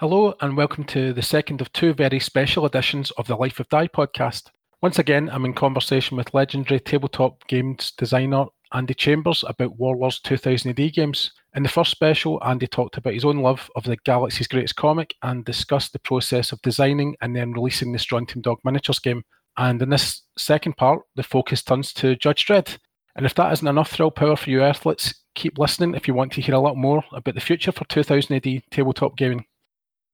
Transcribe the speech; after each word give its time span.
Hello, 0.00 0.32
and 0.40 0.56
welcome 0.56 0.84
to 0.84 1.12
the 1.12 1.22
second 1.22 1.60
of 1.60 1.72
two 1.72 1.92
very 1.92 2.20
special 2.20 2.64
editions 2.64 3.10
of 3.18 3.26
the 3.26 3.34
Life 3.34 3.58
of 3.58 3.68
Die 3.68 3.88
podcast. 3.88 4.44
Once 4.80 5.00
again, 5.00 5.28
I'm 5.28 5.44
in 5.44 5.54
conversation 5.54 6.16
with 6.16 6.32
legendary 6.32 6.78
tabletop 6.78 7.44
games 7.48 7.90
designer 7.98 8.44
Andy 8.72 8.94
Chambers 8.94 9.44
about 9.48 9.76
Warlords 9.76 10.20
2000 10.20 10.70
AD 10.70 10.92
games. 10.92 11.32
In 11.56 11.64
the 11.64 11.68
first 11.68 11.90
special, 11.90 12.40
Andy 12.44 12.68
talked 12.68 12.96
about 12.96 13.14
his 13.14 13.24
own 13.24 13.38
love 13.38 13.68
of 13.74 13.82
the 13.82 13.96
Galaxy's 14.04 14.46
Greatest 14.46 14.76
Comic 14.76 15.16
and 15.24 15.44
discussed 15.44 15.92
the 15.92 15.98
process 15.98 16.52
of 16.52 16.62
designing 16.62 17.16
and 17.20 17.34
then 17.34 17.50
releasing 17.50 17.90
the 17.90 17.98
Strontium 17.98 18.40
Dog 18.40 18.58
miniatures 18.62 19.00
game. 19.00 19.24
And 19.56 19.82
in 19.82 19.90
this 19.90 20.22
second 20.36 20.76
part, 20.76 21.00
the 21.16 21.24
focus 21.24 21.64
turns 21.64 21.92
to 21.94 22.14
Judge 22.14 22.46
Dredd. 22.46 22.78
And 23.16 23.26
if 23.26 23.34
that 23.34 23.52
isn't 23.52 23.66
enough 23.66 23.90
thrill 23.90 24.12
power 24.12 24.36
for 24.36 24.48
you 24.48 24.60
Earthlets, 24.60 25.12
keep 25.34 25.58
listening 25.58 25.96
if 25.96 26.06
you 26.06 26.14
want 26.14 26.30
to 26.34 26.40
hear 26.40 26.54
a 26.54 26.60
lot 26.60 26.76
more 26.76 27.02
about 27.12 27.34
the 27.34 27.40
future 27.40 27.72
for 27.72 27.84
2000 27.86 28.36
AD 28.36 28.62
tabletop 28.70 29.16
gaming 29.16 29.44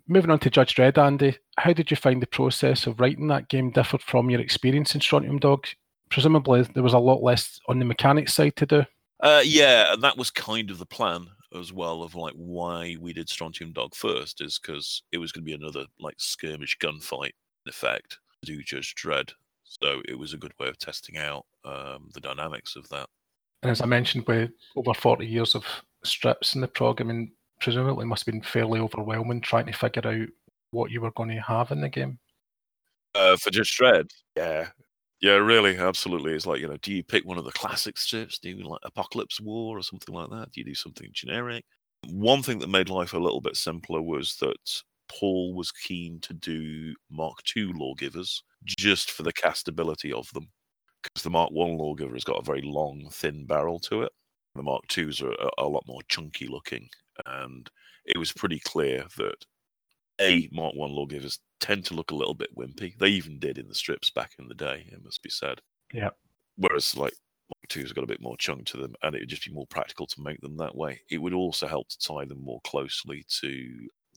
moving 0.09 0.31
on 0.31 0.39
to 0.41 0.51
Judge 0.51 0.75
Dredd, 0.75 0.99
Andy, 0.99 1.37
how 1.59 1.73
did 1.73 1.91
you 1.91 1.97
find 1.97 2.21
the 2.21 2.27
process 2.27 2.87
of 2.87 3.01
writing 3.01 3.29
that 3.29 3.49
game 3.49 3.71
differed 3.71 4.03
from 4.03 4.31
your 4.31 4.41
experience 4.41 4.95
in 4.95 5.01
Strontium 5.01 5.39
Dog? 5.39 5.67
Presumably, 6.11 6.63
there 6.63 6.83
was 6.83 6.93
a 6.93 6.99
lot 6.99 7.23
less 7.23 7.59
on 7.69 7.79
the 7.79 7.85
mechanics 7.85 8.35
side 8.35 8.57
to 8.57 8.67
do. 8.67 8.85
Uh, 9.21 9.43
yeah, 9.45 9.93
and 9.93 10.03
that 10.03 10.17
was 10.17 10.31
kind 10.31 10.71
of 10.71 10.79
the 10.79 10.87
plan 10.87 11.27
as 11.59 11.73
well 11.73 12.03
of 12.03 12.15
like 12.15 12.35
why 12.35 12.97
we 13.01 13.13
did 13.13 13.29
Strontium 13.29 13.73
Dog 13.73 13.95
first 13.95 14.41
is 14.41 14.59
because 14.59 15.03
it 15.13 15.19
was 15.19 15.33
going 15.33 15.45
to 15.45 15.47
be 15.47 15.55
another 15.55 15.87
like 16.01 16.17
skirmish 16.19 16.77
gunfight 16.79 17.33
in 17.65 17.71
effect 17.71 18.19
to 18.45 18.53
do 18.53 18.63
Judge 18.63 18.95
Dredd. 18.95 19.31
So 19.65 20.03
it 20.09 20.19
was 20.19 20.35
a 20.35 20.39
good 20.39 20.53
way 20.59 20.69
of 20.69 20.79
testing 20.79 21.17
out 21.17 21.47
um, 21.65 22.11
the 22.13 22.21
dynamics 22.21 22.77
of 22.77 22.89
that. 22.91 23.09
And 23.63 23.71
as 23.71 23.81
I 23.81 23.87
mentioned, 23.87 24.27
with 24.27 24.51
over 24.77 24.93
40 24.93 25.27
years 25.27 25.55
of 25.55 25.65
strips 26.05 26.55
in 26.55 26.61
the 26.61 26.69
prog, 26.69 27.01
I 27.01 27.05
mean, 27.05 27.33
presumably 27.65 28.05
must 28.05 28.27
have 28.27 28.33
been 28.33 28.43
fairly 28.43 28.79
overwhelming 28.79 29.41
trying 29.41 29.67
to 29.67 29.73
figure 29.73 30.07
out 30.07 30.29
what 30.71 30.91
you 30.91 31.01
were 31.01 31.11
going 31.13 31.31
to 31.31 31.41
have 31.41 31.71
in 31.71 31.81
the 31.81 31.89
game. 31.89 32.19
Uh, 33.15 33.37
for 33.37 33.51
just 33.51 33.79
Dredd, 33.79 34.11
yeah, 34.37 34.69
yeah, 35.21 35.37
really, 35.37 35.79
absolutely. 35.79 36.35
It's 36.35 36.47
like 36.47 36.61
you 36.61 36.69
know, 36.69 36.77
do 36.79 36.93
you 36.93 37.03
pick 37.03 37.25
one 37.25 37.39
of 37.39 37.45
the 37.45 37.53
classic 37.53 37.97
strips? 37.97 38.39
Do 38.39 38.51
you 38.51 38.69
like 38.69 38.81
Apocalypse 38.85 39.41
War 39.41 39.79
or 39.79 39.83
something 39.83 40.15
like 40.15 40.29
that? 40.31 40.53
Do 40.53 40.61
you 40.61 40.65
do 40.65 40.75
something 40.75 41.09
generic? 41.13 41.65
One 42.11 42.43
thing 42.43 42.59
that 42.59 42.69
made 42.69 42.91
life 42.91 43.15
a 43.15 43.19
little 43.19 43.41
bit 43.41 43.57
simpler 43.57 44.03
was 44.03 44.37
that 44.41 44.83
Paul 45.09 45.55
was 45.55 45.73
keen 45.73 46.21
to 46.21 46.35
do 46.35 46.95
Mark 47.11 47.39
II 47.57 47.73
lawgivers 47.75 48.43
just 48.67 49.11
for 49.11 49.23
the 49.23 49.33
castability 49.33 50.13
of 50.13 50.31
them, 50.35 50.49
because 51.03 51.23
the 51.23 51.31
Mark 51.31 51.51
One 51.51 51.79
lawgiver 51.79 52.13
has 52.13 52.25
got 52.25 52.41
a 52.41 52.45
very 52.45 52.63
long, 52.63 53.09
thin 53.11 53.47
barrel 53.47 53.79
to 53.81 54.03
it. 54.03 54.13
The 54.55 54.63
Mark 54.63 54.85
IIs 54.97 55.21
are 55.21 55.33
a, 55.33 55.51
a 55.59 55.69
lot 55.69 55.85
more 55.87 56.03
chunky 56.09 56.47
looking, 56.47 56.89
and 57.27 57.69
it 58.05 58.19
was 58.19 58.33
pretty 58.33 58.61
clear 58.61 59.05
that 59.17 59.45
a 60.21 60.49
Mark 60.53 60.75
One 60.75 60.93
lawgivers 60.93 61.41
tend 61.61 61.85
to 61.87 61.95
look 61.95 62.11
a 62.11 62.15
little 62.15 62.35
bit 62.35 62.57
wimpy. 62.57 62.97
They 62.97 63.09
even 63.09 63.39
did 63.39 63.59
in 63.59 63.69
the 63.69 63.75
strips 63.75 64.11
back 64.11 64.33
in 64.39 64.49
the 64.49 64.55
day. 64.55 64.87
It 64.89 65.03
must 65.03 65.23
be 65.23 65.31
said. 65.31 65.61
Yeah. 65.93 66.11
Whereas 66.57 66.97
like 66.97 67.15
Mark 67.49 67.69
Two's 67.69 67.93
got 67.93 68.05
a 68.05 68.09
bit 68.09 68.21
more 68.21 68.37
chunk 68.37 68.67
to 68.67 68.77
them, 68.77 68.95
and 69.03 69.15
it 69.15 69.21
would 69.21 69.29
just 69.29 69.45
be 69.45 69.53
more 69.53 69.67
practical 69.67 70.07
to 70.07 70.23
make 70.23 70.41
them 70.41 70.57
that 70.59 70.77
way. 70.77 71.01
It 71.11 71.19
would 71.19 71.35
also 71.35 71.67
help 71.67 71.89
to 71.89 71.99
tie 71.99 72.25
them 72.25 72.43
more 72.43 72.61
closely 72.65 73.25
to 73.41 73.51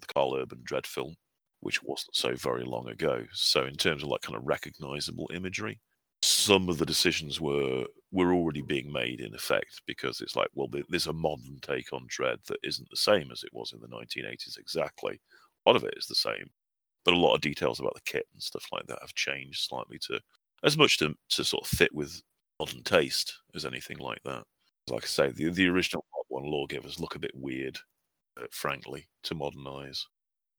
the 0.02 0.14
Karl 0.14 0.36
Urban 0.36 0.64
Dredd 0.64 0.86
film, 0.86 1.16
which 1.62 1.82
wasn't 1.82 2.16
so 2.16 2.36
very 2.36 2.64
long 2.64 2.90
ago. 2.90 3.26
So 3.34 3.66
in 3.66 3.76
terms 3.76 4.04
of 4.04 4.10
like 4.10 4.22
kind 4.22 4.38
of 4.38 4.46
recognizable 4.46 5.30
imagery, 5.34 5.80
some 6.22 6.70
of 6.70 6.78
the 6.78 6.86
decisions 6.86 7.40
were 7.40 7.86
were 8.12 8.34
already 8.34 8.62
being 8.62 8.92
made 8.92 9.20
in 9.22 9.36
effect 9.36 9.82
because 9.86 10.22
it's 10.22 10.36
like, 10.36 10.48
well, 10.56 10.70
there's 10.90 11.08
a 11.08 11.14
modern 11.14 11.60
take 11.62 11.92
on 11.94 12.08
Dredd 12.08 12.44
that 12.46 12.60
isn't 12.64 12.90
the 12.90 12.96
same 12.98 13.32
as 13.32 13.44
it 13.44 13.54
was 13.54 13.74
in 13.74 13.82
the 13.82 13.88
1980s 13.88 14.58
exactly. 14.58 15.20
A 15.66 15.70
lot 15.70 15.76
of 15.76 15.84
it 15.84 15.94
is 15.98 16.08
the 16.08 16.16
same, 16.16 16.50
but 17.06 17.14
a 17.14 17.18
lot 17.18 17.36
of 17.36 17.42
details 17.42 17.80
about 17.80 17.96
the 17.96 18.02
kit 18.12 18.26
and 18.34 18.42
stuff 18.42 18.66
like 18.72 18.88
that 18.88 19.00
have 19.02 19.14
changed 19.16 19.68
slightly 19.68 20.00
to 20.08 20.20
as 20.64 20.78
much 20.78 20.98
to 21.00 21.16
to 21.30 21.44
sort 21.46 21.64
of 21.66 21.70
fit 21.78 21.94
with 21.94 22.22
modern 22.60 22.84
taste 22.84 23.36
as 23.56 23.66
anything 23.66 23.98
like 24.00 24.22
that. 24.26 24.44
Like 24.90 25.04
I 25.04 25.08
say, 25.08 25.32
the 25.32 25.50
the 25.52 25.68
original 25.68 26.06
one 26.30 26.46
lawgivers 26.46 27.00
look 27.00 27.16
a 27.16 27.20
bit 27.20 27.32
weird, 27.36 27.80
uh, 28.42 28.48
frankly, 28.52 29.08
to 29.24 29.36
modern 29.36 29.68
eyes. 29.68 30.08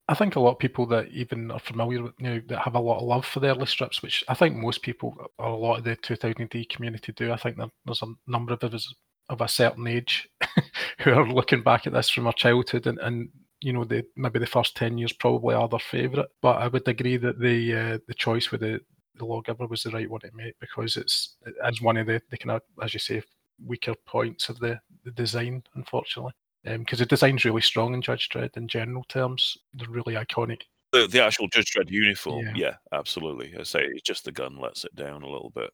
I 0.08 0.14
think 0.14 0.36
a 0.36 0.40
lot 0.40 0.52
of 0.52 0.58
people 0.58 0.86
that 0.86 1.08
even 1.08 1.50
are 1.50 1.58
familiar 1.58 2.02
with, 2.02 2.14
you 2.18 2.30
know, 2.30 2.42
that 2.48 2.60
have 2.60 2.74
a 2.74 2.80
lot 2.80 2.98
of 2.98 3.06
love 3.06 3.26
for 3.26 3.40
the 3.40 3.48
early 3.48 3.66
strips, 3.66 4.02
which 4.02 4.24
I 4.26 4.34
think 4.34 4.56
most 4.56 4.80
people 4.80 5.14
or 5.38 5.48
a 5.48 5.56
lot 5.56 5.78
of 5.78 5.84
the 5.84 5.96
2000 5.96 6.42
AD 6.42 6.68
community 6.70 7.12
do. 7.12 7.30
I 7.30 7.36
think 7.36 7.58
there's 7.84 8.02
a 8.02 8.14
number 8.26 8.54
of 8.54 8.62
us 8.64 8.94
of 9.28 9.42
a 9.42 9.48
certain 9.48 9.86
age 9.86 10.26
who 11.00 11.10
are 11.12 11.30
looking 11.30 11.62
back 11.62 11.86
at 11.86 11.92
this 11.92 12.08
from 12.08 12.26
our 12.26 12.32
childhood 12.32 12.86
and, 12.86 12.98
and 13.00 13.28
you 13.60 13.74
know, 13.74 13.84
the 13.84 14.04
maybe 14.16 14.38
the 14.38 14.46
first 14.46 14.76
ten 14.76 14.96
years 14.96 15.12
probably 15.12 15.54
are 15.54 15.68
their 15.68 15.78
favourite. 15.78 16.28
But 16.40 16.62
I 16.62 16.68
would 16.68 16.88
agree 16.88 17.18
that 17.18 17.38
the 17.38 17.74
uh, 17.74 17.98
the 18.06 18.14
choice 18.14 18.50
with 18.50 18.62
the 18.62 18.80
the 19.16 19.26
lawgiver 19.26 19.66
was 19.66 19.82
the 19.82 19.90
right 19.90 20.08
one 20.08 20.20
to 20.20 20.30
make 20.32 20.54
because 20.60 20.96
it's 20.96 21.36
it's 21.64 21.82
one 21.82 21.96
of 21.96 22.06
the, 22.06 22.22
the 22.30 22.38
kind 22.38 22.52
of 22.52 22.62
as 22.82 22.94
you 22.94 23.00
say 23.00 23.22
weaker 23.66 23.94
points 24.06 24.48
of 24.48 24.58
the, 24.60 24.78
the 25.04 25.10
design, 25.10 25.62
unfortunately 25.74 26.32
because 26.64 27.00
um, 27.00 27.04
the 27.04 27.06
design's 27.06 27.44
really 27.44 27.60
strong 27.60 27.94
in 27.94 28.02
Judge 28.02 28.28
Dredd 28.28 28.56
in 28.56 28.68
general 28.68 29.04
terms. 29.08 29.56
They're 29.74 29.88
really 29.88 30.14
iconic. 30.14 30.62
The, 30.92 31.06
the 31.06 31.22
actual 31.22 31.48
Judge 31.48 31.72
Dredd 31.74 31.90
uniform, 31.90 32.46
yeah. 32.46 32.52
yeah, 32.56 32.74
absolutely. 32.92 33.54
I 33.58 33.62
say 33.62 33.80
it's 33.82 34.02
just 34.02 34.24
the 34.24 34.32
gun 34.32 34.58
lets 34.58 34.84
it 34.84 34.94
down 34.94 35.22
a 35.22 35.28
little 35.28 35.52
bit. 35.54 35.70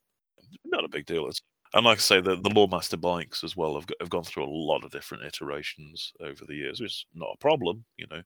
Not 0.64 0.84
a 0.84 0.88
big 0.88 1.06
deal. 1.06 1.26
It's, 1.28 1.40
and 1.72 1.84
like 1.84 1.98
I 1.98 2.00
say, 2.00 2.20
the, 2.20 2.36
the 2.36 2.50
Lawmaster 2.50 3.00
bikes 3.00 3.44
as 3.44 3.56
well 3.56 3.74
have, 3.74 3.86
have 4.00 4.10
gone 4.10 4.24
through 4.24 4.44
a 4.44 4.50
lot 4.50 4.84
of 4.84 4.90
different 4.90 5.24
iterations 5.24 6.12
over 6.20 6.44
the 6.46 6.54
years, 6.54 6.80
which 6.80 6.90
is 6.90 7.06
not 7.14 7.34
a 7.34 7.38
problem. 7.38 7.84
You 7.96 8.06
know, 8.10 8.22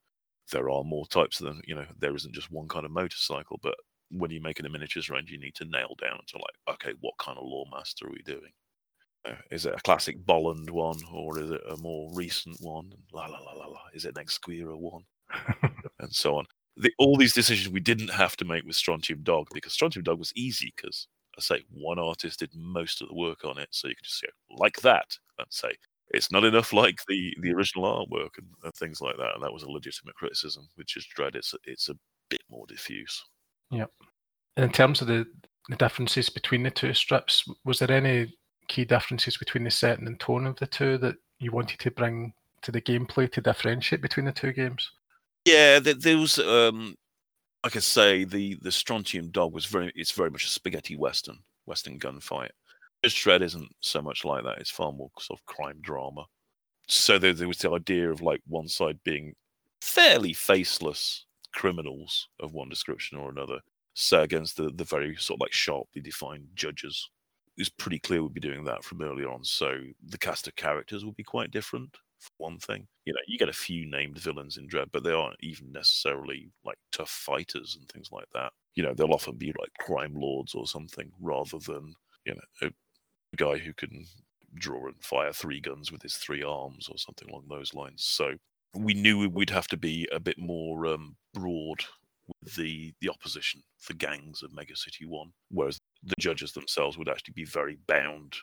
there 0.53 0.71
are 0.71 0.85
more 0.85 1.07
types 1.07 1.39
than, 1.39 1.61
you 1.67 1.75
know, 1.75 1.87
there 1.99 2.17
isn't 2.17 2.35
just 2.35 2.51
one 2.51 2.69
kind 2.69 2.85
of 2.85 2.91
motorcycle, 2.91 3.59
but 3.63 3.75
when 4.11 4.31
you're 4.31 4.43
making 4.43 4.67
a 4.67 4.69
miniatures 4.71 5.11
range, 5.11 5.31
you 5.31 5.39
need 5.39 5.55
to 5.57 5.65
nail 5.67 5.95
down 6.01 6.21
to 6.27 6.39
like, 6.39 6.75
okay, 6.75 6.95
what 7.01 7.15
kind 7.19 7.39
of 7.39 7.45
Lawmaster 7.45 8.07
are 8.07 8.13
we 8.13 8.23
doing? 8.25 8.53
Uh, 9.25 9.35
is 9.51 9.67
it 9.67 9.75
a 9.75 9.83
classic 9.83 10.25
Bolland 10.25 10.71
one 10.71 10.99
or 11.13 11.39
is 11.39 11.51
it 11.51 11.61
a 11.69 11.77
more 11.79 12.11
recent 12.15 12.57
one? 12.61 12.93
La 13.13 13.27
la 13.27 13.39
la 13.39 13.53
la 13.53 13.67
la. 13.67 13.81
Is 13.95 14.05
it 14.05 14.17
an 14.17 14.25
Ezquerra 14.25 14.79
one? 14.79 15.05
and 16.01 16.15
so 16.15 16.37
on. 16.37 16.47
The, 16.77 16.93
all 16.99 17.17
these 17.17 17.35
decisions 17.35 17.73
we 17.73 17.81
didn't 17.81 18.09
have 18.09 18.37
to 18.37 18.45
make 18.45 18.65
with 18.65 18.77
Strontium 18.77 19.23
Dog 19.23 19.49
because 19.53 19.73
Strontium 19.73 20.05
Dog 20.05 20.19
was 20.19 20.33
easy 20.37 20.73
because 20.77 21.09
I 21.37 21.41
say 21.41 21.65
one 21.71 21.99
artist 21.99 22.41
did 22.41 22.51
most 22.55 23.03
of 23.03 23.09
the 23.09 23.15
work 23.15 23.45
on 23.45 23.59
it, 23.59 23.69
so 23.71 23.89
you 23.89 23.95
could 23.97 24.05
just 24.05 24.23
go 24.23 24.57
like 24.57 24.81
that 24.83 25.07
and 25.39 25.47
say 25.51 25.71
it's 26.11 26.33
not 26.33 26.45
enough 26.45 26.73
like 26.73 27.01
the 27.09 27.37
the 27.41 27.53
original 27.53 27.85
artwork 27.85 28.39
and, 28.39 28.47
and 28.65 28.75
things 28.75 29.01
like 29.01 29.17
that. 29.17 29.35
And 29.35 29.43
that 29.43 29.53
was 29.53 29.63
a 29.63 29.71
legitimate 29.71 30.15
criticism, 30.15 30.69
which 30.77 30.97
is 30.97 31.07
Dredd. 31.17 31.35
It's 31.35 31.55
it's 31.65 31.89
a 31.89 31.97
bit 32.29 32.43
more 32.51 32.67
diffuse. 32.67 33.25
Yeah. 33.71 33.87
And 34.57 34.65
in 34.65 34.73
terms 34.73 35.01
of 35.01 35.07
the 35.07 35.27
the 35.69 35.77
differences 35.77 36.31
between 36.31 36.63
the 36.63 36.71
two 36.71 36.95
strips, 36.95 37.45
was 37.65 37.79
there 37.79 37.91
any 37.91 38.35
key 38.69 38.85
differences 38.85 39.37
between 39.37 39.65
the 39.65 39.71
setting 39.71 40.07
and 40.07 40.21
tone 40.21 40.47
of 40.47 40.57
the 40.57 40.67
two 40.67 40.99
that 40.99 41.17
you 41.39 41.51
wanted 41.51 41.79
to 41.81 41.91
bring 41.91 42.33
to 42.63 42.73
the 42.73 42.81
gameplay 42.81 43.31
to 43.33 43.41
differentiate 43.41 44.03
between 44.03 44.27
the 44.27 44.33
two 44.33 44.53
games? 44.53 44.91
Yeah, 45.45 45.79
there 45.81 46.19
was, 46.19 46.39
um, 46.39 46.95
like 47.65 47.77
I 47.77 47.81
say, 47.81 48.25
the 48.25 48.59
the 48.61 48.73
Strontium 48.73 49.31
Dog 49.31 49.53
was 49.53 49.67
very, 49.67 49.93
it's 49.95 50.13
very 50.13 50.31
much 50.31 50.45
a 50.45 50.49
spaghetti 50.49 50.97
western, 50.97 51.39
western 51.67 51.99
gunfight. 51.99 52.51
Judge 53.05 53.25
Dredd 53.25 53.43
isn't 53.43 53.69
so 53.81 54.03
much 54.03 54.25
like 54.25 54.45
that. 54.45 54.59
It's 54.59 54.71
far 54.71 54.93
more 54.93 55.11
sort 55.19 55.39
of 55.41 55.47
crime 55.47 55.79
drama. 55.81 56.25
So 56.89 57.19
there, 57.19 57.33
there 57.33 57.49
was 57.49 57.59
the 57.59 57.71
idea 57.71 58.11
of 58.11 58.23
like 58.23 58.41
one 58.47 58.69
side 58.69 58.99
being 59.05 59.35
fairly 59.81 60.33
faceless 60.33 61.27
criminals 61.53 62.29
of 62.41 62.55
one 62.55 62.69
description 62.69 63.19
or 63.19 63.31
another, 63.31 63.61
set 63.95 64.23
against 64.23 64.57
the, 64.57 64.71
the 64.71 64.85
very 64.85 65.15
sort 65.17 65.39
of 65.39 65.41
like 65.43 65.53
sharply 65.53 66.03
defined 66.03 66.49
judges 66.55 67.11
was 67.59 67.69
pretty 67.69 67.99
clear 67.99 68.23
we'd 68.23 68.35
be 68.35 68.41
doing 68.41 68.65
that 68.65 68.85
from 68.85 69.03
earlier 69.03 69.31
on. 69.31 69.45
So 69.45 69.79
the 70.07 70.19
cast 70.19 70.47
of 70.47 70.57
characters 70.57 71.05
will 71.05 71.13
be 71.13 71.25
quite 71.25 71.51
different. 71.51 71.97
For 72.21 72.31
one 72.39 72.59
thing, 72.59 72.89
you 73.05 73.13
know, 73.13 73.21
you 73.29 73.39
get 73.39 73.49
a 73.49 73.53
few 73.53 73.89
named 73.89 74.19
villains 74.19 74.57
in 74.57 74.69
Dredd, 74.69 74.91
but 74.93 75.05
they 75.05 75.13
aren't 75.13 75.37
even 75.41 75.71
necessarily 75.71 76.51
like 76.65 76.79
tough 76.91 77.11
fighters 77.11 77.77
and 77.79 77.89
things 77.89 78.09
like 78.11 78.27
that. 78.35 78.53
You 78.75 78.83
know, 78.83 78.93
they'll 78.93 79.13
often 79.13 79.37
be 79.37 79.53
like 79.59 79.71
crime 79.79 80.15
lords 80.15 80.55
or 80.55 80.67
something, 80.67 81.13
rather 81.21 81.59
than 81.59 81.95
you 82.25 82.35
know 82.35 82.69
a 82.69 83.37
guy 83.37 83.59
who 83.59 83.73
can 83.73 84.05
draw 84.55 84.87
and 84.87 85.01
fire 85.01 85.33
three 85.33 85.61
guns 85.61 85.93
with 85.93 86.03
his 86.03 86.17
three 86.17 86.43
arms 86.43 86.89
or 86.89 86.99
something 86.99 87.29
along 87.31 87.45
those 87.49 87.73
lines. 87.75 88.05
So 88.05 88.35
we 88.75 88.95
knew 88.95 89.29
we'd 89.29 89.51
have 89.51 89.69
to 89.69 89.77
be 89.77 90.09
a 90.13 90.21
bit 90.21 90.39
more 90.39 90.87
um, 90.87 91.17
broad 91.35 91.85
with 92.43 92.55
the 92.57 92.93
the 93.01 93.09
opposition, 93.09 93.63
the 93.87 93.95
gangs 93.95 94.43
of 94.43 94.53
Mega 94.53 94.77
City 94.77 95.07
One, 95.07 95.33
whereas 95.51 95.79
the 96.03 96.15
judges 96.19 96.53
themselves 96.53 96.99
would 96.99 97.09
actually 97.09 97.35
be 97.35 97.45
very 97.45 97.79
bound, 97.87 98.35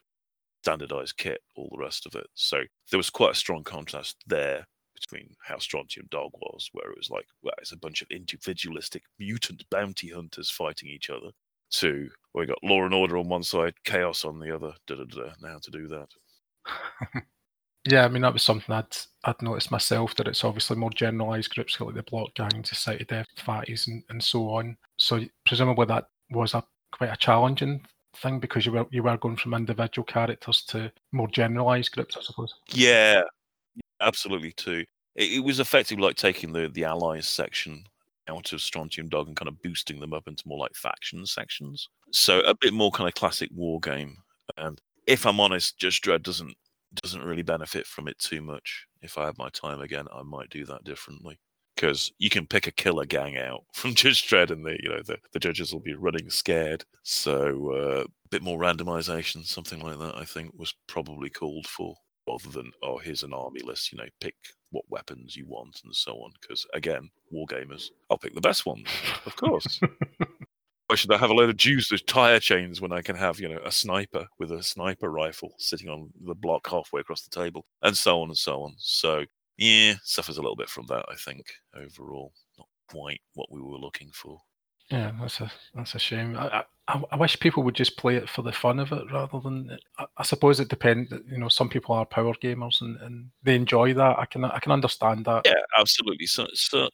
standardized 0.63 1.17
kit, 1.17 1.41
all 1.55 1.69
the 1.71 1.83
rest 1.83 2.05
of 2.05 2.15
it. 2.15 2.27
So 2.33 2.61
there 2.91 2.97
was 2.97 3.09
quite 3.09 3.31
a 3.31 3.35
strong 3.35 3.63
contrast 3.63 4.17
there 4.27 4.65
between 4.93 5.35
how 5.43 5.57
Strontium 5.57 6.07
Dog 6.09 6.31
was, 6.33 6.69
where 6.71 6.89
it 6.89 6.97
was 6.97 7.09
like, 7.09 7.25
well, 7.43 7.53
it's 7.59 7.73
a 7.73 7.77
bunch 7.77 8.01
of 8.01 8.07
individualistic 8.09 9.03
mutant 9.19 9.63
bounty 9.69 10.09
hunters 10.09 10.49
fighting 10.49 10.89
each 10.89 11.09
other, 11.09 11.31
to 11.71 12.09
well, 12.33 12.43
we 12.43 12.47
got 12.47 12.63
law 12.63 12.83
and 12.85 12.93
order 12.93 13.17
on 13.17 13.27
one 13.27 13.43
side, 13.43 13.73
chaos 13.83 14.23
on 14.23 14.39
the 14.39 14.53
other. 14.53 14.73
Da, 14.87 14.95
da, 14.95 15.03
da, 15.03 15.33
now 15.41 15.57
to 15.61 15.71
do 15.71 15.87
that. 15.87 17.23
Yeah, 17.87 18.03
I 18.03 18.07
mean 18.07 18.23
that 18.23 18.33
was 18.33 18.41
something 18.41 18.73
I'd 18.73 18.97
I'd 19.25 19.41
noticed 19.43 19.69
myself 19.69 20.15
that 20.15 20.27
it's 20.27 20.43
obviously 20.43 20.75
more 20.75 20.89
generalised 20.89 21.53
groups 21.53 21.79
like 21.79 21.93
the 21.93 22.01
block 22.01 22.33
gangs, 22.33 22.69
society 22.69 23.05
death, 23.05 23.27
fatties, 23.37 23.87
and, 23.87 24.03
and 24.09 24.23
so 24.23 24.49
on. 24.49 24.75
So 24.97 25.21
presumably 25.45 25.85
that 25.85 26.05
was 26.31 26.55
a 26.55 26.63
quite 26.97 27.11
a 27.11 27.17
challenging 27.17 27.81
thing 28.15 28.39
because 28.39 28.65
you 28.65 28.71
were 28.71 28.85
you 28.91 29.03
were 29.03 29.17
going 29.17 29.35
from 29.35 29.53
individual 29.53 30.05
characters 30.05 30.63
to 30.69 30.91
more 31.11 31.27
generalised 31.27 31.91
groups, 31.91 32.17
I 32.17 32.21
suppose. 32.21 32.55
Yeah, 32.69 33.21
absolutely 34.01 34.53
too. 34.53 34.85
It, 35.15 35.33
it 35.33 35.43
was 35.43 35.59
effectively 35.59 36.03
like 36.03 36.15
taking 36.15 36.51
the 36.51 36.69
the 36.69 36.85
allies 36.85 37.27
section 37.27 37.83
out 38.27 38.53
of 38.53 38.61
Strontium 38.61 39.09
Dog 39.09 39.27
and 39.27 39.35
kind 39.35 39.49
of 39.49 39.61
boosting 39.61 39.99
them 39.99 40.13
up 40.13 40.27
into 40.27 40.47
more 40.47 40.57
like 40.57 40.75
faction 40.75 41.25
sections. 41.25 41.89
So 42.11 42.39
a 42.41 42.55
bit 42.55 42.73
more 42.73 42.91
kind 42.91 43.07
of 43.07 43.13
classic 43.13 43.49
war 43.53 43.79
game. 43.79 44.17
And 44.57 44.81
if 45.05 45.25
I'm 45.25 45.39
honest, 45.39 45.77
Judge 45.77 46.01
Dredd 46.01 46.23
doesn't 46.23 46.55
doesn't 47.03 47.23
really 47.23 47.43
benefit 47.43 47.85
from 47.85 48.07
it 48.07 48.17
too 48.19 48.41
much. 48.41 48.87
If 49.01 49.17
I 49.17 49.25
had 49.25 49.37
my 49.37 49.49
time 49.49 49.81
again, 49.81 50.05
I 50.13 50.23
might 50.23 50.49
do 50.49 50.65
that 50.65 50.83
differently. 50.83 51.37
Because 51.75 52.11
you 52.19 52.29
can 52.29 52.47
pick 52.47 52.67
a 52.67 52.71
killer 52.71 53.05
gang 53.05 53.37
out 53.37 53.63
from 53.73 53.95
Judge 53.95 54.27
Dredd, 54.27 54.51
and 54.51 54.65
the 54.65 54.77
you 54.81 54.89
know 54.89 55.01
the, 55.01 55.17
the 55.33 55.39
judges 55.39 55.73
will 55.73 55.81
be 55.81 55.95
running 55.95 56.29
scared. 56.29 56.83
So 57.03 57.71
uh, 57.73 58.03
a 58.03 58.29
bit 58.29 58.41
more 58.41 58.59
randomization, 58.59 59.45
something 59.45 59.81
like 59.81 59.99
that, 59.99 60.15
I 60.17 60.25
think 60.25 60.53
was 60.57 60.73
probably 60.87 61.29
called 61.29 61.67
for, 61.67 61.95
rather 62.27 62.49
than 62.49 62.71
oh 62.83 62.97
here's 62.97 63.23
an 63.23 63.33
army 63.33 63.61
list. 63.61 63.91
You 63.91 63.97
know, 63.97 64.07
pick 64.21 64.35
what 64.71 64.85
weapons 64.89 65.35
you 65.35 65.45
want 65.47 65.81
and 65.83 65.95
so 65.95 66.13
on. 66.17 66.31
Because 66.41 66.65
again, 66.73 67.09
war 67.31 67.47
gamers, 67.47 67.89
I'll 68.09 68.17
pick 68.17 68.35
the 68.35 68.41
best 68.41 68.65
ones, 68.65 68.87
of 69.25 69.35
course. 69.35 69.79
Why 70.87 70.95
should 70.95 71.11
I 71.11 71.17
have 71.17 71.31
a 71.31 71.33
load 71.33 71.49
of 71.49 71.57
juves 71.57 71.91
with 71.91 72.05
tire 72.05 72.39
chains 72.39 72.79
when 72.79 72.91
I 72.91 73.01
can 73.01 73.15
have, 73.15 73.39
you 73.39 73.49
know, 73.49 73.59
a 73.65 73.71
sniper 73.71 74.27
with 74.37 74.51
a 74.51 74.61
sniper 74.61 75.09
rifle 75.09 75.55
sitting 75.57 75.89
on 75.89 76.11
the 76.25 76.35
block 76.35 76.69
halfway 76.69 77.01
across 77.01 77.23
the 77.23 77.35
table, 77.35 77.65
and 77.81 77.97
so 77.97 78.21
on 78.21 78.27
and 78.27 78.37
so 78.37 78.61
on. 78.61 78.75
So 78.77 79.25
yeah, 79.57 79.95
suffers 80.03 80.37
a 80.37 80.41
little 80.41 80.55
bit 80.55 80.69
from 80.69 80.85
that, 80.87 81.05
I 81.09 81.15
think. 81.15 81.45
Overall, 81.75 82.33
not 82.57 82.67
quite 82.89 83.21
what 83.33 83.51
we 83.51 83.61
were 83.61 83.77
looking 83.77 84.11
for. 84.13 84.39
Yeah, 84.91 85.11
that's 85.19 85.41
a 85.41 85.51
that's 85.73 85.95
a 85.95 85.99
shame. 85.99 86.37
I, 86.37 86.63
I, 86.87 87.01
I 87.11 87.15
wish 87.15 87.39
people 87.39 87.63
would 87.63 87.73
just 87.73 87.97
play 87.97 88.17
it 88.17 88.29
for 88.29 88.43
the 88.43 88.51
fun 88.51 88.79
of 88.79 88.91
it 88.91 89.11
rather 89.11 89.39
than. 89.39 89.77
I, 89.97 90.05
I 90.17 90.23
suppose 90.23 90.59
it 90.59 90.67
depends. 90.69 91.11
You 91.11 91.37
know, 91.37 91.49
some 91.49 91.69
people 91.69 91.95
are 91.95 92.05
power 92.05 92.33
gamers 92.35 92.81
and, 92.81 92.97
and 93.01 93.29
they 93.43 93.55
enjoy 93.55 93.93
that. 93.95 94.19
I 94.19 94.25
can 94.25 94.43
I 94.45 94.59
can 94.59 94.71
understand 94.71 95.25
that. 95.25 95.43
Yeah, 95.45 95.53
absolutely. 95.79 96.27
So, 96.27 96.47
so 96.53 96.89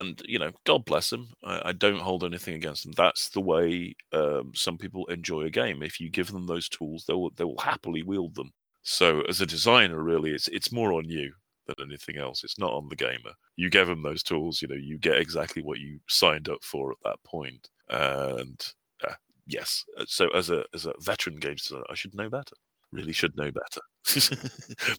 and 0.00 0.22
you 0.26 0.38
know, 0.38 0.52
God 0.64 0.84
bless 0.84 1.10
them. 1.10 1.28
I, 1.44 1.62
I, 1.66 1.72
don't 1.72 2.00
hold 2.00 2.24
anything 2.24 2.54
against 2.54 2.84
them. 2.84 2.92
That's 2.96 3.28
the 3.28 3.40
way 3.40 3.94
um, 4.12 4.52
some 4.54 4.78
people 4.78 5.06
enjoy 5.06 5.42
a 5.42 5.50
game. 5.50 5.82
If 5.82 6.00
you 6.00 6.10
give 6.10 6.32
them 6.32 6.46
those 6.46 6.68
tools, 6.68 7.04
they 7.06 7.14
will 7.14 7.30
they 7.36 7.44
will 7.44 7.58
happily 7.58 8.02
wield 8.02 8.36
them. 8.36 8.52
So, 8.82 9.20
as 9.22 9.40
a 9.42 9.46
designer, 9.46 10.02
really, 10.02 10.30
it's 10.30 10.48
it's 10.48 10.72
more 10.72 10.94
on 10.94 11.08
you 11.08 11.34
than 11.66 11.76
anything 11.80 12.18
else. 12.18 12.44
It's 12.44 12.58
not 12.58 12.72
on 12.72 12.88
the 12.88 12.96
gamer. 12.96 13.32
You 13.56 13.70
give 13.70 13.88
them 13.88 14.02
those 14.02 14.22
tools, 14.22 14.60
you 14.60 14.68
know, 14.68 14.74
you 14.74 14.98
get 14.98 15.18
exactly 15.18 15.62
what 15.62 15.78
you 15.78 16.00
signed 16.08 16.48
up 16.48 16.62
for 16.62 16.92
at 16.92 16.98
that 17.04 17.22
point. 17.24 17.68
And 17.88 18.60
uh, 19.06 19.14
yes, 19.46 19.84
uh, 19.98 20.04
so 20.06 20.28
as 20.28 20.50
a 20.50 20.64
as 20.74 20.86
a 20.86 20.94
veteran 21.00 21.36
game 21.36 21.56
designer, 21.56 21.84
I 21.90 21.94
should 21.94 22.14
know 22.14 22.28
better. 22.28 22.56
Really 22.92 23.12
should 23.12 23.36
know 23.36 23.50
better 23.50 24.36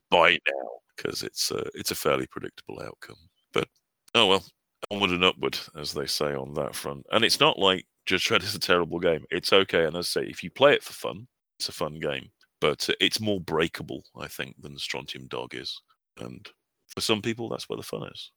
by 0.09 0.31
now 0.31 0.69
because 0.95 1.23
it's 1.23 1.51
a, 1.51 1.63
it's 1.73 1.91
a 1.91 1.95
fairly 1.95 2.27
predictable 2.27 2.81
outcome. 2.81 3.17
But 3.53 3.67
oh 4.13 4.27
well, 4.27 4.45
onward 4.91 5.11
and 5.11 5.23
upward, 5.23 5.57
as 5.77 5.93
they 5.93 6.05
say 6.05 6.33
on 6.33 6.53
that 6.55 6.75
front. 6.75 7.05
And 7.11 7.23
it's 7.23 7.39
not 7.39 7.57
like 7.59 7.85
Judge 8.05 8.27
Dredd 8.27 8.43
is 8.43 8.55
a 8.55 8.59
terrible 8.59 8.99
game. 8.99 9.25
It's 9.31 9.53
okay, 9.53 9.85
and 9.85 9.95
as 9.95 10.07
I 10.15 10.21
say, 10.21 10.27
if 10.27 10.43
you 10.43 10.51
play 10.51 10.73
it 10.73 10.83
for 10.83 10.93
fun, 10.93 11.27
it's 11.59 11.69
a 11.69 11.73
fun 11.73 11.99
game. 11.99 12.29
But 12.61 12.87
it's 13.01 13.19
more 13.19 13.41
breakable, 13.41 14.03
I 14.17 14.27
think, 14.27 14.55
than 14.61 14.77
Strontium 14.77 15.27
Dog 15.27 15.53
is. 15.55 15.81
And 16.19 16.47
for 16.87 17.01
some 17.01 17.21
people, 17.21 17.49
that's 17.49 17.69
where 17.69 17.77
the 17.77 17.83
fun 17.83 18.09
is. 18.13 18.31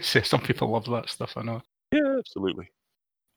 See, 0.00 0.22
some 0.22 0.40
people 0.40 0.70
love 0.70 0.86
that 0.86 1.08
stuff, 1.08 1.36
I 1.36 1.42
know. 1.42 1.62
Yeah, 1.92 2.16
absolutely. 2.18 2.70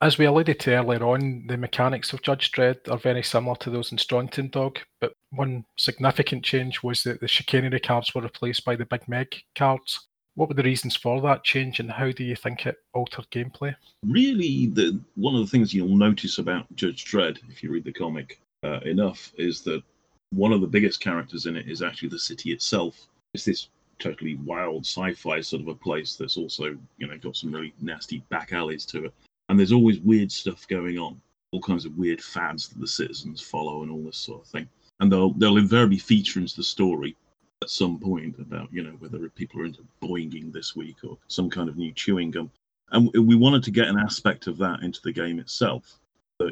As 0.02 0.18
we 0.18 0.24
alluded 0.24 0.58
to 0.60 0.74
earlier 0.74 1.04
on, 1.04 1.44
the 1.46 1.56
mechanics 1.56 2.12
of 2.12 2.22
Judge 2.22 2.50
Dredd 2.50 2.90
are 2.90 2.98
very 2.98 3.22
similar 3.22 3.54
to 3.56 3.70
those 3.70 3.92
in 3.92 3.98
Strontium 3.98 4.48
Dog, 4.48 4.80
but 5.00 5.14
one 5.30 5.64
significant 5.78 6.44
change 6.44 6.82
was 6.82 7.04
that 7.04 7.20
the 7.20 7.28
chicanery 7.28 7.78
cards 7.78 8.12
were 8.12 8.22
replaced 8.22 8.64
by 8.64 8.74
the 8.74 8.84
Big 8.84 9.06
Meg 9.08 9.32
cards. 9.54 10.08
What 10.34 10.48
were 10.48 10.56
the 10.56 10.64
reasons 10.64 10.96
for 10.96 11.20
that 11.20 11.44
change, 11.44 11.78
and 11.78 11.88
how 11.88 12.10
do 12.10 12.24
you 12.24 12.34
think 12.34 12.66
it 12.66 12.78
altered 12.94 13.30
gameplay? 13.30 13.76
Really, 14.04 14.66
the 14.66 14.98
one 15.14 15.36
of 15.36 15.40
the 15.42 15.46
things 15.46 15.72
you'll 15.72 15.96
notice 15.96 16.38
about 16.38 16.66
Judge 16.74 17.04
Dredd, 17.04 17.38
if 17.48 17.62
you 17.62 17.70
read 17.70 17.84
the 17.84 17.92
comic 17.92 18.40
uh, 18.64 18.80
enough, 18.80 19.32
is 19.36 19.60
that 19.60 19.84
one 20.32 20.52
of 20.52 20.62
the 20.62 20.66
biggest 20.66 21.00
characters 21.00 21.46
in 21.46 21.54
it 21.54 21.68
is 21.68 21.80
actually 21.80 22.08
the 22.08 22.18
city 22.18 22.50
itself. 22.50 23.06
It's 23.34 23.44
this 23.44 23.68
totally 23.98 24.34
wild 24.36 24.84
sci-fi 24.84 25.40
sort 25.40 25.62
of 25.62 25.68
a 25.68 25.74
place 25.74 26.16
that's 26.16 26.36
also, 26.36 26.76
you 26.98 27.06
know, 27.06 27.16
got 27.18 27.36
some 27.36 27.52
really 27.52 27.72
nasty 27.80 28.18
back 28.28 28.52
alleys 28.52 28.84
to 28.86 29.06
it, 29.06 29.14
and 29.48 29.58
there's 29.58 29.72
always 29.72 30.00
weird 30.00 30.30
stuff 30.30 30.66
going 30.68 30.98
on, 30.98 31.20
all 31.50 31.60
kinds 31.60 31.84
of 31.84 31.96
weird 31.96 32.22
fads 32.22 32.68
that 32.68 32.80
the 32.80 32.86
citizens 32.86 33.40
follow, 33.40 33.82
and 33.82 33.90
all 33.90 34.02
this 34.02 34.18
sort 34.18 34.42
of 34.42 34.48
thing. 34.48 34.68
And 35.00 35.10
they'll 35.10 35.32
they'll 35.32 35.56
invariably 35.56 35.98
feature 35.98 36.40
into 36.40 36.56
the 36.56 36.62
story 36.62 37.16
at 37.62 37.70
some 37.70 37.98
point 37.98 38.38
about 38.38 38.72
you 38.72 38.82
know 38.82 38.96
whether 38.98 39.28
people 39.30 39.60
are 39.60 39.66
into 39.66 39.86
boinging 40.02 40.52
this 40.52 40.76
week 40.76 40.96
or 41.04 41.16
some 41.28 41.48
kind 41.48 41.68
of 41.68 41.76
new 41.76 41.92
chewing 41.92 42.30
gum. 42.30 42.50
And 42.90 43.10
we 43.14 43.34
wanted 43.34 43.62
to 43.64 43.70
get 43.70 43.88
an 43.88 43.98
aspect 43.98 44.46
of 44.46 44.58
that 44.58 44.82
into 44.82 45.00
the 45.02 45.12
game 45.12 45.38
itself 45.38 45.98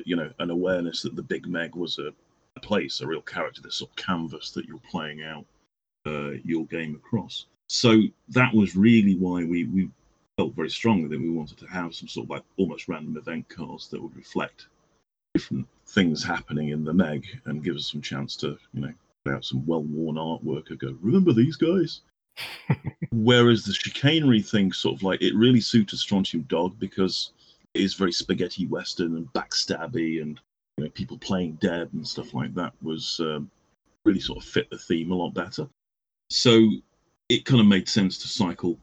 you 0.05 0.17
know 0.17 0.31
an 0.38 0.50
awareness 0.50 1.03
that 1.03 1.17
the 1.17 1.23
big 1.23 1.47
meg 1.47 1.75
was 1.75 1.99
a 1.99 2.12
place 2.61 3.00
a 3.00 3.06
real 3.06 3.23
character 3.23 3.62
this 3.62 3.76
sort 3.76 3.91
of 3.91 3.97
canvas 3.97 4.50
that 4.50 4.67
you're 4.67 4.81
playing 4.91 5.23
out 5.23 5.47
uh, 6.06 6.32
your 6.44 6.67
game 6.67 6.94
across 6.94 7.47
so 7.69 8.02
that 8.29 8.52
was 8.55 8.76
really 8.76 9.17
why 9.17 9.44
we 9.44 9.64
we 9.64 9.88
felt 10.37 10.55
very 10.55 10.70
strongly 10.70 11.08
that 11.08 11.20
we 11.20 11.31
wanted 11.31 11.58
to 11.58 11.67
have 11.67 11.94
some 11.94 12.08
sort 12.08 12.26
of 12.26 12.31
like 12.31 12.43
almost 12.56 12.88
random 12.88 13.17
event 13.17 13.49
cards 13.49 13.88
that 13.88 14.02
would 14.02 14.17
reflect 14.17 14.67
different 15.35 15.67
things 15.87 16.25
happening 16.25 16.70
in 16.70 16.85
the 16.85 16.93
meg 16.93 17.26
and 17.44 17.62
give 17.62 17.76
us 17.76 17.91
some 17.91 18.00
chance 18.00 18.35
to 18.37 18.58
you 18.73 18.81
know 18.81 18.93
play 19.25 19.35
out 19.35 19.44
some 19.44 19.64
well-worn 19.67 20.17
artwork 20.17 20.70
and 20.70 20.79
go, 20.79 20.97
remember 21.00 21.32
these 21.32 21.56
guys? 21.56 22.00
Whereas 23.12 23.64
the 23.64 23.73
chicanery 23.73 24.43
thing, 24.43 24.73
sort 24.73 24.97
of 24.97 25.02
like, 25.02 25.20
it 25.20 25.35
really 25.35 25.61
suited 25.61 25.99
Strontium 25.99 26.44
Dog 26.44 26.79
because 26.79 27.32
it 27.75 27.82
is 27.82 27.94
very 27.94 28.12
spaghetti 28.12 28.67
western 28.67 29.17
and 29.17 29.32
backstabby, 29.32 30.23
and 30.23 30.41
you 30.76 30.85
know, 30.85 30.91
people 30.91 31.19
playing 31.19 31.58
dead 31.61 31.91
and 31.93 32.06
stuff 32.06 32.35
like 32.35 32.55
that 32.55 32.73
was 32.83 33.21
um, 33.21 33.50
really 34.04 34.21
sort 34.21 34.38
of 34.38 34.49
fit 34.49 34.71
the 34.71 34.78
theme 34.78 35.11
a 35.11 35.14
lot 35.14 35.35
better. 35.35 35.69
So 36.31 36.71
it 37.29 37.45
kind 37.45 37.61
of 37.61 37.67
made 37.67 37.89
sense 37.89 38.19
to 38.19 38.29
cycle 38.29 38.79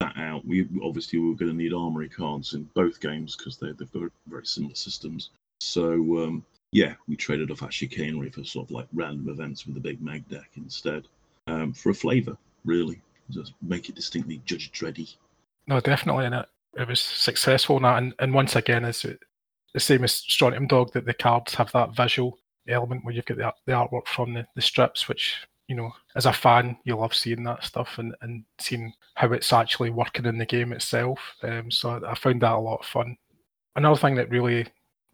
that 0.00 0.16
out. 0.16 0.44
We 0.44 0.68
obviously 0.82 1.18
we 1.18 1.28
were 1.28 1.36
going 1.36 1.50
to 1.50 1.56
need 1.56 1.72
armory 1.72 2.08
cards 2.08 2.54
in 2.54 2.68
both 2.74 3.00
games 3.00 3.36
because 3.36 3.56
they've 3.56 3.76
got 3.76 4.10
very 4.26 4.46
similar 4.46 4.74
systems. 4.74 5.30
So 5.60 5.92
um, 6.22 6.44
yeah, 6.72 6.94
we 7.08 7.16
traded 7.16 7.50
off 7.50 7.62
our 7.62 7.70
chicanery 7.70 8.30
for 8.30 8.44
sort 8.44 8.68
of 8.68 8.70
like 8.70 8.86
random 8.92 9.28
events 9.28 9.66
with 9.66 9.74
the 9.74 9.80
big 9.80 10.00
meg 10.02 10.28
deck 10.28 10.50
instead 10.56 11.06
um, 11.46 11.72
for 11.72 11.90
a 11.90 11.94
flavour, 11.94 12.36
really. 12.64 13.00
Just 13.30 13.52
make 13.62 13.88
it 13.88 13.94
distinctly 13.94 14.40
Judge 14.44 14.72
Dreddy. 14.72 15.08
No, 15.66 15.80
definitely, 15.80 16.26
and 16.26 16.34
it, 16.34 16.46
it 16.76 16.88
was 16.88 17.00
successful 17.00 17.76
in 17.76 17.84
that. 17.84 17.98
And, 17.98 18.14
and 18.18 18.34
once 18.34 18.56
again, 18.56 18.84
it's 18.84 19.02
the 19.02 19.80
same 19.80 20.02
as 20.02 20.14
Strontium 20.14 20.66
Dog 20.66 20.92
that 20.92 21.06
the 21.06 21.14
cards 21.14 21.54
have 21.54 21.70
that 21.72 21.94
visual 21.94 22.38
element 22.68 23.04
where 23.04 23.14
you've 23.14 23.26
got 23.26 23.36
the, 23.36 23.52
the 23.66 23.72
artwork 23.72 24.06
from 24.06 24.34
the, 24.34 24.46
the 24.56 24.62
strips, 24.62 25.08
which 25.08 25.46
you 25.70 25.76
know, 25.76 25.92
as 26.16 26.26
a 26.26 26.32
fan, 26.32 26.76
you 26.82 26.96
love 26.96 27.14
seeing 27.14 27.44
that 27.44 27.62
stuff 27.62 27.98
and, 27.98 28.12
and 28.22 28.42
seeing 28.58 28.92
how 29.14 29.32
it's 29.32 29.52
actually 29.52 29.90
working 29.90 30.24
in 30.24 30.36
the 30.36 30.44
game 30.44 30.72
itself. 30.72 31.20
Um, 31.44 31.70
so 31.70 32.04
I 32.04 32.16
found 32.16 32.42
that 32.42 32.54
a 32.54 32.58
lot 32.58 32.80
of 32.80 32.86
fun. 32.86 33.16
Another 33.76 33.96
thing 33.96 34.16
that 34.16 34.30
really 34.30 34.66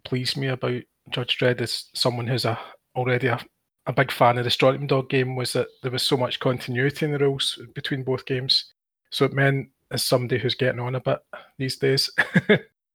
pleased 0.06 0.38
me 0.38 0.46
about 0.46 0.80
Judge 1.10 1.36
Dredd 1.36 1.60
is 1.60 1.90
someone 1.94 2.26
who's 2.26 2.46
a 2.46 2.58
already 2.94 3.26
a, 3.26 3.38
a 3.84 3.92
big 3.92 4.10
fan 4.10 4.38
of 4.38 4.44
the 4.44 4.50
Strontium 4.50 4.86
Dog 4.86 5.10
game 5.10 5.36
was 5.36 5.52
that 5.52 5.68
there 5.82 5.92
was 5.92 6.02
so 6.02 6.16
much 6.16 6.40
continuity 6.40 7.04
in 7.04 7.12
the 7.12 7.18
rules 7.18 7.60
between 7.74 8.02
both 8.02 8.24
games. 8.24 8.72
So 9.10 9.26
it 9.26 9.34
meant 9.34 9.68
as 9.90 10.04
somebody 10.04 10.40
who's 10.40 10.54
getting 10.54 10.80
on 10.80 10.94
a 10.94 11.00
bit 11.00 11.18
these 11.58 11.76
days, 11.76 12.10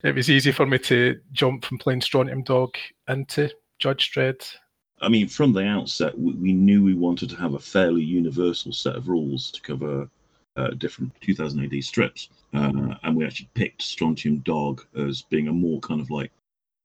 it 0.04 0.16
was 0.16 0.32
easy 0.32 0.52
for 0.52 0.66
me 0.66 0.80
to 0.80 1.20
jump 1.32 1.66
from 1.66 1.78
playing 1.78 2.02
Strontium 2.02 2.42
Dog 2.42 2.76
into 3.08 3.52
Judge 3.78 4.12
Dredd. 4.12 4.44
I 5.02 5.10
mean, 5.10 5.28
from 5.28 5.52
the 5.54 5.66
outset, 5.66 6.18
we, 6.18 6.34
we 6.34 6.54
knew 6.54 6.84
we 6.84 6.94
wanted 6.94 7.30
to 7.32 7.36
have 7.38 7.56
a 7.56 7.60
fairly 7.60 8.04
universal 8.04 8.72
set 8.72 8.96
of 8.96 9.10
rules 9.10 9.52
to 9.52 9.62
cover 9.62 10.10
uh, 10.58 10.70
different 10.72 11.14
2000 11.22 11.74
AD 11.74 11.84
strips. 11.84 12.30
Uh, 12.54 12.96
and 13.04 13.16
we 13.16 13.26
actually 13.26 13.50
picked 13.54 13.82
Strontium 13.82 14.40
Dog 14.40 14.86
as 14.96 15.24
being 15.24 15.48
a 15.48 15.54
more 15.54 15.80
kind 15.80 16.02
of 16.02 16.12
like 16.12 16.32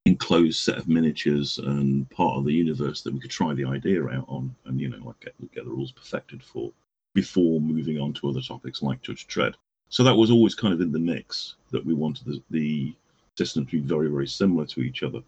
enclosed 0.07 0.59
set 0.59 0.77
of 0.77 0.87
miniatures 0.87 1.57
and 1.57 2.09
part 2.09 2.37
of 2.37 2.45
the 2.45 2.53
universe 2.53 3.01
that 3.01 3.13
we 3.13 3.19
could 3.19 3.29
try 3.29 3.53
the 3.53 3.65
idea 3.65 4.01
out 4.07 4.25
on 4.29 4.55
and 4.65 4.79
you 4.79 4.87
know 4.87 5.05
like 5.05 5.19
get, 5.19 5.33
get 5.53 5.65
the 5.65 5.69
rules 5.69 5.91
perfected 5.91 6.41
for 6.41 6.71
before 7.13 7.59
moving 7.59 7.99
on 7.99 8.13
to 8.13 8.29
other 8.29 8.39
topics 8.39 8.81
like 8.81 9.01
judge 9.01 9.27
dredd 9.27 9.53
so 9.89 10.05
that 10.05 10.15
was 10.15 10.31
always 10.31 10.55
kind 10.55 10.73
of 10.73 10.79
in 10.79 10.93
the 10.93 10.99
mix 10.99 11.55
that 11.71 11.85
we 11.85 11.93
wanted 11.93 12.25
the, 12.25 12.41
the 12.51 12.95
to 13.35 13.61
be 13.65 13.79
very 13.79 14.07
very 14.07 14.27
similar 14.27 14.65
to 14.65 14.79
each 14.79 15.03
other 15.03 15.21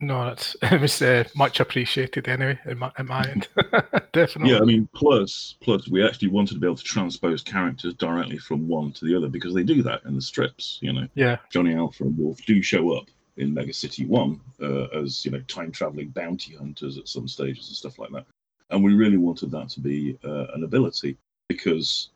No, 0.00 0.28
it's, 0.28 0.56
it 0.62 0.80
was 0.80 1.00
uh, 1.02 1.24
much 1.34 1.60
appreciated 1.60 2.28
anyway 2.28 2.58
in 2.66 2.78
my, 2.78 2.92
in 2.98 3.06
my 3.06 3.28
end. 3.28 3.48
Definitely. 4.12 4.52
Yeah, 4.52 4.60
I 4.60 4.64
mean, 4.64 4.88
plus, 4.94 5.56
plus, 5.60 5.88
we 5.88 6.04
actually 6.04 6.28
wanted 6.28 6.54
to 6.54 6.60
be 6.60 6.66
able 6.66 6.76
to 6.76 6.84
transpose 6.84 7.42
characters 7.42 7.94
directly 7.94 8.38
from 8.38 8.68
one 8.68 8.92
to 8.92 9.04
the 9.04 9.16
other 9.16 9.28
because 9.28 9.54
they 9.54 9.62
do 9.62 9.82
that 9.82 10.02
in 10.04 10.14
the 10.14 10.22
strips. 10.22 10.78
You 10.80 10.92
know, 10.92 11.08
yeah, 11.14 11.38
Johnny 11.50 11.74
Alpha 11.74 12.04
and 12.04 12.16
Wolf 12.16 12.38
do 12.46 12.62
show 12.62 12.92
up 12.92 13.06
in 13.36 13.54
Mega 13.54 13.72
City 13.72 14.06
One 14.06 14.40
uh, 14.62 14.86
as 14.86 15.24
you 15.24 15.30
know 15.30 15.40
time 15.42 15.72
traveling 15.72 16.08
bounty 16.08 16.54
hunters 16.54 16.98
at 16.98 17.08
some 17.08 17.28
stages 17.28 17.68
and 17.68 17.76
stuff 17.76 17.98
like 17.98 18.10
that. 18.12 18.26
And 18.70 18.84
we 18.84 18.94
really 18.94 19.16
wanted 19.16 19.50
that 19.52 19.70
to 19.70 19.80
be 19.80 20.18
uh, 20.24 20.46
an 20.54 20.64
ability 20.64 21.16
because 21.48 22.10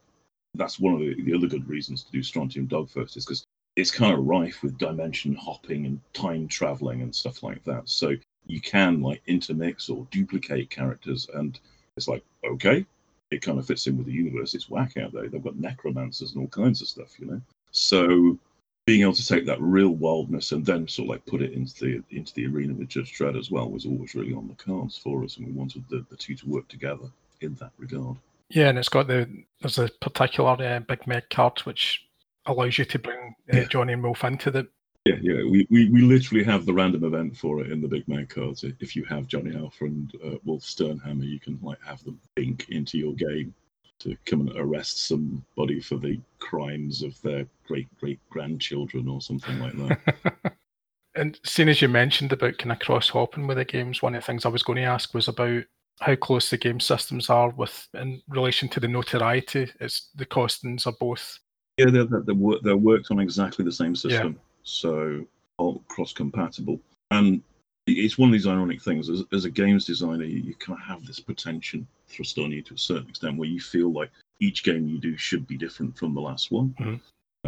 that's 0.55 0.79
one 0.79 0.95
of 0.95 1.01
the, 1.01 1.23
the 1.23 1.35
other 1.35 1.47
good 1.47 1.67
reasons 1.69 2.05
to 2.05 2.13
do 2.13 2.23
Strontium 2.23 2.67
Dog 2.67 2.91
first 2.91 3.17
is 3.17 3.25
because 3.25 3.47
it's 3.77 3.91
kind 3.91 4.13
of 4.13 4.27
rife 4.27 4.63
with 4.63 4.79
dimension 4.79 5.35
hopping 5.35 5.87
and 5.87 6.01
time 6.13 6.47
traveling 6.47 7.03
and 7.03 7.15
stuff 7.15 7.43
like 7.43 7.65
that. 7.65 7.89
So 7.89 8.17
you 8.47 8.61
can 8.61 9.01
like 9.01 9.23
intermix 9.27 9.89
or 9.89 10.07
duplicate 10.11 10.71
characters, 10.71 11.29
and 11.35 11.59
it's 11.97 12.09
like 12.09 12.25
okay, 12.45 12.85
it 13.31 13.43
kind 13.43 13.59
of 13.59 13.67
fits 13.67 13.87
in 13.87 13.97
with 13.97 14.07
the 14.07 14.13
universe. 14.13 14.55
It's 14.55 14.71
whack 14.71 14.97
out 14.97 15.13
there. 15.13 15.29
They've 15.29 15.43
got 15.43 15.57
necromancers 15.57 16.33
and 16.33 16.43
all 16.43 16.49
kinds 16.49 16.83
of 16.83 16.89
stuff, 16.89 17.19
you 17.19 17.27
know. 17.27 17.41
So 17.71 18.39
being 18.87 19.03
able 19.03 19.13
to 19.13 19.27
take 19.27 19.47
that 19.47 19.61
real 19.61 19.91
wildness 19.91 20.53
and 20.53 20.67
then 20.67 20.89
sort 20.89 21.07
of 21.07 21.11
like 21.11 21.27
put 21.27 21.41
it 21.43 21.53
into 21.53 22.03
the 22.09 22.17
into 22.17 22.35
the 22.35 22.47
arena 22.47 22.75
with 22.75 22.89
Judge 22.89 23.17
Dredd 23.17 23.39
as 23.39 23.51
well 23.51 23.71
was 23.71 23.87
always 23.87 24.15
really 24.15 24.35
on 24.35 24.49
the 24.49 24.63
cards 24.63 24.99
for 24.99 25.25
us, 25.25 25.37
and 25.37 25.47
we 25.47 25.53
wanted 25.53 25.85
the, 25.89 26.05
the 26.11 26.17
two 26.17 26.35
to 26.37 26.49
work 26.49 26.69
together 26.69 27.07
in 27.41 27.55
that 27.55 27.73
regard. 27.79 28.17
Yeah, 28.51 28.69
and 28.69 28.79
it's 28.79 28.89
got 28.89 29.07
the 29.07 29.29
there's 29.61 29.79
a 29.79 29.89
particular 30.01 30.51
uh, 30.51 30.81
big 30.81 31.07
meg 31.07 31.31
card 31.31 31.61
which 31.61 32.05
allows 32.47 32.79
you 32.79 32.85
to 32.85 32.99
bring 32.99 33.35
uh. 33.53 33.65
Johnny 33.65 33.93
and 33.93 34.03
Wolf 34.03 34.25
into 34.25 34.51
the. 34.51 34.67
Yeah, 35.05 35.17
yeah, 35.21 35.43
we, 35.51 35.67
we, 35.69 35.89
we 35.89 36.01
literally 36.03 36.45
have 36.45 36.65
the 36.65 36.73
random 36.73 37.03
event 37.03 37.37
for 37.37 37.61
it 37.61 37.73
in 37.73 37.81
the 37.81 37.89
Big 37.89 38.07
Meg 38.07 38.29
cards. 38.29 38.65
If 38.79 38.95
you 38.95 39.05
have 39.07 39.27
Johnny 39.27 39.57
Alpha 39.57 39.87
and 39.87 40.13
uh, 40.25 40.37
Wolf 40.45 40.63
Sternhammer, 40.63 41.29
you 41.29 41.41
can 41.41 41.59
like 41.61 41.83
have 41.85 42.05
them 42.05 42.21
bink 42.37 42.69
into 42.69 42.99
your 42.99 43.13
game 43.15 43.53
to 44.03 44.17
come 44.27 44.41
and 44.41 44.57
arrest 44.57 45.07
somebody 45.07 45.81
for 45.81 45.97
the 45.97 46.21
crimes 46.39 47.03
of 47.03 47.21
their 47.23 47.47
great 47.67 47.89
great 47.99 48.21
grandchildren 48.31 49.09
or 49.09 49.21
something 49.21 49.59
like 49.59 49.73
that. 49.75 50.55
and 51.17 51.39
seeing 51.45 51.69
as 51.69 51.83
you 51.83 51.89
mentioned 51.89 52.33
about 52.33 52.59
kind 52.59 52.73
of 52.73 52.79
cross 52.79 53.09
hopping 53.09 53.47
with 53.47 53.59
the 53.59 53.65
games, 53.65 54.03
one 54.03 54.15
of 54.15 54.23
the 54.23 54.27
things 54.27 54.45
I 54.45 54.51
was 54.51 54.63
going 54.63 54.77
to 54.77 54.83
ask 54.83 55.15
was 55.15 55.29
about 55.29 55.65
how 56.01 56.17
close 56.17 56.51
the 56.51 56.57
game 56.57 56.81
systems 56.81 57.31
are 57.31 57.51
with 57.51 57.89
in 57.95 58.21
relation 58.29 58.69
to 58.71 58.81
the 58.81 58.89
notoriety. 58.89 59.71
It's 59.81 60.11
the 60.15 60.27
costings 60.27 60.87
are 60.87 60.95
both. 60.99 61.39
Yeah, 61.85 62.05
they're 62.05 62.21
they're, 62.21 62.59
they're 62.63 62.77
worked 62.77 63.11
on 63.11 63.21
exactly 63.21 63.65
the 63.65 63.73
same 63.73 63.95
system, 63.95 64.33
yeah. 64.33 64.41
so 64.63 65.27
all 65.59 65.83
cross 65.89 66.13
compatible. 66.13 66.81
And 67.11 67.43
it's 67.87 68.19
one 68.19 68.29
of 68.29 68.33
these 68.33 68.47
ironic 68.47 68.83
things 68.83 69.11
as, 69.11 69.25
as 69.33 69.45
a 69.45 69.51
games 69.51 69.85
designer 69.85 70.25
you, 70.25 70.41
you, 70.41 70.55
kind 70.55 70.79
of 70.79 70.85
have 70.85 71.05
this 71.05 71.19
pretension 71.19 71.87
thrust 72.07 72.39
on 72.39 72.53
you 72.53 72.63
to 72.63 72.75
a 72.75 72.79
certain 72.79 73.09
extent 73.09 73.37
where 73.37 73.49
you 73.49 73.61
feel 73.61 73.93
like 73.93 74.11
each 74.41 74.63
game 74.63 74.87
you 74.87 74.99
do 74.99 75.17
should 75.17 75.47
be 75.47 75.57
different 75.57 75.97
from 75.97 76.15
the 76.15 76.21
last 76.21 76.53
one 76.53 76.75
mm-hmm. 76.79 76.95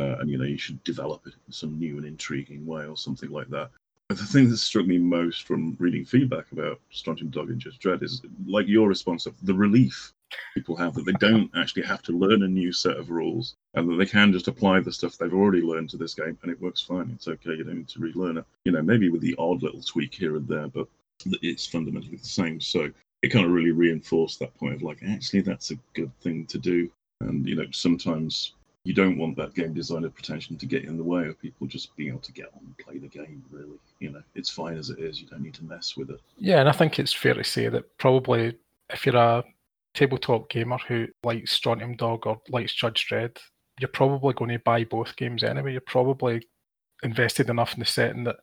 uh, 0.00 0.16
and 0.18 0.28
you 0.28 0.38
know 0.38 0.44
you 0.44 0.58
should 0.58 0.82
develop 0.82 1.26
it 1.26 1.34
in 1.46 1.52
some 1.52 1.78
new 1.78 1.98
and 1.98 2.06
intriguing 2.06 2.66
way 2.66 2.86
or 2.86 2.96
something 2.96 3.30
like 3.30 3.48
that 3.48 3.70
but 4.08 4.18
the 4.18 4.24
thing 4.24 4.50
that 4.50 4.56
struck 4.58 4.86
me 4.86 4.98
most 4.98 5.46
from 5.46 5.76
reading 5.78 6.04
feedback 6.04 6.50
about 6.52 6.80
Strontium 6.90 7.30
Dog 7.30 7.50
and 7.50 7.60
Judge 7.60 7.78
Dredd 7.78 8.02
is 8.02 8.20
like 8.46 8.66
your 8.66 8.88
response 8.88 9.26
of 9.26 9.34
the 9.46 9.54
relief 9.54 10.12
people 10.54 10.76
have 10.76 10.94
that 10.94 11.04
they 11.04 11.12
don't 11.12 11.50
actually 11.56 11.82
have 11.82 12.02
to 12.02 12.12
learn 12.12 12.42
a 12.42 12.48
new 12.48 12.72
set 12.72 12.96
of 12.96 13.10
rules 13.10 13.54
and 13.74 13.88
that 13.88 13.96
they 13.96 14.06
can 14.06 14.32
just 14.32 14.48
apply 14.48 14.80
the 14.80 14.92
stuff 14.92 15.16
they've 15.16 15.34
already 15.34 15.62
learned 15.62 15.90
to 15.90 15.96
this 15.96 16.14
game 16.14 16.38
and 16.42 16.50
it 16.50 16.60
works 16.60 16.80
fine. 16.80 17.10
It's 17.14 17.28
okay. 17.28 17.54
You 17.54 17.64
don't 17.64 17.78
need 17.78 17.88
to 17.88 18.00
relearn 18.00 18.38
it. 18.38 18.44
You 18.64 18.72
know, 18.72 18.82
maybe 18.82 19.08
with 19.08 19.20
the 19.20 19.34
odd 19.38 19.62
little 19.62 19.82
tweak 19.82 20.14
here 20.14 20.36
and 20.36 20.46
there, 20.46 20.68
but 20.68 20.88
it's 21.42 21.66
fundamentally 21.66 22.16
the 22.16 22.24
same. 22.24 22.60
So 22.60 22.90
it 23.22 23.28
kind 23.28 23.46
of 23.46 23.52
really 23.52 23.72
reinforced 23.72 24.38
that 24.40 24.54
point 24.58 24.74
of 24.74 24.82
like, 24.82 24.98
actually, 25.08 25.40
that's 25.40 25.70
a 25.70 25.78
good 25.94 26.12
thing 26.20 26.46
to 26.46 26.58
do. 26.58 26.90
And, 27.20 27.48
you 27.48 27.56
know, 27.56 27.66
sometimes 27.70 28.52
you 28.84 28.92
don't 28.92 29.16
want 29.16 29.36
that 29.36 29.54
game 29.54 29.72
designer 29.72 30.10
pretension 30.10 30.58
to 30.58 30.66
get 30.66 30.84
in 30.84 30.98
the 30.98 31.02
way 31.02 31.26
of 31.26 31.40
people 31.40 31.66
just 31.66 31.96
being 31.96 32.10
able 32.10 32.20
to 32.20 32.32
get 32.32 32.50
on 32.54 32.60
and 32.60 32.76
play 32.78 32.98
the 32.98 33.08
game, 33.08 33.42
really. 33.50 33.78
You 33.98 34.10
know, 34.10 34.22
it's 34.34 34.50
fine 34.50 34.76
as 34.76 34.90
it 34.90 34.98
is. 34.98 35.20
You 35.20 35.26
don't 35.26 35.40
need 35.40 35.54
to 35.54 35.64
mess 35.64 35.96
with 35.96 36.10
it. 36.10 36.20
Yeah, 36.36 36.60
and 36.60 36.68
I 36.68 36.72
think 36.72 36.98
it's 36.98 37.12
fair 37.12 37.32
to 37.34 37.44
say 37.44 37.68
that 37.68 37.96
probably 37.96 38.58
if 38.90 39.06
you're 39.06 39.16
a 39.16 39.42
tabletop 39.94 40.50
gamer 40.50 40.78
who 40.88 41.06
likes 41.22 41.52
Strontium 41.52 41.96
Dog 41.96 42.26
or 42.26 42.40
likes 42.50 42.74
Judge 42.74 43.06
Dredd, 43.08 43.38
you're 43.80 43.88
probably 43.88 44.34
going 44.34 44.50
to 44.50 44.58
buy 44.58 44.84
both 44.84 45.16
games 45.16 45.42
anyway. 45.42 45.72
You're 45.72 45.80
probably 45.82 46.46
invested 47.02 47.50
enough 47.50 47.74
in 47.74 47.80
the 47.80 47.86
setting 47.86 48.24
that. 48.24 48.36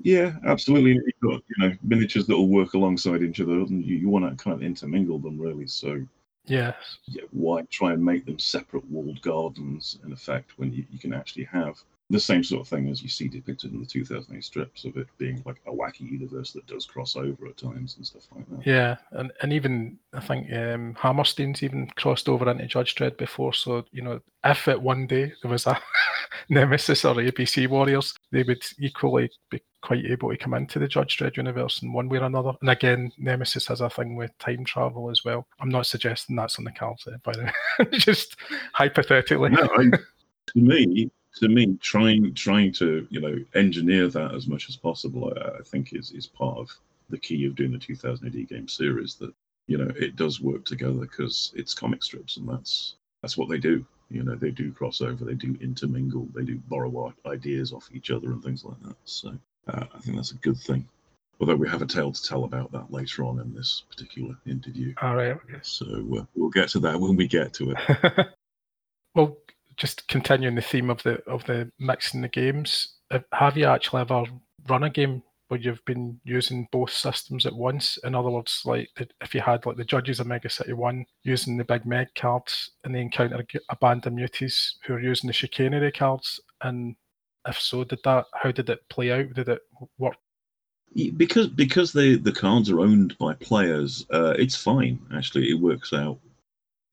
Yeah, 0.00 0.32
absolutely. 0.46 0.92
You've 0.92 1.30
got 1.32 1.42
you 1.48 1.68
know 1.68 1.76
miniatures 1.82 2.26
that 2.26 2.36
will 2.36 2.48
work 2.48 2.74
alongside 2.74 3.22
each 3.22 3.40
other, 3.40 3.52
and 3.52 3.84
you, 3.84 3.96
you 3.96 4.08
want 4.08 4.28
to 4.28 4.42
kind 4.42 4.54
of 4.54 4.62
intermingle 4.62 5.18
them 5.18 5.38
really. 5.38 5.68
So 5.68 6.04
yeah. 6.46 6.72
yeah, 7.06 7.22
why 7.30 7.62
try 7.70 7.92
and 7.92 8.04
make 8.04 8.26
them 8.26 8.38
separate 8.38 8.84
walled 8.90 9.22
gardens 9.22 9.98
in 10.04 10.12
effect 10.12 10.58
when 10.58 10.72
you, 10.72 10.84
you 10.90 10.98
can 10.98 11.14
actually 11.14 11.44
have 11.44 11.76
the 12.14 12.20
same 12.20 12.44
sort 12.44 12.60
of 12.60 12.68
thing 12.68 12.88
as 12.88 13.02
you 13.02 13.08
see 13.08 13.26
depicted 13.28 13.72
in 13.72 13.80
the 13.80 13.86
2000 13.86 14.34
AD 14.34 14.44
strips 14.44 14.84
of 14.84 14.96
it 14.96 15.08
being 15.18 15.42
like 15.44 15.56
a 15.66 15.70
wacky 15.70 16.08
universe 16.08 16.52
that 16.52 16.66
does 16.66 16.86
cross 16.86 17.16
over 17.16 17.46
at 17.48 17.56
times 17.56 17.96
and 17.96 18.06
stuff 18.06 18.28
like 18.34 18.48
that. 18.50 18.66
Yeah, 18.66 18.96
and, 19.10 19.32
and 19.42 19.52
even 19.52 19.98
I 20.12 20.20
think 20.20 20.52
um, 20.52 20.94
Hammerstein's 20.94 21.64
even 21.64 21.88
crossed 21.96 22.28
over 22.28 22.48
into 22.48 22.66
Judge 22.66 22.94
Dredd 22.94 23.16
before. 23.16 23.52
So 23.52 23.84
you 23.90 24.02
know, 24.02 24.20
if 24.44 24.68
it 24.68 24.80
one 24.80 25.08
day 25.08 25.32
there 25.42 25.50
was 25.50 25.66
a 25.66 25.78
Nemesis 26.48 27.04
or 27.04 27.16
ABC 27.16 27.68
Warriors, 27.68 28.14
they 28.30 28.44
would 28.44 28.64
equally 28.78 29.28
be 29.50 29.60
quite 29.82 30.04
able 30.06 30.30
to 30.30 30.36
come 30.36 30.54
into 30.54 30.78
the 30.78 30.86
Judge 30.86 31.18
Dredd 31.18 31.36
universe 31.36 31.82
in 31.82 31.92
one 31.92 32.08
way 32.08 32.18
or 32.18 32.24
another. 32.24 32.52
And 32.60 32.70
again, 32.70 33.10
Nemesis 33.18 33.66
has 33.66 33.80
a 33.80 33.90
thing 33.90 34.14
with 34.14 34.36
time 34.38 34.64
travel 34.64 35.10
as 35.10 35.24
well. 35.24 35.48
I'm 35.60 35.68
not 35.68 35.86
suggesting 35.86 36.36
that's 36.36 36.58
on 36.58 36.64
the 36.64 36.70
cards, 36.70 37.08
by 37.24 37.32
the 37.32 37.42
way, 37.80 37.98
just 37.98 38.36
hypothetically. 38.72 39.50
No, 39.50 39.68
I, 39.76 39.90
to 39.90 40.58
me, 40.58 41.10
to 41.36 41.48
me, 41.48 41.76
trying 41.80 42.32
trying 42.34 42.72
to 42.72 43.06
you 43.10 43.20
know 43.20 43.36
engineer 43.54 44.08
that 44.08 44.34
as 44.34 44.46
much 44.46 44.68
as 44.68 44.76
possible, 44.76 45.32
I, 45.36 45.58
I, 45.58 45.62
think 45.62 45.92
is 45.92 46.12
is 46.12 46.26
part 46.26 46.58
of 46.58 46.70
the 47.10 47.18
key 47.18 47.44
of 47.46 47.54
doing 47.54 47.72
the 47.72 47.78
2000 47.78 48.26
AD 48.26 48.48
game 48.48 48.68
series. 48.68 49.14
That 49.16 49.32
you 49.66 49.78
know 49.78 49.90
it 49.96 50.16
does 50.16 50.40
work 50.40 50.64
together 50.64 51.00
because 51.00 51.52
it's 51.56 51.74
comic 51.74 52.02
strips, 52.02 52.36
and 52.36 52.48
that's 52.48 52.96
that's 53.22 53.36
what 53.36 53.48
they 53.48 53.58
do. 53.58 53.84
You 54.10 54.22
know, 54.22 54.34
they 54.36 54.50
do 54.50 54.70
crossover, 54.70 55.20
they 55.20 55.34
do 55.34 55.56
intermingle, 55.60 56.28
they 56.34 56.44
do 56.44 56.56
borrow 56.68 57.12
ideas 57.26 57.72
off 57.72 57.88
each 57.92 58.10
other 58.10 58.32
and 58.32 58.42
things 58.42 58.64
like 58.64 58.80
that. 58.82 58.96
So 59.04 59.36
uh, 59.66 59.84
I 59.94 59.98
think 60.00 60.16
that's 60.16 60.32
a 60.32 60.36
good 60.36 60.58
thing. 60.58 60.86
Although 61.40 61.56
we 61.56 61.68
have 61.68 61.82
a 61.82 61.86
tale 61.86 62.12
to 62.12 62.22
tell 62.22 62.44
about 62.44 62.70
that 62.72 62.92
later 62.92 63.24
on 63.24 63.40
in 63.40 63.52
this 63.54 63.82
particular 63.90 64.36
interview. 64.46 64.94
All 65.02 65.16
right. 65.16 65.32
Okay. 65.32 65.58
So 65.62 65.86
uh, 65.86 66.24
we'll 66.34 66.50
get 66.50 66.68
to 66.70 66.80
that 66.80 67.00
when 67.00 67.16
we 67.16 67.26
get 67.26 67.54
to 67.54 67.72
it. 67.72 68.26
well, 69.14 69.36
just 69.76 70.06
continuing 70.08 70.54
the 70.54 70.62
theme 70.62 70.90
of 70.90 71.02
the 71.02 71.22
of 71.26 71.44
the 71.44 71.70
mixing 71.78 72.20
the 72.20 72.28
games, 72.28 72.96
have 73.32 73.56
you 73.56 73.66
actually 73.66 74.02
ever 74.02 74.24
run 74.68 74.84
a 74.84 74.90
game 74.90 75.22
where 75.48 75.60
you've 75.60 75.84
been 75.84 76.18
using 76.24 76.66
both 76.72 76.90
systems 76.90 77.46
at 77.46 77.54
once? 77.54 77.98
In 78.04 78.14
other 78.14 78.30
words, 78.30 78.62
like 78.64 78.88
if 79.20 79.34
you 79.34 79.40
had 79.40 79.66
like 79.66 79.76
the 79.76 79.84
judges 79.84 80.20
of 80.20 80.26
Mega 80.26 80.48
City 80.50 80.72
One 80.72 81.04
using 81.22 81.56
the 81.56 81.64
big 81.64 81.86
Meg 81.86 82.08
cards, 82.14 82.72
and 82.84 82.94
they 82.94 83.00
encounter 83.00 83.44
a 83.68 83.76
band 83.76 84.06
of 84.06 84.12
muties 84.12 84.72
who 84.84 84.94
are 84.94 85.00
using 85.00 85.28
the 85.28 85.32
chicanery 85.32 85.92
cards, 85.92 86.40
and 86.62 86.96
if 87.46 87.60
so, 87.60 87.84
did 87.84 88.00
that? 88.04 88.26
How 88.34 88.50
did 88.50 88.70
it 88.70 88.88
play 88.88 89.12
out? 89.12 89.34
Did 89.34 89.48
it 89.48 89.62
work 89.98 90.16
because 91.16 91.48
because 91.48 91.92
the 91.92 92.16
the 92.16 92.32
cards 92.32 92.70
are 92.70 92.80
owned 92.80 93.16
by 93.18 93.34
players, 93.34 94.06
uh, 94.10 94.34
it's 94.38 94.56
fine. 94.56 94.98
Actually, 95.12 95.50
it 95.50 95.60
works 95.60 95.92
out 95.92 96.18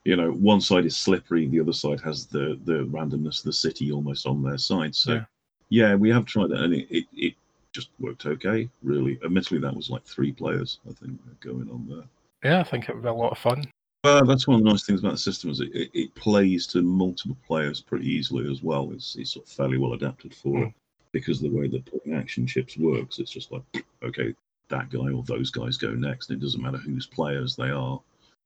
you 0.03 0.15
know, 0.15 0.31
one 0.31 0.61
side 0.61 0.85
is 0.85 0.97
slippery, 0.97 1.47
the 1.47 1.59
other 1.59 1.73
side 1.73 2.01
has 2.01 2.25
the 2.25 2.59
the 2.65 2.85
randomness 2.85 3.39
of 3.39 3.45
the 3.45 3.53
city 3.53 3.91
almost 3.91 4.25
on 4.25 4.41
their 4.41 4.57
side. 4.57 4.95
So, 4.95 5.13
yeah, 5.13 5.23
yeah 5.69 5.95
we 5.95 6.09
have 6.09 6.25
tried 6.25 6.49
that, 6.49 6.61
and 6.61 6.73
it, 6.73 6.87
it, 6.89 7.05
it 7.13 7.33
just 7.71 7.89
worked 7.99 8.25
okay. 8.25 8.69
Really, 8.83 9.19
admittedly, 9.23 9.59
that 9.59 9.75
was 9.75 9.89
like 9.89 10.03
three 10.03 10.31
players, 10.31 10.79
I 10.89 10.93
think, 10.93 11.19
going 11.39 11.69
on 11.69 11.87
there. 11.87 12.51
Yeah, 12.51 12.59
I 12.59 12.63
think 12.63 12.89
it 12.89 12.95
would 12.95 13.03
be 13.03 13.09
a 13.09 13.13
lot 13.13 13.31
of 13.31 13.37
fun. 13.37 13.63
Well, 14.03 14.25
that's 14.25 14.47
one 14.47 14.57
of 14.57 14.63
the 14.63 14.69
nice 14.71 14.83
things 14.83 15.01
about 15.01 15.11
the 15.11 15.17
system 15.19 15.51
is 15.51 15.59
it, 15.59 15.69
it, 15.75 15.91
it 15.93 16.15
plays 16.15 16.65
to 16.67 16.81
multiple 16.81 17.37
players 17.45 17.81
pretty 17.81 18.07
easily 18.07 18.49
as 18.51 18.63
well. 18.63 18.89
It's, 18.91 19.15
it's 19.15 19.33
sort 19.33 19.45
of 19.45 19.51
fairly 19.51 19.77
well 19.77 19.93
adapted 19.93 20.33
for 20.33 20.57
mm. 20.57 20.67
it 20.67 20.73
because 21.11 21.39
the 21.39 21.49
way 21.49 21.67
the 21.67 21.81
putting 21.81 22.15
action 22.15 22.47
chips 22.47 22.77
works, 22.77 23.19
it's 23.19 23.29
just 23.29 23.51
like 23.51 23.61
okay, 24.01 24.33
that 24.69 24.89
guy 24.89 25.11
or 25.11 25.21
those 25.23 25.51
guys 25.51 25.77
go 25.77 25.91
next. 25.91 26.29
And 26.31 26.41
it 26.41 26.43
doesn't 26.43 26.61
matter 26.63 26.77
whose 26.77 27.05
players 27.05 27.55
they 27.55 27.69
are 27.69 28.01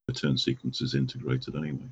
the 0.08 0.14
turn 0.14 0.38
sequence 0.38 0.82
is 0.82 0.96
integrated 0.96 1.56
anyway. 1.56 1.88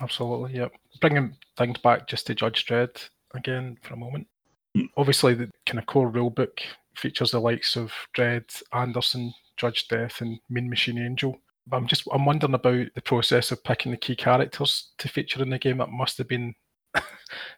Absolutely, 0.00 0.54
yep. 0.54 0.72
Bringing 1.00 1.36
things 1.56 1.78
back 1.78 2.06
just 2.06 2.26
to 2.26 2.34
Judge 2.34 2.64
Dredd 2.66 3.08
again 3.34 3.76
for 3.82 3.94
a 3.94 3.98
moment. 3.98 4.26
Hmm. 4.74 4.86
Obviously, 4.96 5.34
the 5.34 5.50
kind 5.66 5.78
of 5.78 5.86
core 5.86 6.10
rulebook 6.10 6.60
features 6.96 7.32
the 7.32 7.40
likes 7.40 7.76
of 7.76 7.92
Dredd, 8.16 8.62
Anderson, 8.72 9.34
Judge 9.56 9.88
Death, 9.88 10.20
and 10.20 10.38
Mean 10.48 10.70
Machine 10.70 10.98
Angel. 10.98 11.38
But 11.66 11.76
I'm 11.78 11.86
just 11.86 12.06
I'm 12.12 12.24
wondering 12.24 12.54
about 12.54 12.86
the 12.94 13.02
process 13.02 13.50
of 13.50 13.62
picking 13.64 13.92
the 13.92 13.98
key 13.98 14.16
characters 14.16 14.90
to 14.98 15.08
feature 15.08 15.42
in 15.42 15.50
the 15.50 15.58
game. 15.58 15.80
It 15.80 15.90
must 15.90 16.18
have 16.18 16.28
been 16.28 16.54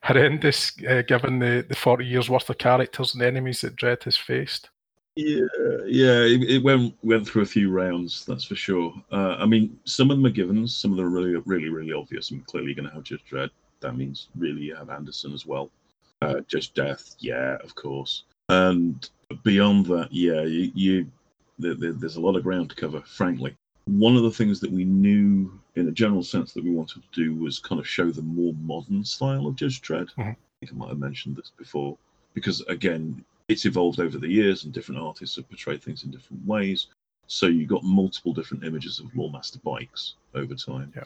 horrendous, 0.03 0.73
uh, 0.89 1.03
given 1.03 1.39
the, 1.39 1.65
the 1.69 1.77
40 1.77 2.05
years 2.05 2.29
worth 2.29 2.51
of 2.51 2.59
characters 2.59 3.15
and 3.15 3.23
enemies 3.23 3.61
that 3.61 3.77
Dredd 3.77 4.05
has 4.05 4.17
faced. 4.17 4.71
Yeah, 5.15 5.45
yeah, 5.85 6.21
it, 6.21 6.43
it, 6.51 6.65
went 6.65 6.97
went 7.03 7.27
through 7.27 7.43
a 7.43 7.47
few 7.47 7.71
rounds, 7.71 8.25
that's 8.25 8.45
for 8.45 8.55
sure. 8.55 8.95
Uh, 9.11 9.37
I 9.39 9.45
mean, 9.45 9.79
some 9.85 10.11
of 10.11 10.17
them 10.17 10.25
are 10.25 10.31
givens, 10.31 10.75
some 10.75 10.91
of 10.91 10.97
them 10.97 11.07
are 11.07 11.11
really, 11.11 11.37
really, 11.45 11.69
really 11.69 11.93
obvious. 11.93 12.31
I 12.31 12.37
mean, 12.37 12.45
clearly 12.45 12.73
going 12.73 12.89
to 12.89 12.95
have 12.95 13.05
Judge 13.05 13.25
Dredd. 13.31 13.51
That 13.81 13.97
means 13.97 14.29
really 14.37 14.63
you 14.63 14.75
have 14.75 14.89
Anderson 14.89 15.35
as 15.35 15.45
well. 15.45 15.71
Uh, 16.23 16.41
Judge 16.49 16.73
Death, 16.73 17.17
yeah, 17.19 17.59
of 17.63 17.75
course. 17.75 18.25
And 18.49 19.09
beyond 19.43 19.87
that, 19.87 20.09
yeah, 20.13 20.43
you, 20.43 20.73
you 20.75 21.07
there, 21.59 21.75
there's 21.75 22.17
a 22.17 22.21
lot 22.21 22.37
of 22.37 22.43
ground 22.43 22.71
to 22.71 22.77
cover, 22.77 23.03
frankly. 23.03 23.55
One 23.87 24.17
of 24.17 24.23
the 24.23 24.31
things 24.31 24.61
that 24.61 24.71
we 24.71 24.85
knew 24.85 25.61
in 25.75 25.89
a 25.89 25.93
general 25.93 26.23
sense 26.23 26.53
that 26.53 26.65
we 26.65 26.71
wanted 26.71 27.03
to 27.03 27.09
do 27.13 27.35
was 27.35 27.59
kind 27.59 27.81
of 27.81 27.89
show 27.89 28.11
the 28.11 28.23
more 28.23 28.55
modern 28.63 29.05
style 29.05 29.47
of 29.47 29.57
Judge 29.57 29.83
Dredd. 29.83 30.11
Mm-hmm. 30.13 30.23
I 30.23 30.37
think 30.61 30.73
I 30.73 30.77
might 30.77 30.89
have 30.89 30.99
mentioned 30.99 31.37
this 31.37 31.51
before. 31.57 31.99
Because 32.35 32.61
again, 32.63 33.25
it's 33.49 33.65
evolved 33.65 34.01
over 34.01 34.19
the 34.19 34.29
years 34.29 34.65
and 34.65 34.73
different 34.73 35.01
artists 35.01 35.37
have 35.37 35.49
portrayed 35.49 35.83
things 35.83 36.05
in 36.05 36.11
different 36.11 36.45
ways. 36.47 36.89
So 37.27 37.47
you've 37.47 37.69
got 37.69 37.85
multiple 37.85 38.33
different 38.33 38.65
images 38.65 38.99
of 38.99 39.07
Lawmaster 39.15 39.63
bikes 39.63 40.15
over 40.35 40.55
time. 40.55 40.93
Yeah. 40.95 41.05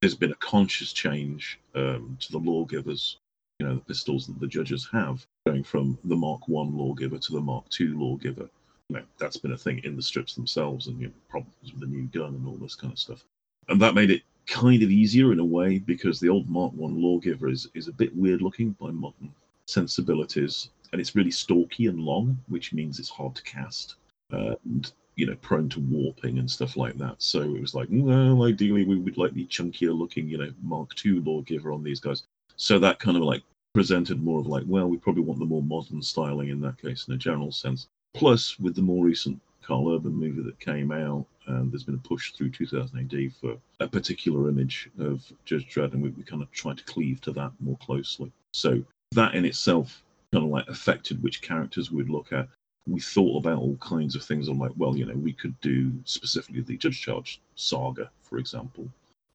There's 0.00 0.14
been 0.14 0.32
a 0.32 0.36
conscious 0.36 0.92
change 0.92 1.58
um, 1.74 2.16
to 2.20 2.32
the 2.32 2.38
lawgivers, 2.38 3.18
you 3.58 3.66
know, 3.66 3.74
the 3.76 3.80
pistols 3.80 4.26
that 4.26 4.38
the 4.38 4.46
judges 4.46 4.88
have, 4.92 5.26
going 5.46 5.64
from 5.64 5.98
the 6.04 6.16
Mark 6.16 6.46
One 6.48 6.76
lawgiver 6.76 7.18
to 7.18 7.32
the 7.32 7.40
Mark 7.40 7.68
Two 7.70 7.98
lawgiver. 7.98 8.48
You 8.90 8.96
know, 8.96 9.02
that's 9.18 9.38
been 9.38 9.52
a 9.52 9.58
thing 9.58 9.80
in 9.84 9.96
the 9.96 10.02
strips 10.02 10.34
themselves 10.34 10.88
and 10.88 11.00
you 11.00 11.06
know, 11.06 11.12
problems 11.28 11.72
with 11.72 11.80
the 11.80 11.86
new 11.86 12.04
gun 12.08 12.34
and 12.34 12.46
all 12.46 12.56
this 12.56 12.74
kind 12.74 12.92
of 12.92 12.98
stuff. 12.98 13.24
And 13.68 13.80
that 13.80 13.94
made 13.94 14.10
it 14.10 14.22
kind 14.46 14.82
of 14.82 14.90
easier 14.90 15.32
in 15.32 15.38
a 15.38 15.44
way 15.44 15.78
because 15.78 16.20
the 16.20 16.28
old 16.28 16.48
Mark 16.50 16.72
One 16.74 17.00
lawgiver 17.00 17.48
is, 17.48 17.68
is 17.74 17.88
a 17.88 17.92
bit 17.92 18.14
weird 18.14 18.42
looking 18.42 18.72
by 18.72 18.90
modern 18.90 19.32
sensibilities 19.66 20.68
and 20.94 21.00
it's 21.00 21.16
really 21.16 21.32
stalky 21.32 21.88
and 21.88 21.98
long, 21.98 22.38
which 22.46 22.72
means 22.72 23.00
it's 23.00 23.08
hard 23.08 23.34
to 23.34 23.42
cast 23.42 23.96
uh, 24.32 24.54
and 24.64 24.92
you 25.16 25.26
know 25.26 25.34
prone 25.42 25.68
to 25.68 25.80
warping 25.80 26.38
and 26.38 26.48
stuff 26.48 26.76
like 26.76 26.96
that. 26.98 27.16
So 27.18 27.42
it 27.42 27.60
was 27.60 27.74
like, 27.74 27.88
well, 27.90 28.44
ideally 28.44 28.84
we 28.84 28.94
would 28.94 29.18
like 29.18 29.34
the 29.34 29.44
chunkier 29.46 29.92
looking, 29.92 30.28
you 30.28 30.38
know, 30.38 30.52
Mark 30.62 30.92
II 31.04 31.18
lawgiver 31.18 31.72
on 31.72 31.82
these 31.82 31.98
guys. 31.98 32.22
So 32.54 32.78
that 32.78 33.00
kind 33.00 33.16
of 33.16 33.24
like 33.24 33.42
presented 33.74 34.22
more 34.22 34.38
of 34.38 34.46
like, 34.46 34.62
well, 34.68 34.86
we 34.86 34.96
probably 34.96 35.24
want 35.24 35.40
the 35.40 35.44
more 35.44 35.64
modern 35.64 36.00
styling 36.00 36.50
in 36.50 36.60
that 36.60 36.80
case 36.80 37.08
in 37.08 37.14
a 37.14 37.18
general 37.18 37.50
sense. 37.50 37.88
Plus, 38.14 38.56
with 38.60 38.76
the 38.76 38.82
more 38.82 39.04
recent 39.04 39.40
Karl 39.62 39.92
Urban 39.92 40.14
movie 40.14 40.42
that 40.42 40.60
came 40.60 40.92
out, 40.92 41.26
and 41.48 41.72
there's 41.72 41.82
been 41.82 41.96
a 41.96 42.08
push 42.08 42.30
through 42.30 42.50
2000 42.50 43.00
AD 43.00 43.32
for 43.40 43.56
a 43.80 43.88
particular 43.88 44.48
image 44.48 44.88
of 45.00 45.24
Judge 45.44 45.74
Dredd, 45.74 45.92
and 45.92 46.02
we, 46.04 46.10
we 46.10 46.22
kind 46.22 46.40
of 46.40 46.52
tried 46.52 46.78
to 46.78 46.84
cleave 46.84 47.20
to 47.22 47.32
that 47.32 47.50
more 47.58 47.76
closely. 47.78 48.30
So 48.52 48.84
that 49.10 49.34
in 49.34 49.44
itself 49.44 50.03
kind 50.34 50.46
of 50.46 50.50
like 50.50 50.68
affected 50.68 51.22
which 51.22 51.42
characters 51.42 51.90
we'd 51.90 52.10
look 52.10 52.32
at. 52.32 52.48
We 52.86 53.00
thought 53.00 53.38
about 53.38 53.58
all 53.58 53.76
kinds 53.76 54.14
of 54.14 54.22
things. 54.22 54.48
I'm 54.48 54.58
like, 54.58 54.72
well, 54.76 54.96
you 54.96 55.06
know, 55.06 55.14
we 55.14 55.32
could 55.32 55.58
do 55.60 55.92
specifically 56.04 56.60
the 56.60 56.76
Judge 56.76 57.00
Child 57.00 57.28
saga, 57.54 58.10
for 58.22 58.38
example, 58.38 58.86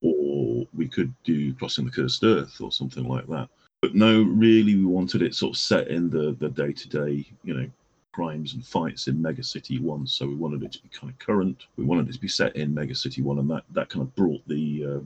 or 0.01 0.67
we 0.75 0.87
could 0.87 1.13
do 1.23 1.53
Crossing 1.55 1.85
the 1.85 1.91
Cursed 1.91 2.23
Earth 2.23 2.61
or 2.61 2.71
something 2.71 3.07
like 3.07 3.27
that. 3.27 3.49
But 3.81 3.95
no, 3.95 4.21
really, 4.23 4.75
we 4.75 4.85
wanted 4.85 5.21
it 5.21 5.33
sort 5.33 5.55
of 5.55 5.57
set 5.57 5.87
in 5.87 6.09
the 6.09 6.35
the 6.39 6.49
day 6.49 6.73
to 6.73 6.89
day, 6.89 7.25
you 7.43 7.53
know, 7.55 7.67
crimes 8.11 8.53
and 8.53 8.65
fights 8.65 9.07
in 9.07 9.21
Mega 9.21 9.43
City 9.43 9.79
One. 9.79 10.05
So 10.05 10.27
we 10.27 10.35
wanted 10.35 10.63
it 10.63 10.73
to 10.73 10.83
be 10.83 10.89
kind 10.89 11.11
of 11.11 11.17
current. 11.17 11.65
We 11.77 11.85
wanted 11.85 12.09
it 12.09 12.13
to 12.13 12.19
be 12.19 12.27
set 12.27 12.55
in 12.55 12.73
Mega 12.73 12.93
City 12.93 13.21
One, 13.21 13.39
and 13.39 13.49
that 13.49 13.63
that 13.71 13.89
kind 13.89 14.03
of 14.03 14.13
brought 14.15 14.45
the 14.47 14.85
uh, 14.85 14.99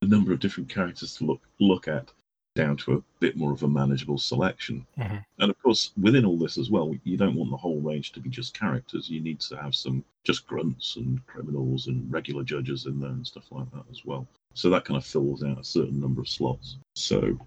the 0.00 0.08
number 0.08 0.32
of 0.32 0.40
different 0.40 0.68
characters 0.68 1.16
to 1.16 1.24
look 1.24 1.40
look 1.58 1.88
at 1.88 2.10
down 2.56 2.76
to 2.78 2.94
a 2.94 3.02
bit 3.20 3.36
more 3.36 3.52
of 3.52 3.62
a 3.62 3.68
manageable 3.68 4.18
selection. 4.18 4.84
Mm-hmm. 4.98 5.16
And 5.38 5.50
of 5.50 5.62
course, 5.62 5.92
within 6.00 6.24
all 6.24 6.36
this 6.36 6.58
as 6.58 6.70
well, 6.70 6.92
you 7.04 7.16
don't 7.16 7.36
want 7.36 7.50
the 7.50 7.56
whole 7.56 7.80
range 7.80 8.10
to 8.12 8.20
be 8.20 8.28
just 8.28 8.58
characters. 8.58 9.08
You 9.08 9.20
need 9.20 9.38
to 9.40 9.56
have 9.56 9.74
some 9.74 10.04
just 10.24 10.46
grunts 10.48 10.96
and 10.96 11.24
criminals 11.26 11.86
and 11.86 12.10
regular 12.12 12.42
judges 12.42 12.86
in 12.86 12.98
there 12.98 13.10
and 13.10 13.26
stuff 13.26 13.44
like 13.52 13.70
that 13.72 13.84
as 13.90 14.04
well. 14.04 14.26
So 14.54 14.70
that 14.70 14.84
kind 14.84 14.96
of 14.96 15.04
fills 15.04 15.44
out 15.44 15.60
a 15.60 15.64
certain 15.64 16.00
number 16.00 16.20
of 16.20 16.28
slots. 16.28 16.78
So, 16.94 17.38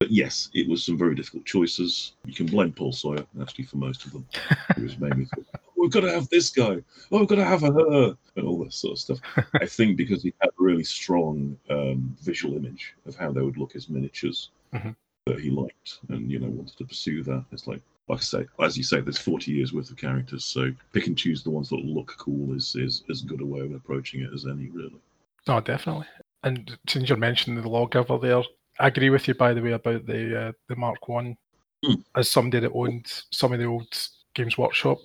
but 0.00 0.10
yes, 0.10 0.50
it 0.52 0.68
was 0.68 0.84
some 0.84 0.98
very 0.98 1.14
difficult 1.14 1.46
choices. 1.46 2.12
You 2.26 2.34
can 2.34 2.46
blame 2.46 2.72
Paul 2.72 2.92
Sawyer 2.92 3.24
actually 3.40 3.64
for 3.64 3.78
most 3.78 4.04
of 4.04 4.12
them. 4.12 4.26
It 4.76 4.82
was 4.82 4.98
mainly 4.98 5.26
oh, 5.36 5.58
we've 5.78 5.90
got 5.90 6.00
to 6.00 6.12
have 6.12 6.28
this 6.28 6.50
guy. 6.50 6.78
Oh, 7.10 7.18
we've 7.18 7.28
got 7.28 7.36
to 7.36 7.44
have 7.44 7.62
her, 7.62 8.16
and 8.36 8.46
all 8.46 8.64
this 8.64 8.76
sort 8.76 8.92
of 8.92 8.98
stuff. 8.98 9.18
I 9.54 9.66
think 9.66 9.96
because 9.96 10.22
he 10.22 10.34
had 10.40 10.50
a 10.50 10.62
really 10.62 10.84
strong 10.84 11.56
um, 11.70 12.16
visual 12.22 12.56
image 12.56 12.94
of 13.06 13.16
how 13.16 13.32
they 13.32 13.40
would 13.40 13.56
look 13.56 13.76
as 13.76 13.88
miniatures 13.88 14.50
mm-hmm. 14.74 14.90
that 15.26 15.40
he 15.40 15.50
liked, 15.50 15.98
and 16.08 16.30
you 16.30 16.38
know 16.38 16.48
wanted 16.48 16.76
to 16.78 16.84
pursue 16.84 17.22
that. 17.24 17.44
It's 17.52 17.66
like, 17.66 17.80
like 18.08 18.18
I 18.18 18.22
say, 18.22 18.46
as 18.60 18.76
you 18.76 18.82
say, 18.82 19.00
there's 19.00 19.18
40 19.18 19.52
years 19.52 19.72
worth 19.72 19.90
of 19.90 19.96
characters, 19.96 20.44
so 20.44 20.72
pick 20.92 21.06
and 21.06 21.16
choose 21.16 21.42
the 21.42 21.50
ones 21.50 21.68
that 21.70 21.76
look 21.76 22.14
cool 22.18 22.54
is 22.54 22.74
is 22.76 23.04
as 23.10 23.22
good 23.22 23.40
a 23.40 23.46
way 23.46 23.60
of 23.60 23.72
approaching 23.72 24.22
it 24.22 24.32
as 24.34 24.46
any, 24.46 24.68
really. 24.70 25.00
Oh, 25.46 25.60
definitely. 25.60 26.06
And 26.42 26.76
since 26.88 27.08
you're 27.08 27.18
mentioning 27.18 27.60
the 27.60 27.68
lawgiver 27.68 28.18
there, 28.18 28.42
I 28.80 28.88
agree 28.88 29.10
with 29.10 29.26
you, 29.26 29.34
by 29.34 29.54
the 29.54 29.62
way, 29.62 29.72
about 29.72 30.06
the 30.06 30.48
uh, 30.48 30.52
the 30.68 30.76
Mark 30.76 31.08
One. 31.08 31.36
Mm. 31.84 32.02
As 32.16 32.28
somebody 32.28 32.58
that 32.58 32.72
owned 32.74 33.06
some 33.30 33.52
of 33.52 33.60
the 33.60 33.64
old 33.64 33.86
Games 34.34 34.58
Workshop 34.58 34.98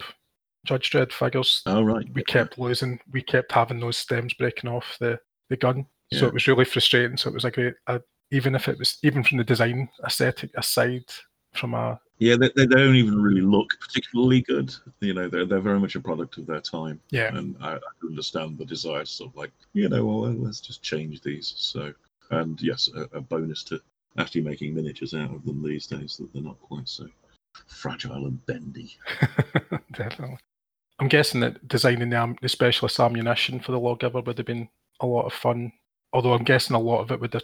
Judge 0.65 0.89
Dredd 0.91 1.11
figures. 1.11 1.61
Oh 1.65 1.83
right. 1.83 2.05
We 2.13 2.23
kept 2.23 2.57
losing. 2.57 2.99
We 3.11 3.21
kept 3.21 3.51
having 3.51 3.79
those 3.79 3.97
stems 3.97 4.33
breaking 4.33 4.69
off 4.69 4.97
the 4.99 5.19
the 5.49 5.57
gun. 5.57 5.85
Yeah. 6.11 6.19
So 6.19 6.27
it 6.27 6.33
was 6.33 6.47
really 6.47 6.65
frustrating. 6.65 7.17
So 7.17 7.29
it 7.29 7.33
was 7.33 7.45
a 7.45 7.51
great, 7.51 7.73
uh, 7.87 7.99
even 8.31 8.55
if 8.55 8.67
it 8.67 8.77
was 8.77 8.97
even 9.03 9.23
from 9.23 9.37
the 9.37 9.43
design 9.43 9.89
aesthetic 10.05 10.51
aside, 10.55 11.05
from 11.53 11.73
a 11.73 11.99
yeah, 12.19 12.37
they, 12.37 12.51
they 12.55 12.65
don't 12.65 12.95
even 12.95 13.21
really 13.21 13.41
look 13.41 13.69
particularly 13.81 14.41
good. 14.41 14.73
You 15.01 15.13
know, 15.13 15.27
they're 15.27 15.45
they're 15.45 15.59
very 15.59 15.79
much 15.79 15.95
a 15.95 15.99
product 15.99 16.37
of 16.37 16.45
their 16.45 16.61
time. 16.61 17.01
Yeah, 17.09 17.35
and 17.35 17.55
I, 17.59 17.75
I 17.75 17.79
understand 18.03 18.57
the 18.57 18.65
desire, 18.65 19.05
sort 19.05 19.31
of 19.31 19.35
like 19.35 19.51
you 19.73 19.89
know, 19.89 20.05
well, 20.05 20.31
let's 20.31 20.61
just 20.61 20.81
change 20.81 21.21
these. 21.21 21.53
So, 21.57 21.93
and 22.31 22.61
yes, 22.61 22.89
a, 22.95 23.17
a 23.17 23.21
bonus 23.21 23.63
to 23.65 23.81
actually 24.17 24.41
making 24.41 24.75
miniatures 24.75 25.13
out 25.13 25.33
of 25.33 25.43
them 25.43 25.63
these 25.63 25.87
days 25.87 26.17
that 26.17 26.31
they're 26.33 26.43
not 26.43 26.61
quite 26.61 26.87
so 26.87 27.07
fragile 27.67 28.27
and 28.27 28.45
bendy. 28.45 28.95
Definitely. 29.91 30.37
I'm 30.99 31.07
guessing 31.07 31.41
that 31.41 31.67
designing 31.67 32.09
the, 32.09 32.35
the 32.41 32.49
specialist 32.49 32.99
ammunition 32.99 33.59
for 33.59 33.71
the 33.71 33.79
lawgiver 33.79 34.21
would 34.21 34.37
have 34.37 34.47
been 34.47 34.69
a 34.99 35.05
lot 35.05 35.25
of 35.25 35.33
fun. 35.33 35.71
Although 36.13 36.33
I'm 36.33 36.43
guessing 36.43 36.75
a 36.75 36.79
lot 36.79 37.01
of 37.01 37.11
it 37.11 37.19
would 37.19 37.33
have 37.33 37.43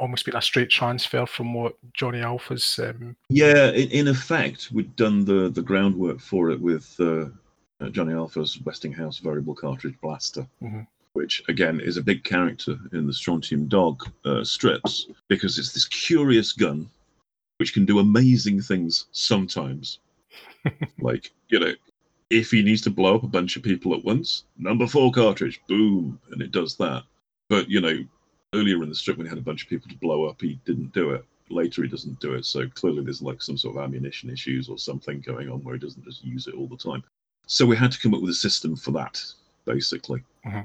almost 0.00 0.24
been 0.24 0.36
a 0.36 0.42
straight 0.42 0.70
transfer 0.70 1.26
from 1.26 1.54
what 1.54 1.74
Johnny 1.92 2.20
Alpha's. 2.20 2.80
Um... 2.82 3.16
Yeah, 3.28 3.70
in, 3.70 3.88
in, 3.90 4.08
effect, 4.08 4.70
we'd 4.72 4.96
done 4.96 5.24
the, 5.24 5.48
the 5.50 5.62
groundwork 5.62 6.20
for 6.20 6.50
it 6.50 6.60
with 6.60 6.94
uh, 6.98 7.26
uh, 7.80 7.88
Johnny 7.90 8.12
Alpha's 8.12 8.60
Westinghouse 8.64 9.18
variable 9.18 9.54
cartridge 9.54 9.96
blaster. 10.02 10.46
Mm-hmm. 10.62 10.82
Which 11.12 11.42
again 11.48 11.80
is 11.80 11.96
a 11.96 12.02
big 12.02 12.22
character 12.22 12.78
in 12.92 13.06
the 13.06 13.12
Strontium 13.12 13.66
Dog 13.66 14.08
uh, 14.24 14.44
strips 14.44 15.08
because 15.26 15.58
it's 15.58 15.72
this 15.72 15.86
curious 15.86 16.52
gun 16.52 16.88
which 17.58 17.74
can 17.74 17.84
do 17.84 17.98
amazing 17.98 18.62
things 18.62 19.06
sometimes. 19.12 19.98
like, 21.00 21.30
you 21.48 21.58
know, 21.58 21.74
if 22.30 22.50
he 22.52 22.62
needs 22.62 22.80
to 22.82 22.90
blow 22.90 23.16
up 23.16 23.24
a 23.24 23.28
bunch 23.28 23.56
of 23.56 23.62
people 23.62 23.92
at 23.94 24.04
once, 24.04 24.44
number 24.56 24.86
four 24.86 25.10
cartridge, 25.10 25.60
boom, 25.68 26.18
and 26.30 26.40
it 26.40 26.52
does 26.52 26.76
that. 26.76 27.02
But 27.48 27.68
you 27.68 27.80
know, 27.80 27.98
earlier 28.54 28.82
in 28.82 28.88
the 28.88 28.94
strip 28.94 29.16
when 29.16 29.26
he 29.26 29.30
had 29.30 29.38
a 29.38 29.42
bunch 29.42 29.64
of 29.64 29.68
people 29.68 29.88
to 29.90 29.96
blow 29.96 30.24
up, 30.24 30.40
he 30.40 30.60
didn't 30.64 30.92
do 30.92 31.10
it. 31.10 31.24
Later, 31.50 31.82
he 31.82 31.88
doesn't 31.88 32.20
do 32.20 32.34
it. 32.34 32.46
So 32.46 32.68
clearly, 32.68 33.02
there's 33.02 33.20
like 33.22 33.42
some 33.42 33.58
sort 33.58 33.76
of 33.76 33.82
ammunition 33.82 34.30
issues 34.30 34.68
or 34.68 34.78
something 34.78 35.20
going 35.20 35.50
on 35.50 35.62
where 35.64 35.74
he 35.74 35.80
doesn't 35.80 36.04
just 36.04 36.24
use 36.24 36.46
it 36.46 36.54
all 36.54 36.68
the 36.68 36.76
time. 36.76 37.02
So 37.46 37.66
we 37.66 37.76
had 37.76 37.90
to 37.90 37.98
come 37.98 38.14
up 38.14 38.20
with 38.20 38.30
a 38.30 38.34
system 38.34 38.76
for 38.76 38.92
that, 38.92 39.20
basically, 39.64 40.22
mm-hmm. 40.46 40.60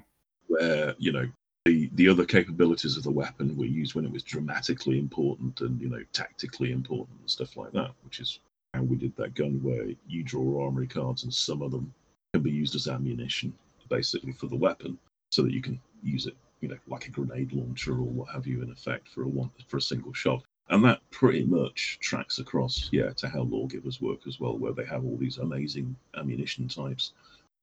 where 0.47 0.93
you 0.99 1.12
know 1.12 1.28
the 1.65 1.89
the 1.95 2.08
other 2.08 2.25
capabilities 2.25 2.97
of 2.97 3.01
the 3.01 3.10
weapon 3.10 3.58
were 3.58 3.65
used 3.65 3.95
when 3.95 4.06
it 4.06 4.12
was 4.12 4.21
dramatically 4.21 4.99
important 4.99 5.62
and 5.62 5.82
you 5.82 5.89
know 5.89 6.04
tactically 6.13 6.71
important 6.71 7.19
and 7.19 7.30
stuff 7.32 7.58
like 7.58 7.71
that, 7.71 7.89
which 8.04 8.19
is 8.19 8.39
we 8.84 8.96
did 8.96 9.16
that 9.16 9.36
gun 9.36 9.60
where 9.62 9.88
you 10.08 10.24
draw 10.24 10.64
armory 10.66 10.88
cards 10.88 11.24
and 11.24 11.34
some 11.34 11.62
of 11.62 11.72
them 11.72 11.94
can 12.34 12.44
be 12.44 12.52
used 12.52 12.76
as 12.76 12.88
ammunition 12.88 13.54
basically 13.90 14.32
for 14.32 14.48
the 14.48 14.56
weapon 14.56 14.98
so 15.32 15.44
that 15.44 15.54
you 15.54 15.62
can 15.62 15.80
use 16.02 16.26
it 16.26 16.36
you 16.62 16.68
know 16.68 16.78
like 16.88 17.08
a 17.08 17.12
grenade 17.12 17.54
launcher 17.54 17.92
or 17.92 18.04
what 18.04 18.30
have 18.30 18.48
you 18.48 18.62
in 18.62 18.72
effect 18.72 19.08
for 19.08 19.24
a 19.24 19.28
one 19.28 19.50
for 19.68 19.78
a 19.78 19.82
single 19.82 20.14
shot 20.14 20.42
and 20.70 20.84
that 20.84 21.00
pretty 21.12 21.44
much 21.44 22.00
tracks 22.02 22.40
across 22.40 22.90
yeah 22.92 23.12
to 23.12 23.28
how 23.28 23.42
lawgivers 23.42 24.02
work 24.02 24.26
as 24.28 24.40
well 24.40 24.58
where 24.58 24.74
they 24.74 24.86
have 24.86 25.06
all 25.06 25.18
these 25.18 25.38
amazing 25.38 25.96
ammunition 26.18 26.68
types 26.68 27.14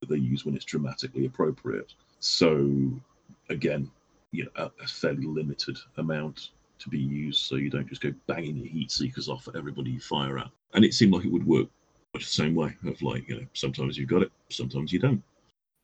that 0.01 0.09
they 0.09 0.16
use 0.16 0.44
when 0.44 0.55
it's 0.55 0.64
dramatically 0.64 1.27
appropriate 1.27 1.92
so 2.20 2.70
again 3.48 3.90
you 4.31 4.44
know 4.44 4.51
a, 4.57 4.70
a 4.83 4.87
fairly 4.87 5.27
limited 5.27 5.77
amount 5.96 6.51
to 6.83 6.88
be 6.88 6.98
used 6.98 7.40
so 7.40 7.57
you 7.57 7.70
don't 7.70 7.88
just 7.88 8.01
go 8.01 8.12
banging 8.27 8.57
your 8.57 8.66
heat 8.66 8.90
seekers 8.90 9.29
off 9.29 9.48
at 9.48 9.57
everybody 9.57 9.90
you 9.90 10.01
fire 10.01 10.38
at. 10.38 10.51
And 10.74 10.85
it 10.85 10.94
seemed 10.94 11.12
like 11.12 11.24
it 11.24 11.32
would 11.32 11.46
work 11.46 11.68
much 12.14 12.24
the 12.24 12.30
same 12.30 12.54
way 12.54 12.74
of 12.87 13.00
like, 13.02 13.28
you 13.28 13.37
know, 13.37 13.46
sometimes 13.54 13.96
you've 13.96 14.08
got 14.08 14.22
it, 14.22 14.32
sometimes 14.50 14.92
you 14.92 14.98
don't. 14.98 15.22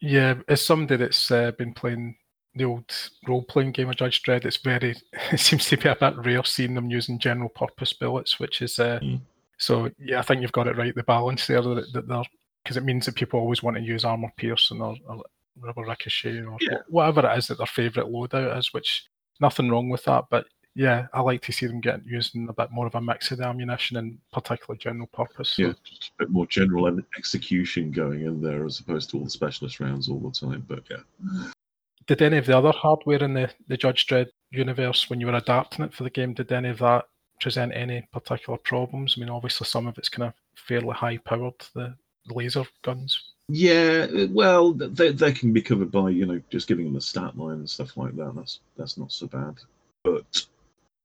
Yeah, 0.00 0.34
as 0.48 0.64
somebody 0.64 0.96
that's 0.96 1.30
uh, 1.30 1.50
been 1.52 1.74
playing 1.74 2.16
the 2.54 2.64
old 2.64 2.84
role 3.26 3.42
playing 3.42 3.72
game 3.72 3.88
of 3.88 3.96
Judge 3.96 4.22
Dredd, 4.22 4.44
it's 4.44 4.56
very, 4.56 4.96
it 5.32 5.40
seems 5.40 5.66
to 5.68 5.76
be 5.76 5.88
a 5.88 5.96
bit 5.96 6.16
rare 6.18 6.44
seeing 6.44 6.74
them 6.74 6.90
using 6.90 7.18
general 7.18 7.48
purpose 7.48 7.92
bullets, 7.92 8.38
which 8.38 8.62
is, 8.62 8.78
uh, 8.78 9.00
mm. 9.02 9.20
so 9.58 9.90
yeah, 9.98 10.18
I 10.18 10.22
think 10.22 10.42
you've 10.42 10.52
got 10.52 10.68
it 10.68 10.76
right. 10.76 10.94
The 10.94 11.02
balance 11.02 11.46
there 11.46 11.62
that, 11.62 11.92
that 11.92 12.08
they're 12.08 12.24
because 12.68 12.76
it 12.76 12.84
means 12.84 13.06
that 13.06 13.14
people 13.14 13.40
always 13.40 13.62
want 13.62 13.78
to 13.78 13.82
use 13.82 14.04
armor 14.04 14.30
piercing 14.36 14.82
or, 14.82 14.94
or 15.08 15.22
rubber 15.58 15.84
ricochet 15.86 16.40
or 16.40 16.58
yeah. 16.60 16.78
whatever 16.88 17.26
it 17.26 17.38
is 17.38 17.46
that 17.46 17.56
their 17.56 17.66
favourite 17.66 18.10
loadout 18.10 18.58
is, 18.58 18.74
which 18.74 19.06
nothing 19.40 19.70
wrong 19.70 19.88
with 19.88 20.04
that. 20.04 20.24
But 20.30 20.44
yeah, 20.74 21.06
I 21.12 21.20
like 21.20 21.42
to 21.42 21.52
see 21.52 21.66
them 21.66 21.80
get 21.80 22.06
using 22.06 22.48
a 22.48 22.52
bit 22.52 22.70
more 22.70 22.86
of 22.86 22.94
a 22.94 23.00
mix 23.00 23.30
of 23.30 23.38
the 23.38 23.46
ammunition 23.46 23.96
and 23.96 24.18
particularly 24.32 24.78
general 24.78 25.08
purpose. 25.08 25.50
So. 25.50 25.62
Yeah, 25.62 25.72
just 25.84 26.12
a 26.18 26.24
bit 26.24 26.30
more 26.30 26.46
general 26.46 26.98
execution 27.16 27.90
going 27.90 28.22
in 28.22 28.40
there 28.40 28.64
as 28.64 28.78
opposed 28.80 29.10
to 29.10 29.18
all 29.18 29.24
the 29.24 29.30
specialist 29.30 29.80
rounds 29.80 30.08
all 30.08 30.20
the 30.20 30.30
time. 30.30 30.64
But 30.68 30.84
yeah. 30.90 31.50
Did 32.06 32.22
any 32.22 32.38
of 32.38 32.46
the 32.46 32.56
other 32.56 32.72
hardware 32.72 33.22
in 33.22 33.34
the, 33.34 33.50
the 33.66 33.76
Judge 33.76 34.06
Dredd 34.06 34.28
universe, 34.50 35.10
when 35.10 35.20
you 35.20 35.26
were 35.26 35.34
adapting 35.34 35.84
it 35.84 35.92
for 35.92 36.04
the 36.04 36.10
game, 36.10 36.32
did 36.32 36.50
any 36.52 36.70
of 36.70 36.78
that 36.78 37.06
present 37.40 37.72
any 37.74 38.06
particular 38.12 38.58
problems? 38.58 39.14
I 39.16 39.20
mean, 39.20 39.30
obviously 39.30 39.66
some 39.66 39.86
of 39.86 39.98
it's 39.98 40.08
kind 40.08 40.28
of 40.28 40.34
fairly 40.54 40.94
high 40.94 41.18
powered, 41.18 41.54
the 41.74 41.94
laser 42.28 42.64
guns. 42.82 43.32
Yeah, 43.50 44.06
well, 44.30 44.72
they 44.74 45.12
they 45.12 45.32
can 45.32 45.54
be 45.54 45.62
covered 45.62 45.90
by 45.90 46.10
you 46.10 46.26
know 46.26 46.40
just 46.50 46.68
giving 46.68 46.84
them 46.84 46.96
a 46.96 47.00
stat 47.00 47.36
line 47.38 47.56
and 47.56 47.70
stuff 47.70 47.96
like 47.96 48.14
that. 48.16 48.34
That's 48.36 48.60
that's 48.76 48.98
not 48.98 49.10
so 49.10 49.26
bad, 49.26 49.54
but 50.04 50.46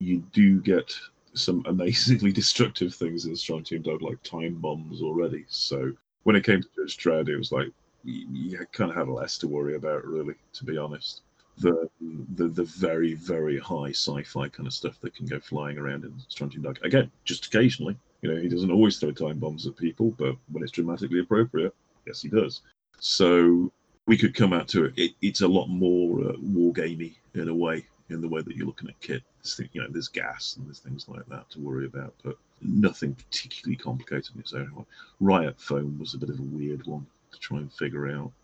you 0.04 0.20
do 0.34 0.62
get 0.62 0.94
some 1.34 1.64
amazingly 1.66 2.32
destructive 2.42 2.94
things 2.94 3.26
in 3.26 3.36
Strontium 3.36 3.82
Dog, 3.82 4.02
like 4.02 4.22
time 4.24 4.56
bombs 4.56 5.02
already. 5.02 5.46
So 5.48 5.94
when 6.24 6.36
it 6.36 6.44
came 6.44 6.62
to 6.62 6.70
Judge 6.76 6.98
Dredd, 6.98 7.30
it 7.30 7.38
was 7.38 7.52
like 7.52 7.70
you, 8.04 8.28
you 8.32 8.66
kind 8.72 8.92
of 8.92 8.98
had 8.98 9.08
less 9.08 9.38
to 9.40 9.48
worry 9.48 9.76
about, 9.76 10.06
really, 10.06 10.36
to 10.54 10.66
be 10.66 10.78
honest. 10.78 11.22
The, 11.60 11.88
the 12.36 12.48
the 12.48 12.64
very 12.64 13.14
very 13.14 13.60
high 13.60 13.92
sci-fi 13.92 14.50
kind 14.50 14.66
of 14.66 14.74
stuff 14.74 15.00
that 15.02 15.14
can 15.14 15.28
go 15.28 15.40
flying 15.40 15.78
around 15.78 16.04
in 16.04 16.14
Strontium 16.28 16.64
Dog. 16.64 16.80
Again, 16.84 17.12
just 17.26 17.46
occasionally. 17.46 17.96
You 18.24 18.34
know, 18.34 18.42
he 18.42 18.48
doesn't 18.48 18.72
always 18.72 18.98
throw 18.98 19.12
time 19.12 19.38
bombs 19.38 19.68
at 19.68 19.76
people, 19.76 20.12
but 20.18 20.36
when 20.52 20.64
it's 20.64 20.72
dramatically 20.72 21.20
appropriate, 21.20 21.76
yes, 22.08 22.22
he 22.22 22.30
does. 22.30 22.62
So 23.00 23.72
we 24.08 24.18
could 24.18 24.34
come 24.34 24.54
out 24.54 24.68
to 24.70 24.86
it. 24.86 24.94
it 24.98 25.12
it's 25.22 25.42
a 25.42 25.48
lot 25.48 25.68
more 25.68 26.22
uh, 26.22 26.34
wargamey 26.38 27.16
in 27.36 27.50
a 27.50 27.56
way, 27.56 27.86
in 28.10 28.22
the 28.22 28.28
way 28.28 28.42
that 28.42 28.56
you're 28.56 28.68
looking 28.68 28.90
at 28.90 29.00
kit. 29.00 29.24
you 29.72 29.82
know, 29.82 29.88
there's 29.90 30.08
gas 30.08 30.56
and 30.58 30.68
there's 30.68 30.80
things 30.80 31.08
like 31.08 31.26
that 31.28 31.50
to 31.52 31.60
worry 31.60 31.86
about, 31.86 32.14
but 32.24 32.38
nothing 32.62 33.16
particularly 33.16 33.76
complicated 33.76 34.30
in 34.36 34.42
its 34.42 34.54
own 34.54 34.74
way. 34.76 34.86
Riot 35.20 35.60
foam 35.60 35.98
was 36.00 36.14
a 36.14 36.18
bit 36.18 36.30
of 36.30 36.40
a 36.40 36.44
weird 36.44 36.86
one 36.86 37.06
to 37.32 37.40
try 37.40 37.58
and 37.58 37.72
figure 37.74 38.10
out. 38.10 38.32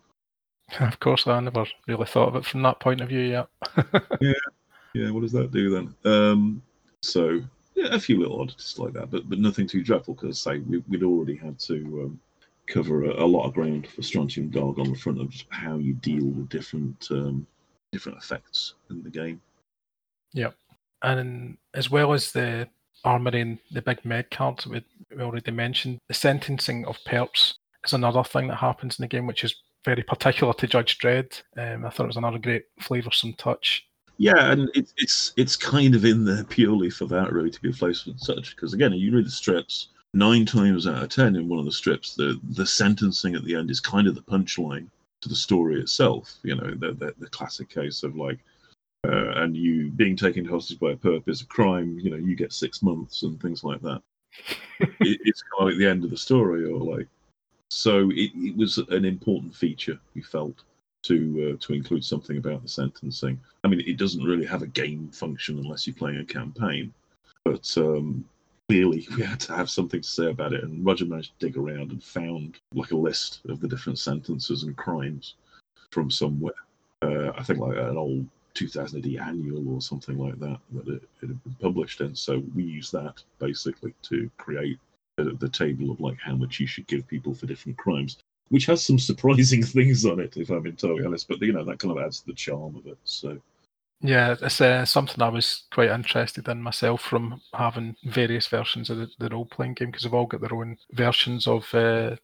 Of 0.79 0.99
course, 0.99 1.25
I 1.25 1.39
never 1.39 1.65
really 1.87 2.05
thought 2.05 2.29
of 2.29 2.35
it 2.35 2.45
from 2.45 2.61
that 2.61 2.79
point 2.79 3.01
of 3.01 3.09
view 3.09 3.21
yet. 3.21 3.47
yeah, 4.21 4.33
yeah. 4.93 5.09
What 5.09 5.21
does 5.21 5.31
that 5.31 5.51
do 5.51 5.71
then? 5.71 5.95
Um, 6.05 6.61
so 7.01 7.41
yeah, 7.73 7.87
a 7.95 7.99
few 7.99 8.19
little 8.19 8.39
oddities 8.39 8.77
like 8.77 8.93
that, 8.93 9.09
but 9.09 9.27
but 9.27 9.39
nothing 9.39 9.65
too 9.65 9.81
dreadful 9.81 10.13
because 10.13 10.39
say 10.39 10.59
we, 10.59 10.83
would 10.87 11.03
already 11.03 11.35
had 11.35 11.57
to 11.61 12.03
um, 12.03 12.19
cover 12.67 13.05
a, 13.05 13.23
a, 13.23 13.25
lot 13.25 13.47
of 13.47 13.55
ground 13.55 13.87
for 13.87 14.03
Strontium 14.03 14.49
Dog 14.49 14.77
on 14.77 14.91
the 14.91 14.97
front 14.97 15.19
of 15.19 15.33
how 15.49 15.77
you 15.77 15.93
deal 15.93 16.25
with 16.25 16.49
different 16.49 17.07
um, 17.09 17.47
different 17.91 18.19
effects 18.19 18.75
in 18.89 19.01
the 19.01 19.09
game. 19.09 19.41
Yep, 20.33 20.55
and 21.01 21.57
as 21.73 21.89
well 21.89 22.13
as 22.13 22.31
the 22.31 22.67
armory 23.03 23.41
and 23.41 23.59
the 23.71 23.81
big 23.81 24.03
meg 24.03 24.29
cards 24.29 24.67
we, 24.67 24.83
we 25.15 25.23
already 25.23 25.51
mentioned, 25.51 25.99
the 26.07 26.13
sentencing 26.13 26.85
of 26.85 26.97
perps 27.07 27.53
is 27.85 27.93
another 27.93 28.23
thing 28.23 28.47
that 28.47 28.57
happens 28.57 28.99
in 28.99 29.03
the 29.03 29.07
game, 29.07 29.25
which 29.25 29.43
is 29.43 29.55
very 29.85 30.03
particular 30.03 30.53
to 30.53 30.67
Judge 30.67 30.97
Dredd. 30.97 31.41
Um, 31.57 31.85
I 31.85 31.89
thought 31.89 32.03
it 32.03 32.07
was 32.07 32.17
another 32.17 32.37
great 32.37 32.65
flavoursome 32.81 33.37
touch. 33.37 33.85
Yeah, 34.17 34.51
and 34.51 34.69
it, 34.75 34.91
it's 34.97 35.31
it's 35.37 35.55
kind 35.55 35.95
of 35.95 36.03
in 36.03 36.25
there 36.25 36.43
purely 36.43 36.89
for 36.89 37.05
that, 37.05 37.31
really, 37.31 37.49
to 37.49 37.61
be 37.61 37.69
a 37.69 37.73
flavoursome 37.73 38.23
touch. 38.25 38.53
Because 38.53 38.73
again, 38.73 38.91
you 38.91 39.15
read 39.15 39.25
the 39.25 39.31
strips, 39.31 39.87
nine 40.13 40.45
times 40.45 40.85
out 40.87 41.01
of 41.03 41.09
ten 41.09 41.37
in 41.37 41.47
one 41.47 41.59
of 41.59 41.65
the 41.65 41.71
strips, 41.71 42.15
the 42.15 42.37
the 42.49 42.65
sentencing 42.65 43.35
at 43.35 43.45
the 43.45 43.55
end 43.55 43.71
is 43.71 43.79
kind 43.79 44.07
of 44.07 44.15
the 44.15 44.21
punchline 44.21 44.87
to 45.21 45.29
the 45.29 45.35
story 45.35 45.79
itself. 45.79 46.35
You 46.43 46.55
know, 46.55 46.71
the 46.71 46.91
the, 46.91 47.13
the 47.17 47.29
classic 47.29 47.69
case 47.69 48.03
of 48.03 48.17
like, 48.17 48.39
uh, 49.07 49.31
and 49.41 49.55
you 49.55 49.89
being 49.91 50.15
taken 50.15 50.45
hostage 50.45 50.79
by 50.79 50.91
a 50.91 50.95
perp 50.95 51.27
is 51.27 51.41
a 51.41 51.45
crime. 51.45 51.97
You 51.99 52.11
know, 52.11 52.17
you 52.17 52.35
get 52.35 52.53
six 52.53 52.81
months 52.81 53.23
and 53.23 53.41
things 53.41 53.63
like 53.63 53.81
that. 53.81 54.01
it, 54.79 55.21
it's 55.23 55.43
kind 55.43 55.61
of 55.61 55.67
like 55.69 55.77
the 55.77 55.87
end 55.87 56.03
of 56.03 56.09
the 56.09 56.17
story, 56.17 56.65
or 56.65 56.79
like, 56.79 57.07
so 57.69 58.09
it, 58.11 58.31
it 58.35 58.57
was 58.57 58.77
an 58.77 59.05
important 59.05 59.55
feature 59.55 59.99
we 60.15 60.21
felt 60.21 60.63
to 61.03 61.53
uh, 61.53 61.65
to 61.65 61.73
include 61.73 62.03
something 62.03 62.37
about 62.37 62.61
the 62.61 62.67
sentencing. 62.67 63.39
I 63.63 63.67
mean, 63.67 63.81
it 63.81 63.97
doesn't 63.97 64.23
really 64.23 64.45
have 64.45 64.61
a 64.61 64.67
game 64.67 65.09
function 65.09 65.57
unless 65.57 65.87
you're 65.87 65.95
playing 65.95 66.19
a 66.19 66.25
campaign, 66.25 66.93
but 67.45 67.73
um, 67.77 68.25
clearly 68.69 69.07
we 69.15 69.23
had 69.23 69.39
to 69.41 69.53
have 69.53 69.69
something 69.69 70.01
to 70.01 70.07
say 70.07 70.29
about 70.29 70.53
it. 70.53 70.63
And 70.63 70.85
Roger 70.85 71.05
managed 71.05 71.39
to 71.39 71.45
dig 71.45 71.57
around 71.57 71.91
and 71.91 72.03
found 72.03 72.59
like 72.73 72.91
a 72.91 72.97
list 72.97 73.41
of 73.47 73.61
the 73.61 73.67
different 73.67 73.99
sentences 73.99 74.63
and 74.63 74.75
crimes 74.75 75.35
from 75.91 76.11
somewhere. 76.11 76.53
Uh, 77.01 77.31
I 77.37 77.43
think 77.43 77.59
like 77.59 77.77
an 77.77 77.97
old 77.97 78.27
2000 78.53 79.05
AD 79.05 79.27
annual 79.27 79.73
or 79.73 79.81
something 79.81 80.17
like 80.17 80.39
that 80.39 80.59
that 80.73 80.87
it, 80.87 81.03
it 81.21 81.27
had 81.27 81.43
been 81.43 81.55
published 81.61 82.01
in. 82.01 82.15
So 82.15 82.43
we 82.55 82.63
use 82.63 82.91
that 82.91 83.21
basically 83.39 83.93
to 84.03 84.29
create 84.37 84.79
the, 85.17 85.35
the 85.39 85.49
table 85.49 85.91
of 85.91 85.99
like 85.99 86.17
how 86.19 86.35
much 86.35 86.59
you 86.59 86.67
should 86.67 86.87
give 86.87 87.07
people 87.07 87.33
for 87.33 87.45
different 87.45 87.77
crimes 87.77 88.17
which 88.49 88.65
has 88.65 88.83
some 88.83 88.99
surprising 88.99 89.63
things 89.75 90.05
on 90.05 90.19
it, 90.19 90.35
if 90.37 90.49
I'm 90.49 90.65
entirely 90.65 91.05
honest. 91.05 91.27
But 91.27 91.41
you 91.41 91.53
know 91.53 91.63
that 91.65 91.79
kind 91.79 91.97
of 91.97 92.03
adds 92.03 92.19
to 92.19 92.27
the 92.27 92.33
charm 92.33 92.75
of 92.75 92.85
it. 92.87 92.97
So 93.03 93.39
yeah, 94.01 94.35
it's 94.41 94.61
uh, 94.61 94.85
something 94.85 95.21
I 95.21 95.29
was 95.29 95.63
quite 95.71 95.89
interested 95.89 96.47
in 96.47 96.61
myself 96.61 97.01
from 97.01 97.41
having 97.53 97.95
various 98.05 98.47
versions 98.47 98.89
of 98.89 98.97
the, 98.97 99.09
the 99.19 99.29
role 99.29 99.45
playing 99.45 99.73
game 99.73 99.87
because 99.91 100.03
they've 100.03 100.13
all 100.13 100.25
got 100.25 100.41
their 100.41 100.55
own 100.55 100.77
versions 100.93 101.47
of 101.47 101.73
uh, 101.73 102.15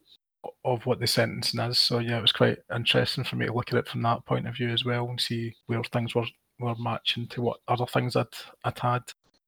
of 0.64 0.86
what 0.86 1.00
the 1.00 1.08
sentencing 1.08 1.60
is. 1.60 1.80
So 1.80 2.00
yeah, 2.00 2.18
it 2.18 2.22
was 2.22 2.32
quite 2.32 2.58
interesting 2.74 3.24
for 3.24 3.36
me 3.36 3.48
to 3.48 3.54
look 3.54 3.72
at 3.72 3.80
it 3.80 3.88
from 3.88 4.02
that 4.04 4.26
point 4.26 4.48
of 4.48 4.56
view 4.56 4.70
as 4.70 4.86
well 4.86 5.10
and 5.10 5.20
see 5.20 5.56
where 5.68 5.84
things 5.84 6.16
were 6.16 6.26
were 6.60 6.76
matching 6.76 7.28
to 7.28 7.42
what 7.42 7.60
other 7.68 7.86
things 7.86 8.16
I'd 8.16 8.28
I'd 8.64 8.80
had. 8.80 9.04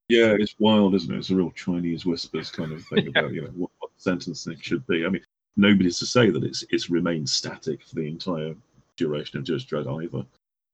Yeah, 0.10 0.36
it's 0.40 0.56
wild, 0.60 0.96
isn't 0.96 1.14
it? 1.14 1.18
It's 1.18 1.30
a 1.32 1.36
real 1.36 1.52
Chinese 1.52 2.06
whispers 2.06 2.50
kind 2.50 2.72
of 2.72 2.84
thing 2.86 3.06
yeah. 3.06 3.20
about 3.20 3.34
you 3.34 3.42
know 3.42 3.52
what, 3.56 3.72
what 3.80 3.92
sentencing 3.98 4.60
should 4.62 4.86
be. 4.88 5.06
I 5.06 5.10
mean, 5.10 5.24
nobody's 5.56 6.00
to 6.00 6.06
say 6.06 6.30
that 6.30 6.44
it's 6.44 6.64
it's 6.70 6.90
remained 6.90 7.30
static 7.30 7.84
for 7.84 7.96
the 7.96 8.08
entire 8.08 8.56
duration 8.96 9.38
of 9.38 9.44
Judge 9.44 9.68
Dredd 9.68 10.04
either. 10.04 10.26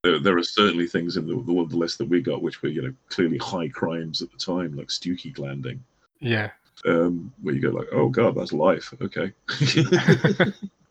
There, 0.03 0.19
there 0.19 0.37
are 0.37 0.43
certainly 0.43 0.87
things 0.87 1.15
in 1.15 1.25
the, 1.25 1.35
the, 1.35 1.65
the 1.67 1.77
list 1.77 1.97
that 1.99 2.09
we 2.09 2.21
got 2.21 2.41
which 2.41 2.61
were 2.61 2.69
you 2.69 2.81
know 2.81 2.93
clearly 3.09 3.37
high 3.37 3.69
crimes 3.69 4.21
at 4.21 4.31
the 4.31 4.37
time, 4.37 4.75
like 4.75 4.87
Stookie 4.87 5.33
Glanding. 5.33 5.83
Yeah. 6.19 6.51
Um, 6.85 7.31
where 7.41 7.53
you 7.53 7.61
go 7.61 7.69
like, 7.69 7.87
oh 7.91 8.09
god, 8.09 8.35
that's 8.35 8.53
life. 8.53 8.93
Okay. 9.01 9.31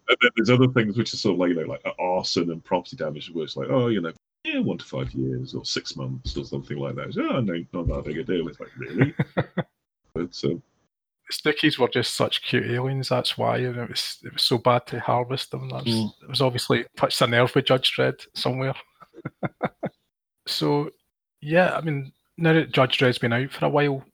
and 0.09 0.19
then 0.21 0.31
there's 0.37 0.51
other 0.51 0.69
things 0.69 0.97
which 0.97 1.13
are 1.15 1.19
sort 1.19 1.35
of 1.35 1.39
like 1.41 1.51
you 1.51 1.55
know 1.57 1.73
like 1.73 1.85
arson 1.99 2.51
and 2.51 2.65
property 2.65 2.97
damage, 2.97 3.31
where 3.31 3.45
it's 3.45 3.57
like, 3.57 3.69
oh, 3.71 3.89
you 3.89 4.01
know, 4.01 4.13
yeah, 4.45 4.59
one 4.59 4.79
to 4.79 4.85
five 4.85 5.13
years 5.13 5.55
or 5.55 5.65
six 5.65 5.97
months 5.97 6.37
or 6.37 6.45
something 6.45 6.79
like 6.79 6.95
that. 6.97 7.17
oh, 7.19 7.41
no, 7.41 7.65
not 7.73 7.87
that 7.89 8.05
big 8.05 8.19
a 8.19 8.25
deal. 8.25 8.49
It's 8.49 8.61
like 8.61 8.71
really. 8.77 9.15
but 10.15 10.45
um, 10.45 10.63
Stookies 11.31 11.79
were 11.79 11.89
just 11.89 12.15
such 12.15 12.43
cute 12.43 12.67
aliens. 12.67 13.09
That's 13.09 13.39
why 13.39 13.59
it 13.59 13.89
was 13.89 14.19
it 14.25 14.33
was 14.33 14.43
so 14.43 14.59
bad 14.59 14.87
to 14.89 15.01
harvest 15.01 15.51
them. 15.51 15.69
That's, 15.69 15.85
mm. 15.85 16.13
It 16.23 16.29
was 16.29 16.43
obviously 16.43 16.85
touched 16.97 17.21
a 17.23 17.27
nerve 17.27 17.55
with 17.55 17.67
Judge 17.67 17.95
Dredd 17.97 18.27
somewhere. 18.35 18.75
so, 20.47 20.91
yeah, 21.41 21.75
I 21.77 21.81
mean, 21.81 22.13
now 22.37 22.53
that 22.53 22.73
Judge 22.73 22.99
Dredd's 22.99 23.19
been 23.19 23.33
out 23.33 23.51
for 23.51 23.67
a 23.67 23.71
while, 23.71 24.05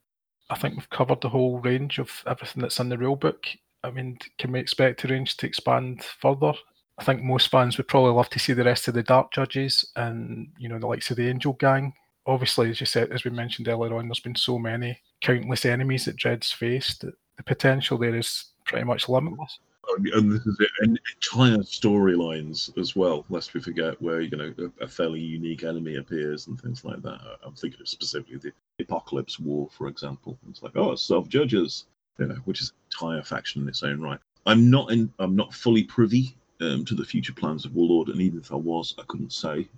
I 0.50 0.56
think 0.56 0.74
we've 0.76 0.90
covered 0.90 1.20
the 1.20 1.28
whole 1.28 1.60
range 1.60 1.98
of 1.98 2.10
everything 2.26 2.62
that's 2.62 2.80
in 2.80 2.88
the 2.88 2.96
rulebook. 2.96 3.44
I 3.84 3.90
mean, 3.90 4.18
can 4.38 4.52
we 4.52 4.60
expect 4.60 5.02
the 5.02 5.08
range 5.08 5.36
to 5.38 5.46
expand 5.46 6.02
further? 6.02 6.52
I 6.98 7.04
think 7.04 7.22
most 7.22 7.48
fans 7.48 7.76
would 7.76 7.86
probably 7.86 8.12
love 8.12 8.28
to 8.30 8.38
see 8.38 8.52
the 8.52 8.64
rest 8.64 8.88
of 8.88 8.94
the 8.94 9.02
Dark 9.02 9.32
Judges 9.32 9.88
and 9.94 10.48
you 10.58 10.68
know 10.68 10.78
the 10.78 10.86
likes 10.86 11.10
of 11.10 11.16
the 11.16 11.28
Angel 11.28 11.52
Gang. 11.54 11.92
Obviously, 12.26 12.70
as 12.70 12.80
you 12.80 12.86
said, 12.86 13.10
as 13.12 13.24
we 13.24 13.30
mentioned 13.30 13.68
earlier 13.68 13.94
on, 13.94 14.08
there's 14.08 14.20
been 14.20 14.34
so 14.34 14.58
many 14.58 14.98
countless 15.20 15.64
enemies 15.64 16.06
that 16.06 16.16
Dredd's 16.16 16.50
faced. 16.50 17.02
The 17.02 17.42
potential 17.44 17.98
there 17.98 18.16
is 18.16 18.46
pretty 18.64 18.84
much 18.84 19.08
limitless. 19.08 19.58
And 19.96 20.32
this 20.32 20.46
is. 20.46 20.58
And 20.80 21.00
entire 21.16 21.58
storylines 21.58 22.76
as 22.78 22.94
well, 22.94 23.24
lest 23.30 23.54
we 23.54 23.60
forget, 23.60 24.00
where 24.02 24.20
you 24.20 24.36
know 24.36 24.54
a, 24.58 24.84
a, 24.84 24.88
fairly 24.88 25.20
unique 25.20 25.64
enemy 25.64 25.96
appears 25.96 26.46
and 26.46 26.60
things 26.60 26.84
like 26.84 27.02
that. 27.02 27.20
I'm 27.42 27.54
thinking 27.54 27.80
of 27.80 27.88
specifically 27.88 28.36
the 28.36 28.52
Apocalypse 28.80 29.38
War, 29.38 29.68
for 29.70 29.88
example. 29.88 30.38
It's 30.50 30.62
like, 30.62 30.76
oh, 30.76 30.94
Sov 30.94 31.28
judges, 31.28 31.86
you 32.18 32.26
know, 32.26 32.36
which 32.44 32.60
is 32.60 32.70
an 32.70 32.74
entire 32.92 33.22
faction 33.22 33.62
in 33.62 33.68
its 33.68 33.82
own 33.82 34.00
right. 34.00 34.20
I'm 34.46 34.70
not 34.70 34.92
in. 34.92 35.12
I'm 35.18 35.36
not 35.36 35.54
fully 35.54 35.84
privy 35.84 36.36
um, 36.60 36.84
to 36.84 36.94
the 36.94 37.04
future 37.04 37.32
plans 37.32 37.64
of 37.64 37.74
Warlord, 37.74 38.08
and 38.08 38.20
even 38.20 38.40
if 38.40 38.52
I 38.52 38.56
was, 38.56 38.94
I 38.98 39.02
couldn't 39.08 39.32
say. 39.32 39.68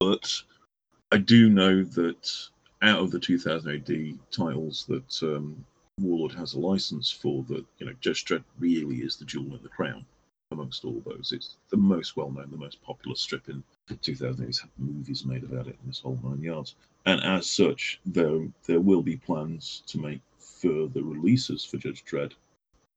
But 0.00 0.32
I 1.12 1.18
do 1.18 1.48
know 1.48 1.82
that 1.82 2.48
out 2.82 3.00
of 3.00 3.10
the 3.10 3.18
2000 3.18 3.70
AD 3.70 4.18
titles 4.30 4.84
that 4.88 5.22
um, 5.22 5.64
Warlord 5.98 6.32
has 6.32 6.52
a 6.52 6.60
license 6.60 7.10
for, 7.10 7.42
that 7.44 7.64
you 7.78 7.86
know, 7.86 7.94
Judge 8.02 8.26
Dredd 8.26 8.44
really 8.58 8.96
is 8.96 9.16
the 9.16 9.24
jewel 9.24 9.54
in 9.54 9.62
the 9.62 9.70
crown 9.70 10.04
amongst 10.50 10.84
all 10.84 11.02
those. 11.06 11.32
It's 11.32 11.56
the 11.70 11.78
most 11.78 12.16
well 12.16 12.30
known, 12.30 12.50
the 12.50 12.58
most 12.58 12.82
popular 12.82 13.16
strip 13.16 13.48
in 13.48 13.64
2000 14.02 14.46
AD. 14.46 14.70
movies 14.76 15.24
made 15.24 15.42
about 15.42 15.66
it 15.68 15.78
in 15.82 15.86
this 15.86 16.00
whole 16.00 16.18
nine 16.22 16.42
yards. 16.42 16.74
And 17.06 17.22
as 17.22 17.46
such, 17.46 17.98
there 18.04 18.46
there 18.66 18.80
will 18.80 19.02
be 19.02 19.16
plans 19.16 19.82
to 19.86 19.98
make 19.98 20.20
further 20.38 21.02
releases 21.02 21.64
for 21.64 21.78
Judge 21.78 22.04
Dredd. 22.04 22.34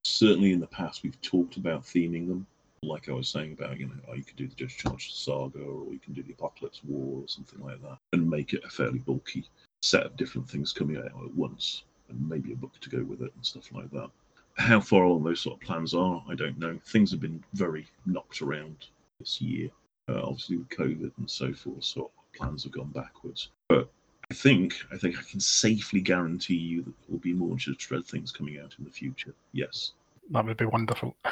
certainly 0.04 0.52
in 0.52 0.60
the 0.60 0.68
past 0.68 1.02
we've 1.02 1.22
talked 1.22 1.56
about 1.56 1.84
theming 1.84 2.28
them. 2.28 2.48
Like 2.84 3.08
I 3.08 3.14
was 3.14 3.30
saying 3.30 3.54
about, 3.54 3.80
you 3.80 3.88
know, 3.88 4.00
oh, 4.10 4.14
you 4.16 4.24
could 4.26 4.36
do 4.36 4.48
the 4.48 4.56
Judge 4.56 4.76
Discharge 4.76 5.14
Saga 5.14 5.64
or 5.64 5.94
you 5.94 6.00
can 6.00 6.14
do 6.14 6.24
the 6.24 6.34
Apocalypse 6.34 6.82
War 6.84 7.22
or 7.22 7.28
something 7.30 7.62
like 7.62 7.82
that 7.82 7.98
and 8.12 8.30
make 8.30 8.52
it 8.52 8.66
a 8.66 8.70
fairly 8.70 9.00
bulky 9.00 9.46
set 9.82 10.06
of 10.06 10.18
different 10.18 10.50
things 10.50 10.74
coming 10.74 10.98
out 10.98 11.06
at 11.06 11.34
once 11.34 11.84
and 12.10 12.30
maybe 12.30 12.54
a 12.54 12.56
book 12.56 12.80
to 12.82 12.90
go 12.90 13.04
with 13.04 13.22
it 13.22 13.32
and 13.36 13.46
stuff 13.46 13.72
like 13.72 13.90
that. 13.92 14.10
How 14.58 14.82
far 14.82 15.04
along 15.04 15.24
those 15.24 15.40
sort 15.40 15.62
of 15.62 15.66
plans 15.66 15.94
are, 15.94 16.24
I 16.30 16.36
don't 16.36 16.60
know. 16.60 16.78
Things 16.88 17.12
have 17.12 17.22
been 17.22 17.44
very 17.54 17.88
knocked 18.06 18.42
around 18.42 18.88
this 19.20 19.42
year, 19.42 19.70
uh, 20.10 20.22
obviously 20.24 20.58
with 20.58 20.70
COVID 20.70 21.12
and 21.18 21.30
so 21.30 21.54
forth. 21.54 21.84
So 21.84 22.12
plans 22.36 22.64
have 22.64 22.74
gone 22.74 22.92
backwards. 22.94 23.50
But 23.70 23.90
I 24.32 24.34
think 24.34 24.76
I 24.92 24.98
think 24.98 25.18
I 25.18 25.24
can 25.24 25.40
safely 25.40 26.02
guarantee 26.02 26.56
you 26.56 26.84
that 26.84 26.94
there 27.02 27.12
will 27.12 27.20
be 27.20 27.34
more 27.34 27.56
Judge 27.56 27.88
Dredd 27.88 28.06
things 28.06 28.32
coming 28.32 28.60
out 28.60 28.76
in 28.78 28.86
the 28.86 28.92
future. 28.92 29.34
Yes. 29.54 29.94
That 30.32 30.46
would 30.46 30.58
be 30.58 30.66
wonderful. 30.66 31.16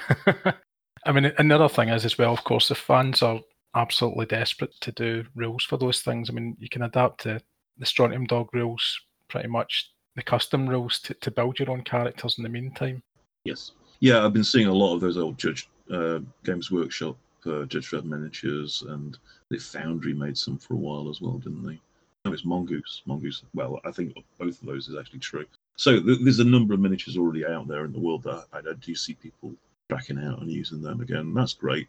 I 1.05 1.11
mean, 1.11 1.31
another 1.37 1.69
thing 1.69 1.89
is 1.89 2.05
as 2.05 2.17
well, 2.17 2.33
of 2.33 2.43
course, 2.43 2.69
the 2.69 2.75
fans 2.75 3.21
are 3.21 3.39
absolutely 3.75 4.25
desperate 4.25 4.73
to 4.81 4.91
do 4.91 5.23
rules 5.35 5.63
for 5.63 5.77
those 5.77 6.01
things. 6.01 6.29
I 6.29 6.33
mean, 6.33 6.57
you 6.59 6.67
can 6.67 6.81
adapt 6.81 7.23
the, 7.23 7.41
the 7.77 7.85
Strontium 7.85 8.25
Dog 8.25 8.49
rules, 8.53 8.99
pretty 9.27 9.47
much 9.47 9.91
the 10.17 10.23
custom 10.23 10.67
rules 10.67 10.99
to, 10.99 11.13
to 11.13 11.31
build 11.31 11.59
your 11.59 11.69
own 11.69 11.83
characters 11.83 12.37
in 12.37 12.43
the 12.43 12.49
meantime. 12.49 13.01
Yes. 13.45 13.71
Yeah, 14.01 14.25
I've 14.25 14.33
been 14.33 14.43
seeing 14.43 14.67
a 14.67 14.73
lot 14.73 14.95
of 14.95 14.99
those 14.99 15.17
old 15.17 15.37
Judge 15.37 15.69
uh, 15.91 16.19
Games 16.43 16.69
Workshop 16.71 17.15
uh, 17.45 17.63
Judge 17.65 17.91
Dredd 17.91 18.03
miniatures, 18.03 18.83
and 18.89 19.17
the 19.49 19.57
Foundry 19.57 20.13
made 20.13 20.37
some 20.37 20.57
for 20.57 20.73
a 20.73 20.77
while 20.77 21.09
as 21.09 21.21
well, 21.21 21.37
didn't 21.37 21.65
they? 21.65 21.79
No, 22.25 22.33
it's 22.33 22.45
Mongoose. 22.45 23.03
Mongoose. 23.05 23.43
Well, 23.53 23.79
I 23.85 23.91
think 23.91 24.15
both 24.37 24.59
of 24.59 24.67
those 24.67 24.89
is 24.89 24.97
actually 24.97 25.19
true. 25.19 25.45
So 25.77 26.01
th- 26.01 26.19
there's 26.23 26.39
a 26.39 26.43
number 26.43 26.73
of 26.73 26.79
miniatures 26.79 27.17
already 27.17 27.45
out 27.45 27.67
there 27.67 27.85
in 27.85 27.93
the 27.93 27.99
world 27.99 28.23
that 28.23 28.45
I, 28.51 28.57
I 28.57 28.73
do 28.81 28.95
see 28.95 29.13
people 29.13 29.53
backing 29.87 30.17
out 30.17 30.41
and 30.41 30.51
using 30.51 30.81
them 30.81 30.99
again. 30.99 31.33
That's 31.33 31.53
great. 31.53 31.87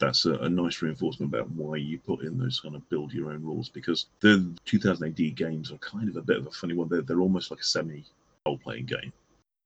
That's 0.00 0.24
a, 0.24 0.32
a, 0.36 0.48
nice 0.48 0.80
reinforcement 0.80 1.32
about 1.32 1.50
why 1.50 1.76
you 1.76 1.98
put 1.98 2.22
in 2.22 2.38
those 2.38 2.58
kind 2.58 2.74
of 2.74 2.88
build 2.88 3.12
your 3.12 3.32
own 3.32 3.44
rules 3.44 3.68
because 3.68 4.06
the 4.20 4.50
2000 4.64 5.06
AD 5.06 5.36
games 5.36 5.70
are 5.70 5.78
kind 5.78 6.08
of 6.08 6.16
a 6.16 6.22
bit 6.22 6.38
of 6.38 6.46
a 6.46 6.50
funny 6.50 6.74
one. 6.74 6.88
They're, 6.88 7.02
they're 7.02 7.20
almost 7.20 7.50
like 7.50 7.60
a 7.60 7.64
semi 7.64 8.04
role 8.46 8.58
playing 8.58 8.86
game. 8.86 9.12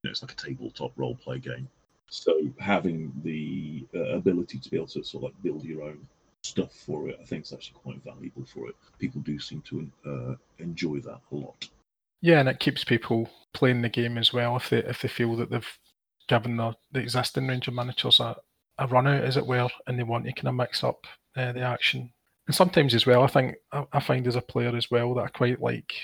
You 0.02 0.08
know, 0.08 0.10
it's 0.10 0.22
like 0.22 0.32
a 0.32 0.34
tabletop 0.34 0.92
role 0.96 1.14
play 1.14 1.38
game. 1.38 1.68
So 2.10 2.48
having 2.58 3.12
the 3.22 3.86
uh, 3.94 4.16
ability 4.16 4.58
to 4.58 4.70
be 4.70 4.76
able 4.76 4.88
to 4.88 5.04
sort 5.04 5.14
of 5.14 5.30
like 5.30 5.42
build 5.42 5.64
your 5.64 5.82
own 5.82 6.06
stuff 6.42 6.72
for 6.72 7.08
it, 7.08 7.18
I 7.20 7.24
think 7.24 7.44
is 7.44 7.52
actually 7.52 7.78
quite 7.82 8.02
valuable 8.04 8.44
for 8.44 8.68
it. 8.68 8.74
People 8.98 9.20
do 9.22 9.38
seem 9.38 9.62
to 9.62 9.88
uh, 10.04 10.34
enjoy 10.58 10.98
that 11.00 11.20
a 11.30 11.34
lot. 11.34 11.68
Yeah, 12.20 12.40
and 12.40 12.48
it 12.48 12.58
keeps 12.58 12.84
people 12.84 13.30
playing 13.52 13.82
the 13.82 13.88
game 13.88 14.18
as 14.18 14.32
well 14.32 14.56
if 14.56 14.70
they 14.70 14.78
if 14.78 15.02
they 15.02 15.08
feel 15.08 15.36
that 15.36 15.50
they've 15.50 15.78
given 16.28 16.56
the, 16.56 16.74
the 16.92 17.00
existing 17.00 17.46
Ranger 17.46 17.70
miniatures 17.70 18.20
a, 18.20 18.36
a 18.78 18.86
run 18.86 19.06
out, 19.06 19.22
as 19.22 19.36
it 19.36 19.46
were, 19.46 19.68
and 19.86 19.98
they 19.98 20.02
want 20.02 20.24
to 20.24 20.32
kind 20.32 20.48
of 20.48 20.54
mix 20.54 20.82
up 20.84 21.06
uh, 21.36 21.52
the 21.52 21.60
action. 21.60 22.12
And 22.46 22.54
sometimes 22.54 22.94
as 22.94 23.06
well, 23.06 23.22
I 23.22 23.28
think 23.28 23.56
I, 23.72 23.84
I 23.92 24.00
find 24.00 24.26
as 24.26 24.36
a 24.36 24.42
player 24.42 24.74
as 24.76 24.90
well 24.90 25.14
that 25.14 25.24
I 25.24 25.28
quite 25.28 25.60
like 25.60 25.94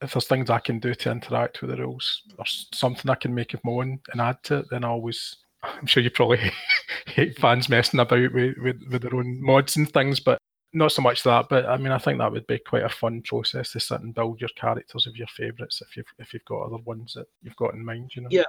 if 0.00 0.12
there's 0.12 0.26
things 0.26 0.50
I 0.50 0.60
can 0.60 0.78
do 0.78 0.94
to 0.94 1.10
interact 1.10 1.60
with 1.60 1.70
the 1.70 1.76
rules 1.76 2.22
or 2.38 2.44
something 2.46 3.10
I 3.10 3.16
can 3.16 3.34
make 3.34 3.54
of 3.54 3.64
my 3.64 3.72
own 3.72 4.00
and 4.12 4.20
add 4.20 4.42
to 4.44 4.58
it, 4.58 4.66
then 4.70 4.84
I 4.84 4.88
always 4.88 5.36
I'm 5.62 5.86
sure 5.86 6.02
you 6.02 6.10
probably 6.10 6.52
hate 7.06 7.38
fans 7.38 7.68
messing 7.68 8.00
about 8.00 8.32
with, 8.32 8.56
with, 8.58 8.80
with 8.90 9.02
their 9.02 9.14
own 9.14 9.42
mods 9.42 9.76
and 9.76 9.90
things, 9.92 10.20
but 10.20 10.38
not 10.72 10.92
so 10.92 11.02
much 11.02 11.22
that. 11.24 11.46
But 11.48 11.66
I 11.66 11.76
mean, 11.76 11.92
I 11.92 11.98
think 11.98 12.18
that 12.18 12.30
would 12.30 12.46
be 12.46 12.58
quite 12.58 12.84
a 12.84 12.88
fun 12.88 13.22
process 13.22 13.72
to 13.72 13.80
sit 13.80 14.00
and 14.00 14.14
build 14.14 14.40
your 14.40 14.50
characters 14.50 15.06
of 15.06 15.16
your 15.16 15.26
favourites 15.28 15.82
if 15.82 15.96
you've 15.96 16.12
if 16.18 16.32
you've 16.32 16.44
got 16.44 16.62
other 16.62 16.76
ones 16.78 17.14
that 17.14 17.26
you've 17.42 17.56
got 17.56 17.74
in 17.74 17.84
mind. 17.84 18.12
You 18.14 18.22
know. 18.22 18.28
Yeah, 18.30 18.44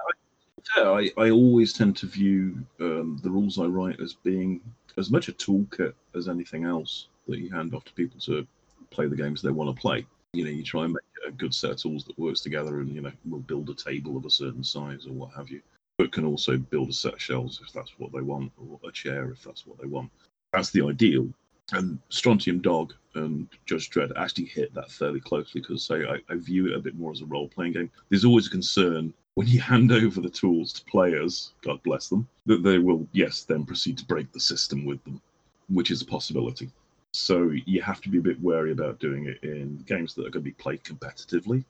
I, 0.76 1.10
I 1.16 1.30
always 1.30 1.72
tend 1.72 1.96
to 1.98 2.06
view 2.06 2.58
um, 2.80 3.20
the 3.22 3.30
rules 3.30 3.58
I 3.58 3.64
write 3.64 4.00
as 4.00 4.14
being 4.14 4.60
as 4.96 5.10
much 5.10 5.28
a 5.28 5.32
toolkit 5.32 5.94
as 6.14 6.28
anything 6.28 6.64
else 6.64 7.08
that 7.28 7.38
you 7.38 7.50
hand 7.50 7.74
off 7.74 7.84
to 7.84 7.92
people 7.92 8.20
to 8.20 8.46
play 8.90 9.06
the 9.06 9.16
games 9.16 9.40
they 9.40 9.50
want 9.50 9.74
to 9.74 9.80
play. 9.80 10.06
You 10.32 10.44
know, 10.44 10.50
you 10.50 10.62
try 10.62 10.84
and 10.84 10.92
make 10.92 11.02
a 11.26 11.30
good 11.30 11.54
set 11.54 11.72
of 11.72 11.76
tools 11.78 12.04
that 12.04 12.18
works 12.18 12.40
together, 12.40 12.80
and 12.80 12.94
you 12.94 13.00
know, 13.00 13.12
will 13.28 13.40
build 13.40 13.70
a 13.70 13.74
table 13.74 14.16
of 14.16 14.24
a 14.24 14.30
certain 14.30 14.64
size 14.64 15.06
or 15.06 15.12
what 15.12 15.32
have 15.34 15.50
you 15.50 15.60
but 16.00 16.12
can 16.12 16.24
also 16.24 16.56
build 16.56 16.88
a 16.88 16.92
set 16.94 17.12
of 17.12 17.20
shelves 17.20 17.60
if 17.62 17.70
that's 17.74 17.98
what 17.98 18.10
they 18.10 18.22
want, 18.22 18.50
or 18.56 18.80
a 18.88 18.90
chair 18.90 19.30
if 19.32 19.44
that's 19.44 19.66
what 19.66 19.78
they 19.78 19.86
want. 19.86 20.10
That's 20.50 20.70
the 20.70 20.80
ideal. 20.82 21.28
And 21.72 21.98
Strontium 22.08 22.60
Dog 22.60 22.94
and 23.14 23.48
Judge 23.66 23.90
Dredd 23.90 24.12
actually 24.16 24.46
hit 24.46 24.74
that 24.74 24.90
fairly 24.90 25.20
closely 25.20 25.60
because 25.60 25.90
I, 25.90 26.20
I 26.28 26.36
view 26.36 26.66
it 26.68 26.74
a 26.74 26.80
bit 26.80 26.96
more 26.96 27.12
as 27.12 27.20
a 27.20 27.26
role 27.26 27.48
playing 27.48 27.72
game. 27.72 27.90
There's 28.08 28.24
always 28.24 28.46
a 28.46 28.50
concern 28.50 29.12
when 29.34 29.46
you 29.46 29.60
hand 29.72 29.92
over 29.92 30.20
the 30.20 30.30
tools 30.30 30.72
to 30.74 30.84
players, 30.84 31.52
God 31.62 31.82
bless 31.82 32.08
them, 32.08 32.28
that 32.46 32.62
they 32.62 32.78
will, 32.78 33.06
yes, 33.12 33.44
then 33.44 33.64
proceed 33.64 33.98
to 33.98 34.04
break 34.04 34.32
the 34.32 34.40
system 34.40 34.84
with 34.84 35.02
them, 35.04 35.20
which 35.68 35.90
is 35.90 36.02
a 36.02 36.06
possibility. 36.06 36.70
So 37.12 37.50
you 37.66 37.82
have 37.82 38.00
to 38.02 38.08
be 38.08 38.18
a 38.18 38.22
bit 38.22 38.40
wary 38.40 38.72
about 38.72 39.00
doing 39.00 39.26
it 39.26 39.42
in 39.42 39.78
games 39.86 40.14
that 40.14 40.22
are 40.26 40.30
going 40.30 40.44
to 40.44 40.50
be 40.50 40.52
played 40.52 40.84
competitively 40.84 41.64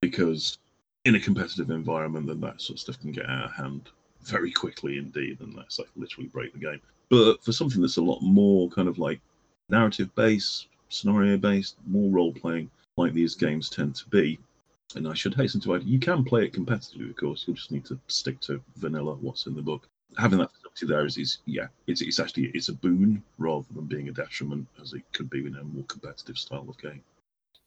because 0.00 0.58
in 1.04 1.14
a 1.14 1.20
competitive 1.20 1.70
environment, 1.70 2.26
then 2.26 2.40
that 2.40 2.60
sort 2.60 2.76
of 2.76 2.80
stuff 2.80 3.00
can 3.00 3.12
get 3.12 3.28
out 3.28 3.44
of 3.44 3.52
hand 3.52 3.90
very 4.22 4.52
quickly 4.52 4.98
indeed, 4.98 5.40
and 5.40 5.56
that's 5.56 5.78
like 5.78 5.88
literally 5.96 6.28
break 6.28 6.52
the 6.52 6.58
game. 6.58 6.80
But 7.08 7.42
for 7.42 7.52
something 7.52 7.80
that's 7.80 7.96
a 7.96 8.02
lot 8.02 8.20
more 8.20 8.68
kind 8.70 8.88
of 8.88 8.98
like 8.98 9.20
narrative 9.68 10.14
based, 10.14 10.68
scenario 10.88 11.36
based, 11.36 11.76
more 11.86 12.10
role 12.10 12.32
playing, 12.32 12.70
like 12.96 13.12
these 13.12 13.34
games 13.34 13.70
tend 13.70 13.94
to 13.96 14.08
be, 14.08 14.38
and 14.94 15.06
I 15.06 15.14
should 15.14 15.34
hasten 15.34 15.60
to 15.62 15.74
add, 15.74 15.84
you 15.84 15.98
can 15.98 16.24
play 16.24 16.44
it 16.44 16.54
competitively, 16.54 17.10
of 17.10 17.16
course. 17.16 17.44
You'll 17.46 17.56
just 17.56 17.70
need 17.70 17.84
to 17.86 17.98
stick 18.08 18.40
to 18.40 18.60
vanilla, 18.76 19.14
what's 19.14 19.46
in 19.46 19.54
the 19.54 19.62
book. 19.62 19.88
Having 20.16 20.38
that 20.38 20.50
facility 20.52 20.86
there 20.86 21.04
is, 21.04 21.18
is 21.18 21.38
yeah, 21.44 21.66
it's 21.86 22.00
it's 22.00 22.18
actually 22.18 22.50
it's 22.54 22.70
a 22.70 22.72
boon 22.72 23.22
rather 23.36 23.66
than 23.74 23.84
being 23.84 24.08
a 24.08 24.12
detriment, 24.12 24.66
as 24.80 24.94
it 24.94 25.02
could 25.12 25.28
be 25.28 25.46
in 25.46 25.56
a 25.56 25.64
more 25.64 25.84
competitive 25.84 26.38
style 26.38 26.66
of 26.66 26.78
game. 26.78 27.02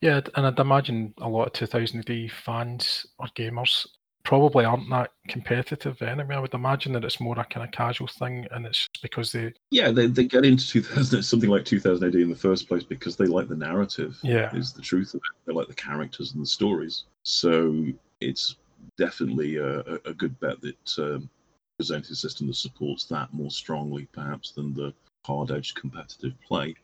Yeah, 0.02 0.22
and 0.36 0.48
I'd 0.48 0.60
imagine 0.60 1.14
a 1.20 1.30
lot 1.30 1.48
of 1.48 1.54
2000 1.54 2.10
AD 2.10 2.32
fans 2.32 3.06
or 3.20 3.28
gamers 3.36 3.86
probably 4.24 4.66
aren't 4.66 4.90
that 4.90 5.12
competitive 5.28 6.02
anyway. 6.02 6.36
I 6.36 6.40
would 6.40 6.54
imagine 6.54 6.94
that 6.94 7.04
it's 7.04 7.20
more 7.20 7.38
a 7.40 7.46
kind 7.46 7.66
of 7.66 7.72
casual 7.72 8.08
thing, 8.08 8.48
and 8.52 8.66
it's 8.66 8.88
because 9.02 9.32
they 9.32 9.54
yeah 9.70 9.92
they, 9.92 10.08
they 10.08 10.26
get 10.26 10.46
into 10.46 10.68
2000 10.68 11.24
something 11.24 11.50
like 11.50 11.66
2000 11.66 12.08
AD 12.08 12.16
in 12.16 12.30
the 12.30 12.36
first 12.36 12.68
place 12.68 12.84
because 12.84 13.16
they 13.16 13.26
like 13.26 13.48
the 13.48 13.56
narrative. 13.56 14.18
Yeah, 14.22 14.56
is 14.56 14.74
the 14.74 14.82
truth 14.82 15.14
of 15.14 15.20
it. 15.20 15.46
They 15.46 15.54
like 15.54 15.68
the 15.68 15.74
characters 15.74 16.34
and 16.34 16.42
the 16.42 16.48
stories. 16.48 17.06
So 17.24 17.86
it's 18.20 18.56
definitely 18.98 19.58
a, 19.58 19.80
a 20.06 20.14
good 20.14 20.40
bet 20.40 20.62
that 20.62 20.98
um, 21.00 21.30
presenting 21.78 22.12
a 22.12 22.16
system 22.16 22.48
that 22.48 22.56
supports 22.56 23.06
that 23.06 23.34
more 23.34 23.52
strongly, 23.52 24.08
perhaps, 24.12 24.52
than 24.52 24.74
the 24.74 24.94
hard-edged 25.26 25.76
competitive 25.76 26.34
play 26.48 26.76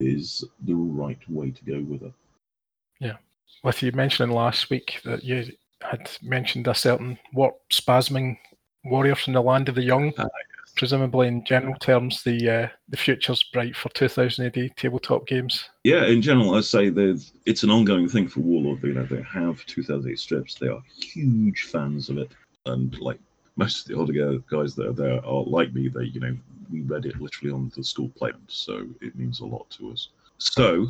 is 0.00 0.44
the 0.64 0.74
right 0.74 1.18
way 1.28 1.50
to 1.50 1.64
go 1.64 1.80
with 1.82 2.02
it. 2.02 2.12
Yeah. 3.00 3.16
With 3.62 3.82
you 3.82 3.92
mentioning 3.92 4.34
last 4.34 4.70
week 4.70 5.00
that 5.04 5.24
you 5.24 5.52
had 5.82 6.10
mentioned 6.22 6.66
a 6.66 6.74
certain 6.74 7.18
warp 7.32 7.56
spasming 7.70 8.38
warrior 8.84 9.14
from 9.14 9.32
the 9.32 9.42
land 9.42 9.68
of 9.68 9.74
the 9.74 9.82
young. 9.82 10.12
Uh, 10.16 10.28
Presumably, 10.76 11.28
in 11.28 11.44
general 11.44 11.76
terms, 11.76 12.24
the 12.24 12.50
uh, 12.50 12.68
the 12.88 12.96
future's 12.96 13.44
bright 13.52 13.76
for 13.76 13.90
2000 13.90 14.46
AD 14.46 14.76
tabletop 14.76 15.24
games. 15.24 15.70
Yeah, 15.84 16.04
in 16.06 16.20
general, 16.20 16.56
I 16.56 16.62
say 16.62 16.92
it's 17.46 17.62
an 17.62 17.70
ongoing 17.70 18.08
thing 18.08 18.26
for 18.26 18.40
Warlord. 18.40 18.82
You 18.82 18.94
know, 18.94 19.06
they 19.06 19.22
have 19.22 19.64
2000 19.66 20.10
AD 20.10 20.18
strips. 20.18 20.56
They 20.56 20.66
are 20.66 20.82
huge 21.00 21.62
fans 21.70 22.08
of 22.08 22.18
it, 22.18 22.32
and 22.66 22.98
like 22.98 23.20
most 23.54 23.82
of 23.82 23.88
the 23.88 23.94
older 23.94 24.38
guys 24.50 24.74
that 24.74 24.88
are 24.88 24.92
there 24.92 25.24
are 25.24 25.44
like 25.44 25.72
me. 25.72 25.86
They, 25.86 26.06
you 26.06 26.18
know, 26.18 26.36
we 26.72 26.80
read 26.82 27.06
it 27.06 27.20
literally 27.20 27.52
on 27.52 27.70
the 27.76 27.84
school 27.84 28.10
playground, 28.16 28.48
so 28.48 28.84
it 29.00 29.14
means 29.14 29.40
a 29.40 29.46
lot 29.46 29.70
to 29.78 29.92
us. 29.92 30.08
So 30.38 30.88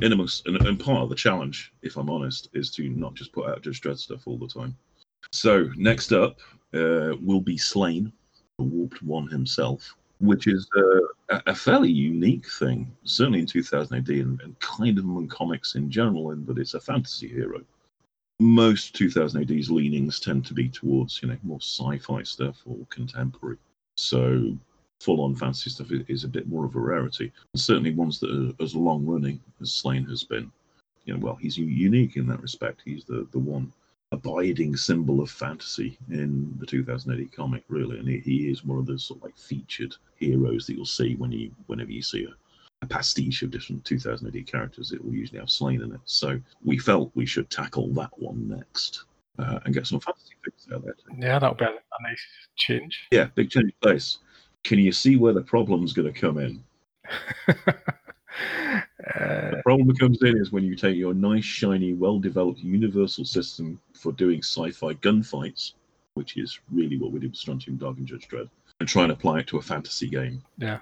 Inimus, 0.00 0.44
and, 0.46 0.56
and 0.66 0.78
part 0.78 1.02
of 1.02 1.08
the 1.08 1.14
challenge, 1.14 1.72
if 1.82 1.96
I'm 1.96 2.10
honest, 2.10 2.48
is 2.52 2.70
to 2.72 2.88
not 2.88 3.14
just 3.14 3.32
put 3.32 3.48
out 3.48 3.62
Judge 3.62 3.80
Dredd 3.80 3.98
stuff 3.98 4.26
all 4.26 4.38
the 4.38 4.48
time. 4.48 4.76
So 5.32 5.70
next 5.76 6.12
up 6.12 6.40
uh, 6.74 7.14
will 7.22 7.40
be 7.40 7.56
Sláine, 7.56 8.12
the 8.58 8.64
Warped 8.64 9.02
One 9.02 9.28
himself, 9.28 9.94
which 10.20 10.46
is 10.46 10.68
uh, 10.76 11.38
a 11.46 11.54
fairly 11.54 11.90
unique 11.90 12.50
thing, 12.50 12.90
certainly 13.04 13.40
in 13.40 13.46
2000 13.46 13.96
AD 13.96 14.08
and, 14.08 14.40
and 14.40 14.58
kind 14.60 14.98
of 14.98 15.04
among 15.04 15.28
comics 15.28 15.74
in 15.74 15.90
general, 15.90 16.32
in 16.32 16.44
that 16.46 16.58
it's 16.58 16.74
a 16.74 16.80
fantasy 16.80 17.28
hero. 17.28 17.60
Most 18.40 18.94
2000 18.96 19.42
AD's 19.42 19.70
leanings 19.70 20.18
tend 20.18 20.44
to 20.46 20.54
be 20.54 20.68
towards, 20.68 21.22
you 21.22 21.28
know, 21.28 21.38
more 21.44 21.60
sci-fi 21.60 22.22
stuff 22.24 22.60
or 22.66 22.78
contemporary. 22.90 23.58
So 23.96 24.56
full 25.04 25.20
on 25.20 25.34
fantasy 25.34 25.70
stuff 25.70 25.88
is, 26.08 26.24
a 26.24 26.28
bit 26.28 26.48
more 26.48 26.64
of 26.64 26.74
a 26.76 26.80
rarity. 26.80 27.32
And 27.52 27.60
certainly 27.60 27.92
ones 27.92 28.18
that 28.20 28.30
are 28.30 28.62
as 28.62 28.74
long 28.74 29.04
running 29.04 29.40
as 29.60 29.70
Sláine 29.70 30.08
has 30.08 30.24
been. 30.24 30.50
You 31.04 31.14
know, 31.14 31.20
well, 31.20 31.34
he's 31.34 31.58
unique 31.58 32.16
in 32.16 32.26
that 32.28 32.40
respect. 32.40 32.80
He's 32.84 33.04
the, 33.04 33.26
the 33.32 33.38
one 33.38 33.72
abiding 34.12 34.76
symbol 34.76 35.20
of 35.20 35.30
fantasy 35.30 35.98
in 36.10 36.54
the 36.58 36.66
2000 36.66 37.12
AD 37.12 37.32
comic, 37.32 37.64
really, 37.68 37.98
and 37.98 38.08
he, 38.08 38.18
he 38.20 38.48
is 38.50 38.64
one 38.64 38.78
of 38.78 38.86
the 38.86 38.98
sort 38.98 39.18
of 39.18 39.24
like 39.24 39.36
featured 39.36 39.94
heroes 40.16 40.66
that 40.66 40.74
you'll 40.74 40.86
see 40.86 41.16
when 41.16 41.32
you 41.32 41.50
whenever 41.66 41.90
you 41.90 42.02
see 42.02 42.24
a, 42.24 42.34
a 42.82 42.86
pastiche 42.86 43.42
of 43.42 43.50
different 43.50 43.84
2000 43.84 44.26
AD 44.34 44.46
characters. 44.46 44.92
It 44.92 45.04
will 45.04 45.12
usually 45.12 45.40
have 45.40 45.48
Sláine 45.48 45.84
in 45.84 45.92
it. 45.92 46.00
So 46.04 46.40
we 46.64 46.78
felt 46.78 47.10
we 47.14 47.26
should 47.26 47.50
tackle 47.50 47.88
that 47.94 48.10
one 48.16 48.48
next. 48.48 49.04
uh, 49.38 49.58
and 49.64 49.74
get 49.74 49.86
some 49.86 50.00
fantasy 50.00 50.34
things 50.44 50.66
out 50.72 50.84
there. 50.84 50.94
Too. 50.94 51.16
Yeah, 51.18 51.38
that'll 51.38 51.56
be 51.56 51.64
a, 51.64 52.02
nice 52.02 52.26
change. 52.56 53.06
Yeah, 53.10 53.26
big 53.34 53.50
change 53.50 53.72
of 53.72 53.90
pace. 53.90 54.18
Can 54.64 54.78
you 54.78 54.92
see 54.92 55.16
where 55.16 55.32
the 55.32 55.42
problem's 55.42 55.92
going 55.92 56.12
to 56.12 56.20
come 56.20 56.38
in? 56.38 56.64
uh, 57.08 57.72
The 59.06 59.60
problem 59.62 59.88
that 59.88 60.00
comes 60.00 60.22
in 60.22 60.36
is 60.38 60.50
when 60.50 60.64
you 60.64 60.74
take 60.74 60.96
your 60.96 61.14
nice, 61.14 61.44
shiny, 61.44 61.92
well-developed 61.92 62.60
universal 62.60 63.24
system 63.24 63.80
for 63.92 64.12
doing 64.12 64.40
sci-fi 64.40 64.94
gunfights, 64.94 65.74
which 66.14 66.36
is 66.36 66.58
really 66.72 66.98
what 66.98 67.12
we 67.12 67.20
did 67.20 67.30
with 67.30 67.38
Strontium 67.38 67.76
Dog 67.76 67.98
and 67.98 68.06
Judge 68.06 68.26
Dredd, 68.28 68.48
and 68.80 68.88
try 68.88 69.04
and 69.04 69.12
apply 69.12 69.40
it 69.40 69.46
to 69.48 69.58
a 69.58 69.62
fantasy 69.62 70.08
game. 70.08 70.42
Yeah. 70.58 70.80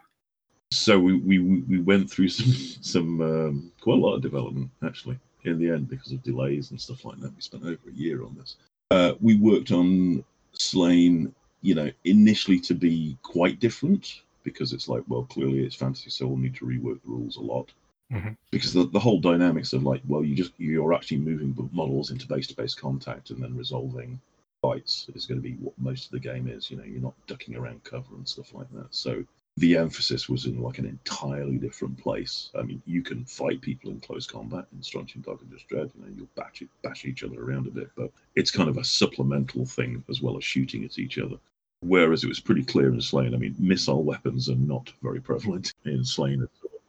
So 0.72 0.98
we 0.98 1.18
we, 1.18 1.38
we 1.38 1.80
went 1.80 2.10
through 2.10 2.28
some 2.38 2.52
some 2.82 3.20
um, 3.20 3.72
quite 3.80 3.98
a 3.98 4.00
lot 4.00 4.14
of 4.14 4.22
development 4.22 4.70
actually 4.84 5.18
in 5.44 5.58
the 5.58 5.70
end 5.70 5.88
because 5.88 6.12
of 6.12 6.22
delays 6.22 6.70
and 6.70 6.80
stuff 6.80 7.04
like 7.04 7.20
that. 7.20 7.34
We 7.34 7.42
spent 7.42 7.64
over 7.64 7.90
a 7.90 7.92
year 7.92 8.24
on 8.24 8.34
this. 8.38 8.56
Uh, 8.90 9.14
we 9.20 9.36
worked 9.36 9.72
on 9.72 10.24
Sláine, 10.54 11.32
you 11.62 11.74
know, 11.74 11.90
initially 12.04 12.60
to 12.60 12.74
be 12.74 13.16
quite 13.22 13.60
different 13.60 14.20
because 14.42 14.72
it's 14.72 14.88
like, 14.88 15.04
well, 15.08 15.22
clearly 15.22 15.64
it's 15.64 15.76
fantasy, 15.76 16.10
so 16.10 16.26
we'll 16.26 16.36
need 16.36 16.56
to 16.56 16.66
rework 16.66 17.00
the 17.02 17.08
rules 17.08 17.36
a 17.36 17.40
lot. 17.40 17.72
Mhm. 18.12 18.36
Because 18.50 18.72
the, 18.72 18.84
the 18.84 19.00
whole 19.00 19.20
dynamics 19.20 19.72
of 19.72 19.84
like, 19.84 20.02
well, 20.06 20.24
you 20.24 20.34
just 20.34 20.52
you're 20.58 20.92
actually 20.92 21.18
moving 21.18 21.56
models 21.72 22.10
into 22.10 22.26
base-to-base 22.26 22.74
contact 22.74 23.30
and 23.30 23.42
then 23.42 23.56
resolving 23.56 24.20
fights 24.60 25.08
is 25.14 25.26
going 25.26 25.40
to 25.40 25.48
be 25.48 25.54
what 25.54 25.78
most 25.78 26.06
of 26.06 26.10
the 26.12 26.20
game 26.20 26.48
is. 26.48 26.70
You 26.70 26.76
know, 26.76 26.84
you're 26.84 27.00
not 27.00 27.14
ducking 27.26 27.56
around 27.56 27.84
cover 27.84 28.14
and 28.14 28.28
stuff 28.28 28.52
like 28.52 28.70
that. 28.74 28.88
So 28.90 29.24
the 29.56 29.76
emphasis 29.76 30.28
was 30.28 30.46
in 30.46 30.60
like 30.62 30.78
an 30.78 30.86
entirely 30.86 31.56
different 31.58 31.98
place. 31.98 32.50
I 32.58 32.62
mean, 32.62 32.82
you 32.86 33.02
can 33.02 33.24
fight 33.24 33.60
people 33.60 33.90
in 33.90 34.00
close 34.00 34.26
combat 34.26 34.66
in 34.72 34.82
Strontium 34.82 35.22
Dog 35.22 35.40
and 35.42 35.50
Judge 35.50 35.66
Dredd. 35.70 35.90
You 35.94 36.02
know, 36.02 36.12
you'll 36.16 36.28
bash, 36.34 36.62
bash 36.82 37.04
each 37.04 37.22
other 37.22 37.42
around 37.42 37.66
a 37.66 37.70
bit, 37.70 37.90
but 37.96 38.10
it's 38.34 38.50
kind 38.50 38.68
of 38.68 38.78
a 38.78 38.84
supplemental 38.84 39.66
thing 39.66 40.04
as 40.08 40.22
well 40.22 40.36
as 40.36 40.44
shooting 40.44 40.84
at 40.84 40.98
each 40.98 41.18
other. 41.18 41.36
Whereas 41.82 42.22
it 42.22 42.28
was 42.28 42.40
pretty 42.40 42.64
clear 42.64 42.88
in 42.88 42.98
Sláine. 42.98 43.34
I 43.34 43.38
mean, 43.38 43.56
missile 43.58 44.04
weapons 44.04 44.48
are 44.48 44.56
not 44.56 44.92
very 45.02 45.20
prevalent 45.20 45.74
in 45.84 46.00
Sláine. 46.00 46.46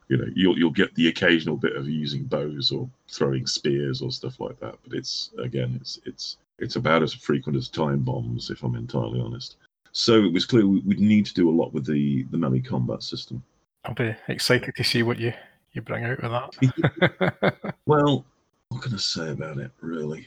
You 0.08 0.16
know, 0.18 0.26
you'll 0.34 0.58
you'll 0.58 0.70
get 0.70 0.94
the 0.94 1.08
occasional 1.08 1.56
bit 1.56 1.76
of 1.76 1.88
using 1.88 2.24
bows 2.24 2.70
or 2.70 2.88
throwing 3.08 3.46
spears 3.46 4.02
or 4.02 4.12
stuff 4.12 4.38
like 4.38 4.58
that, 4.60 4.76
but 4.84 4.96
it's 4.96 5.30
again, 5.38 5.76
it's 5.80 5.98
it's 6.06 6.36
it's 6.58 6.76
about 6.76 7.02
as 7.02 7.12
frequent 7.12 7.56
as 7.56 7.68
time 7.68 8.00
bombs, 8.00 8.50
if 8.50 8.62
I'm 8.62 8.76
entirely 8.76 9.20
honest. 9.20 9.56
So 9.92 10.22
it 10.22 10.32
was 10.32 10.44
clear 10.44 10.66
we'd 10.66 11.00
need 11.00 11.26
to 11.26 11.34
do 11.34 11.48
a 11.48 11.58
lot 11.58 11.72
with 11.72 11.86
the 11.86 12.24
the 12.24 12.38
melee 12.38 12.60
combat 12.60 13.02
system. 13.02 13.42
I'll 13.84 13.94
be 13.94 14.14
excited 14.28 14.74
to 14.76 14.84
see 14.84 15.02
what 15.02 15.18
you, 15.18 15.32
you 15.72 15.82
bring 15.82 16.04
out 16.04 16.22
with 16.22 16.30
that. 16.30 17.54
Well, 17.86 18.24
what 18.68 18.82
can 18.82 18.94
I 18.94 18.98
say 18.98 19.30
about 19.30 19.58
it, 19.58 19.70
really? 19.80 20.26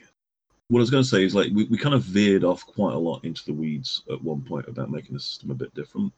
What 0.69 0.80
I 0.80 0.82
was 0.82 0.89
going 0.89 1.03
to 1.03 1.10
say 1.10 1.23
is 1.23 1.34
like 1.34 1.51
we, 1.53 1.63
we 1.65 1.77
kind 1.77 1.95
of 1.95 2.03
veered 2.03 2.43
off 2.43 2.65
quite 2.65 2.93
a 2.93 2.99
lot 2.99 3.23
into 3.23 3.45
the 3.45 3.53
weeds 3.53 4.03
at 4.12 4.21
one 4.21 4.41
point 4.41 4.67
about 4.67 4.91
making 4.91 5.13
the 5.13 5.19
system 5.19 5.51
a 5.51 5.56
bit 5.56 5.73
different. 5.73 6.12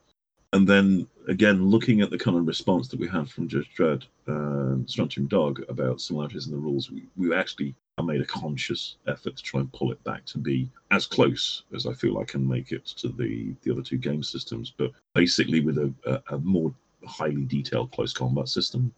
And 0.53 0.67
then 0.67 1.07
again, 1.27 1.69
looking 1.69 2.01
at 2.01 2.09
the 2.09 2.17
kind 2.17 2.35
of 2.35 2.47
response 2.47 2.87
that 2.87 2.99
we 2.99 3.07
had 3.07 3.29
from 3.29 3.47
Judge 3.47 3.69
Dredd 3.77 4.05
and 4.25 4.89
Strontium 4.89 5.27
Dog 5.27 5.61
about 5.69 6.01
similarities 6.01 6.47
in 6.47 6.53
the 6.53 6.57
rules, 6.57 6.89
we, 6.89 7.05
we 7.15 7.35
actually 7.35 7.75
made 8.03 8.21
a 8.21 8.25
conscious 8.25 8.95
effort 9.07 9.35
to 9.35 9.43
try 9.43 9.59
and 9.59 9.71
pull 9.71 9.91
it 9.91 10.03
back 10.03 10.25
to 10.25 10.39
be 10.39 10.71
as 10.89 11.05
close 11.05 11.63
as 11.75 11.85
I 11.85 11.93
feel 11.93 12.17
I 12.17 12.23
can 12.23 12.47
make 12.47 12.71
it 12.71 12.85
to 12.85 13.09
the, 13.09 13.53
the 13.61 13.71
other 13.71 13.83
two 13.83 13.97
game 13.97 14.23
systems, 14.23 14.73
but 14.75 14.91
basically 15.13 15.59
with 15.59 15.77
a, 15.77 15.93
a, 16.05 16.35
a 16.35 16.39
more 16.39 16.73
highly 17.05 17.43
detailed 17.43 17.91
close 17.91 18.13
combat 18.13 18.47
system, 18.47 18.91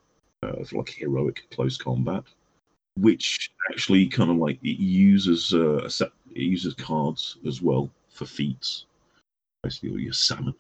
uh, 0.44 0.64
for 0.64 0.78
like 0.78 0.90
heroic 0.90 1.44
close 1.52 1.78
combat 1.78 2.24
which 2.98 3.52
actually 3.70 4.08
kind 4.08 4.30
of 4.32 4.38
like 4.38 4.58
it 4.64 4.80
uses 4.80 5.54
uh, 5.54 5.78
a 5.84 5.90
set, 5.90 6.10
it 6.36 6.42
uses 6.42 6.74
cards 6.74 7.38
as 7.48 7.62
well 7.62 7.90
for 8.14 8.26
feats, 8.26 8.86
basically 9.64 10.02
your 10.02 10.14
salmon 10.14 10.54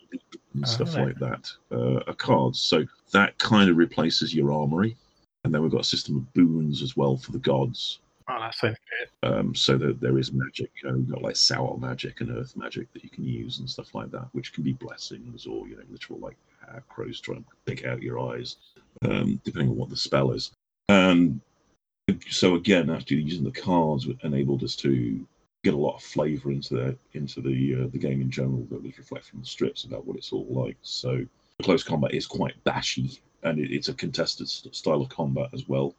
and 0.53 0.63
Ah, 0.63 0.67
stuff 0.67 0.95
right. 0.95 1.07
like 1.07 1.19
that. 1.19 1.51
Uh, 1.71 1.99
are 2.07 2.13
cards, 2.15 2.59
so 2.59 2.85
that 3.11 3.37
kind 3.37 3.69
of 3.69 3.77
replaces 3.77 4.33
your 4.33 4.51
armory, 4.51 4.95
and 5.43 5.53
then 5.53 5.61
we've 5.61 5.71
got 5.71 5.81
a 5.81 5.85
system 5.85 6.17
of 6.17 6.33
boons 6.33 6.81
as 6.81 6.95
well 6.97 7.17
for 7.17 7.31
the 7.31 7.39
gods. 7.39 7.99
oh, 8.27 8.39
that 8.39 8.55
sounds 8.55 8.77
great. 8.89 9.31
Um, 9.33 9.53
so 9.55 9.77
that 9.77 9.99
there 9.99 10.17
is 10.17 10.31
magic, 10.31 10.71
you 10.81 10.89
know, 10.89 10.95
we've 10.95 11.09
got 11.09 11.21
like 11.21 11.35
sour 11.35 11.77
magic 11.77 12.21
and 12.21 12.31
earth 12.37 12.55
magic 12.55 12.91
that 12.93 13.03
you 13.03 13.09
can 13.09 13.23
use 13.25 13.59
and 13.59 13.69
stuff 13.69 13.93
like 13.95 14.11
that, 14.11 14.27
which 14.33 14.53
can 14.53 14.63
be 14.63 14.73
blessings 14.73 15.45
or 15.45 15.67
you 15.67 15.75
know 15.75 15.83
literal 15.89 16.19
like 16.19 16.37
uh, 16.69 16.79
crows 16.87 17.19
trying 17.19 17.43
to 17.43 17.49
pick 17.65 17.85
out 17.85 18.01
your 18.01 18.19
eyes, 18.19 18.55
um, 19.03 19.41
depending 19.43 19.69
on 19.71 19.77
what 19.77 19.89
the 19.89 19.97
spell 19.97 20.31
is. 20.31 20.51
And 20.89 21.41
so 22.29 22.55
again, 22.55 22.89
actually 22.89 23.21
using 23.21 23.43
the 23.43 23.51
cards 23.51 24.07
enabled 24.23 24.63
us 24.63 24.75
to 24.77 25.25
get 25.63 25.73
a 25.73 25.77
lot 25.77 25.95
of 25.95 26.03
flavour 26.03 26.51
into 26.51 26.73
the 26.73 26.97
into 27.13 27.41
the 27.41 27.83
uh, 27.83 27.87
the 27.91 27.97
game 27.97 28.21
in 28.21 28.31
general 28.31 28.65
that 28.71 28.83
was 28.83 28.97
reflected 28.97 29.29
from 29.29 29.41
the 29.41 29.45
strips 29.45 29.83
about 29.83 30.05
what 30.05 30.17
it's 30.17 30.33
all 30.33 30.47
like. 30.49 30.77
So 30.81 31.25
close 31.61 31.83
combat 31.83 32.13
is 32.13 32.25
quite 32.25 32.61
bashy, 32.63 33.19
and 33.43 33.59
it, 33.59 33.71
it's 33.71 33.89
a 33.89 33.93
contested 33.93 34.49
st- 34.49 34.75
style 34.75 35.01
of 35.01 35.09
combat 35.09 35.49
as 35.53 35.67
well. 35.67 35.93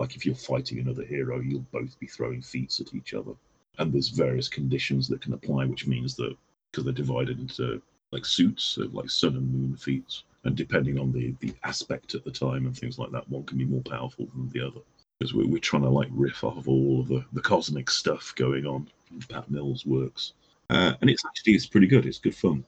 Like 0.00 0.16
if 0.16 0.24
you're 0.24 0.34
fighting 0.34 0.78
another 0.78 1.04
hero, 1.04 1.40
you'll 1.40 1.66
both 1.72 1.98
be 2.00 2.06
throwing 2.06 2.42
feats 2.42 2.80
at 2.80 2.94
each 2.94 3.14
other, 3.14 3.32
and 3.78 3.92
there's 3.92 4.08
various 4.08 4.48
conditions 4.48 5.08
that 5.08 5.20
can 5.20 5.34
apply, 5.34 5.66
which 5.66 5.86
means 5.86 6.14
that 6.16 6.36
because 6.70 6.84
they're 6.84 6.92
divided 6.92 7.38
into 7.38 7.82
like 8.12 8.24
suits, 8.24 8.64
so 8.64 8.88
like 8.92 9.10
sun 9.10 9.36
and 9.36 9.52
moon 9.52 9.76
feats, 9.76 10.24
and 10.44 10.56
depending 10.56 10.98
on 10.98 11.12
the 11.12 11.34
the 11.40 11.54
aspect 11.64 12.14
at 12.14 12.24
the 12.24 12.30
time 12.30 12.66
and 12.66 12.76
things 12.76 12.98
like 12.98 13.10
that, 13.10 13.28
one 13.28 13.44
can 13.44 13.58
be 13.58 13.64
more 13.64 13.82
powerful 13.82 14.26
than 14.34 14.48
the 14.50 14.66
other 14.66 14.80
because 15.24 15.34
we're, 15.34 15.50
we're 15.50 15.58
trying 15.58 15.82
to 15.82 15.88
like 15.88 16.08
riff 16.10 16.44
off 16.44 16.58
of 16.58 16.68
all 16.68 17.00
of 17.00 17.08
the, 17.08 17.24
the 17.32 17.40
cosmic 17.40 17.88
stuff 17.88 18.34
going 18.36 18.66
on 18.66 18.86
in 19.10 19.20
Pat 19.20 19.50
Mills' 19.50 19.86
works. 19.86 20.34
Uh, 20.68 20.92
and 21.00 21.08
it's 21.08 21.24
actually 21.24 21.54
it's 21.54 21.66
pretty 21.66 21.86
good. 21.86 22.04
It's 22.04 22.18
good 22.18 22.34
fun. 22.34 22.62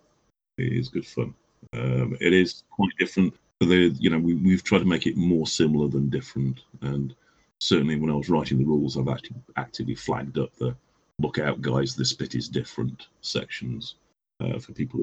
It 0.57 0.73
is 0.73 0.88
good 0.88 1.07
fun. 1.07 1.35
Um, 1.75 2.16
it 2.19 2.33
is 2.33 2.62
quite 2.71 2.92
different. 2.99 3.35
The 3.61 3.95
you 3.99 4.09
know 4.09 4.19
we 4.19 4.35
we've 4.35 4.64
tried 4.64 4.79
to 4.79 4.85
make 4.87 5.07
it 5.07 5.19
more 5.19 5.47
similar 5.47 5.88
than 5.88 6.09
different. 6.09 6.61
And 6.81 7.14
certainly 7.61 7.97
when 7.97 8.11
I 8.11 8.14
was 8.14 8.31
writing 8.31 8.57
the 8.57 8.64
rules, 8.64 8.97
I've 8.97 9.09
actually 9.09 9.37
actively 9.57 9.95
flagged 9.95 10.38
up 10.38 10.55
the 10.57 10.75
look 11.21 11.38
out, 11.38 11.61
guys. 11.61 11.95
This 11.95 12.14
bit 12.14 12.35
is 12.35 12.49
different 12.49 13.09
sections 13.21 13.97
uh, 14.40 14.59
for 14.59 14.73
people 14.73 15.01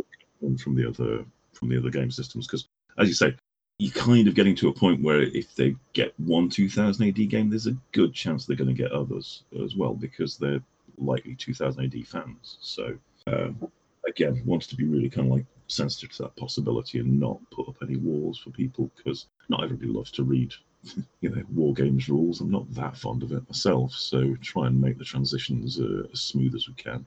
from 0.58 0.76
the 0.76 0.88
other 0.88 1.24
from 1.54 1.70
the 1.70 1.78
other 1.78 1.92
game 1.92 2.10
systems 2.10 2.48
because 2.48 2.68
as 2.98 3.08
you 3.08 3.14
say, 3.14 3.36
you're 3.84 3.92
kind 4.04 4.30
of 4.30 4.36
getting 4.36 4.56
to 4.56 4.70
a 4.70 4.74
point 4.74 5.04
where 5.04 5.24
if 5.24 5.56
they 5.56 5.76
get 5.92 6.18
one 6.18 6.50
2000 6.50 7.06
AD 7.06 7.30
game, 7.30 7.50
there's 7.50 7.68
a 7.68 7.76
good 7.92 8.14
chance 8.14 8.46
they're 8.46 8.56
going 8.56 8.74
to 8.74 8.82
get 8.82 8.94
others 8.94 9.44
as 9.62 9.76
well 9.76 9.94
because 9.94 10.38
they're 10.38 10.62
likely 10.98 11.36
2000 11.36 11.84
AD 11.84 12.08
fans. 12.08 12.58
So 12.62 12.96
um, 13.28 13.70
again, 14.08 14.42
wants 14.46 14.68
to 14.68 14.78
be 14.78 14.86
really 14.86 15.10
kind 15.10 15.28
of 15.28 15.34
like 15.34 15.46
sensitive 15.68 16.12
to 16.14 16.24
that 16.24 16.36
possibility 16.38 17.00
and 17.00 17.20
not 17.20 17.40
put 17.52 17.68
up 17.68 17.76
any 17.82 17.98
walls 17.98 18.38
for 18.38 18.52
people 18.52 18.90
because 18.96 19.26
not 19.50 19.64
everybody 19.64 19.90
loves 19.92 20.12
to 20.12 20.24
read, 20.24 20.54
you 21.22 21.30
know, 21.30 21.44
war 21.54 21.74
games 21.74 22.08
rules. 22.08 22.40
I'm 22.40 22.52
not 22.52 22.74
that 22.76 22.96
fond 22.96 23.22
of 23.22 23.34
it 23.34 23.48
myself, 23.50 23.92
so 23.92 24.34
try 24.42 24.68
and 24.68 24.80
make 24.80 24.98
the 24.98 25.04
transitions 25.04 25.78
uh, 25.78 26.04
as 26.14 26.22
smooth 26.22 26.56
as 26.56 26.70
we 26.70 26.74
can. 26.76 27.06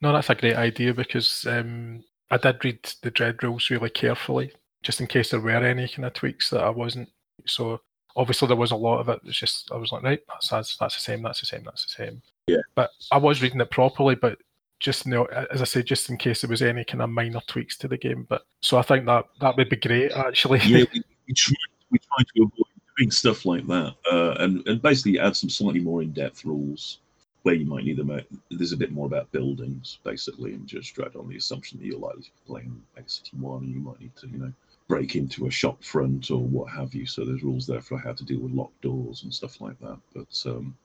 No, 0.00 0.12
that's 0.12 0.30
a 0.30 0.36
great 0.36 0.56
idea 0.56 0.94
because 0.94 1.46
um, 1.48 2.04
I 2.30 2.36
did 2.36 2.64
read 2.64 2.92
the 3.02 3.10
Dredd 3.10 3.42
rules 3.42 3.70
really 3.70 3.90
carefully, 3.90 4.52
just 4.82 5.00
in 5.00 5.06
case 5.06 5.30
there 5.30 5.40
were 5.40 5.50
any 5.50 5.88
kind 5.88 6.04
of 6.04 6.12
tweaks 6.12 6.50
that 6.50 6.62
I 6.62 6.70
wasn't. 6.70 7.08
So 7.46 7.80
obviously 8.16 8.48
there 8.48 8.56
was 8.56 8.72
a 8.72 8.76
lot 8.76 9.00
of 9.00 9.08
it. 9.08 9.20
It's 9.24 9.38
just 9.38 9.70
I 9.72 9.76
was 9.76 9.92
like, 9.92 10.02
right, 10.02 10.20
that's 10.28 10.48
that's, 10.48 10.76
that's 10.76 10.94
the 10.94 11.00
same, 11.00 11.22
that's 11.22 11.40
the 11.40 11.46
same, 11.46 11.64
that's 11.64 11.84
the 11.84 12.04
same. 12.04 12.22
Yeah. 12.46 12.58
But 12.74 12.90
I 13.10 13.18
was 13.18 13.42
reading 13.42 13.60
it 13.60 13.70
properly, 13.70 14.14
but 14.14 14.38
just 14.80 15.06
you 15.06 15.12
know, 15.12 15.24
as 15.26 15.62
I 15.62 15.64
say, 15.64 15.82
just 15.82 16.10
in 16.10 16.16
case 16.16 16.40
there 16.40 16.50
was 16.50 16.62
any 16.62 16.84
kind 16.84 17.02
of 17.02 17.10
minor 17.10 17.40
tweaks 17.46 17.76
to 17.78 17.88
the 17.88 17.96
game. 17.96 18.26
But 18.28 18.42
so 18.60 18.78
I 18.78 18.82
think 18.82 19.06
that 19.06 19.26
that 19.40 19.56
would 19.56 19.68
be 19.68 19.76
great 19.76 20.12
actually. 20.12 20.60
yeah, 20.60 20.84
we, 20.92 21.02
we 21.28 21.34
try 21.34 21.54
we 21.90 21.98
try 21.98 22.24
to 22.34 22.42
avoid 22.42 22.66
doing 22.98 23.10
stuff 23.10 23.46
like 23.46 23.66
that, 23.68 23.94
uh, 24.10 24.34
and 24.40 24.66
and 24.66 24.82
basically 24.82 25.18
add 25.18 25.36
some 25.36 25.50
slightly 25.50 25.80
more 25.80 26.02
in 26.02 26.12
depth 26.12 26.44
rules 26.44 26.98
where 27.42 27.54
you 27.54 27.64
might 27.64 27.84
need 27.84 27.96
them. 27.96 28.10
Out. 28.10 28.24
There's 28.50 28.72
a 28.72 28.76
bit 28.76 28.92
more 28.92 29.06
about 29.06 29.30
buildings 29.32 29.98
basically, 30.04 30.54
and 30.54 30.66
Judge 30.66 30.94
Dredd 30.94 31.18
on 31.18 31.28
the 31.28 31.36
assumption 31.36 31.78
that 31.78 31.86
you're 31.86 31.98
likely 31.98 32.22
to 32.22 32.30
be 32.30 32.46
playing 32.46 32.82
City 33.06 33.36
One, 33.38 33.64
and 33.64 33.74
you 33.74 33.80
might 33.80 34.00
need 34.00 34.16
to 34.16 34.26
you 34.28 34.38
know 34.38 34.52
break 34.88 35.16
into 35.16 35.46
a 35.46 35.50
shop 35.50 35.82
front 35.82 36.30
or 36.30 36.40
what 36.40 36.70
have 36.72 36.94
you. 36.94 37.06
So 37.06 37.24
there's 37.24 37.42
rules 37.42 37.66
there 37.66 37.80
for 37.80 37.98
how 37.98 38.12
to 38.12 38.24
deal 38.24 38.40
with 38.40 38.52
locked 38.52 38.80
doors 38.80 39.22
and 39.22 39.32
stuff 39.32 39.60
like 39.60 39.78
that. 39.80 39.98
But 40.14 40.42
um, 40.46 40.76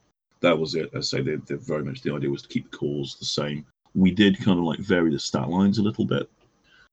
that 0.42 0.58
was 0.58 0.76
it. 0.76 0.90
I 0.96 1.02
say 1.02 1.22
they, 1.22 1.36
they 1.36 1.56
very 1.56 1.84
much 1.84 2.02
the 2.02 2.14
idea 2.14 2.30
was 2.30 2.44
to 2.44 2.48
keep 2.48 2.72
the 2.72 2.78
cores 2.78 3.16
the 3.16 3.26
same. 3.26 3.66
We 3.96 4.12
did 4.12 4.38
kind 4.38 4.60
of 4.60 4.66
like 4.66 4.80
vary 4.80 5.12
the 5.12 5.20
stat 5.20 5.50
lines 5.50 5.80
a 5.80 5.84
little 5.84 6.06
bit 6.06 6.30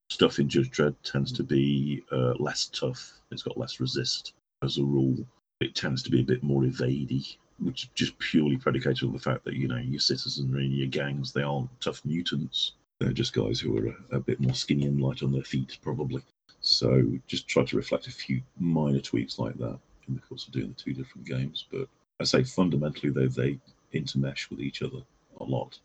stuff 0.09 0.39
in 0.39 0.49
Judge 0.49 0.71
Dredd 0.71 0.95
tends 1.03 1.33
to 1.33 1.43
be 1.43 2.03
uh, 2.13 2.35
less 2.39 2.67
tough. 2.67 3.21
It's 3.31 3.43
got 3.43 3.59
less 3.59 3.81
resist 3.81 4.35
as 4.63 4.79
a 4.79 4.85
rule. 4.85 5.17
It 5.61 5.75
tends 5.75 6.03
to 6.03 6.11
be 6.11 6.21
a 6.21 6.25
bit 6.25 6.43
more 6.43 6.63
evadey, 6.63 7.37
which 7.59 7.85
is 7.85 7.91
just 7.95 8.19
purely 8.19 8.57
predicated 8.57 9.05
on 9.05 9.13
the 9.13 9.19
fact 9.19 9.45
that 9.45 9.55
you 9.55 9.69
know 9.69 9.77
your 9.77 10.01
citizenry 10.01 10.67
and 10.67 10.75
your 10.75 10.89
gangs 10.89 11.33
they 11.33 11.43
aren't 11.43 11.81
tough 11.81 12.05
mutants. 12.05 12.73
They're 13.01 13.13
just 13.13 13.33
guys 13.33 13.59
who 13.59 13.77
are 13.79 13.89
a, 13.89 14.17
a 14.17 14.21
bit 14.21 14.41
more 14.41 14.55
skinny 14.55 14.87
and 14.87 15.01
light 15.01 15.23
on 15.23 15.33
their 15.33 15.43
feet, 15.43 15.79
probably. 15.83 16.23
So 16.65 17.13
just 17.27 17.47
try 17.47 17.63
to 17.63 17.77
reflect 17.77 18.07
a 18.07 18.11
few 18.11 18.41
minor 18.59 19.01
tweaks 19.01 19.39
like 19.39 19.57
that 19.59 19.79
in 20.09 20.15
the 20.15 20.21
course 20.21 20.47
of 20.47 20.55
doing 20.55 20.69
the 20.69 20.83
two 20.83 20.95
different 20.95 21.27
games. 21.27 21.67
But 21.71 21.89
I 22.21 22.25
say 22.25 22.43
fundamentally 22.43 23.11
though, 23.11 23.29
they 23.29 23.59
intermesh 23.93 24.49
with 24.49 24.61
each 24.61 24.83
other 24.83 25.01
a 25.41 25.45
lot. 25.45 25.79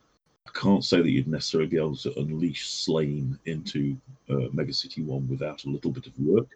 I 0.48 0.52
can't 0.58 0.84
say 0.84 1.02
that 1.02 1.10
you'd 1.10 1.28
necessarily 1.28 1.70
be 1.70 1.78
able 1.78 1.98
to 1.98 2.18
unleash 2.18 2.66
Sláine 2.70 3.38
into 3.46 3.98
uh, 4.30 4.48
Mega 4.54 4.74
City 4.74 5.04
One 5.04 5.28
without 5.28 5.66
a 5.66 5.70
little 5.70 5.92
bit 5.92 6.08
of 6.08 6.14
work. 6.18 6.48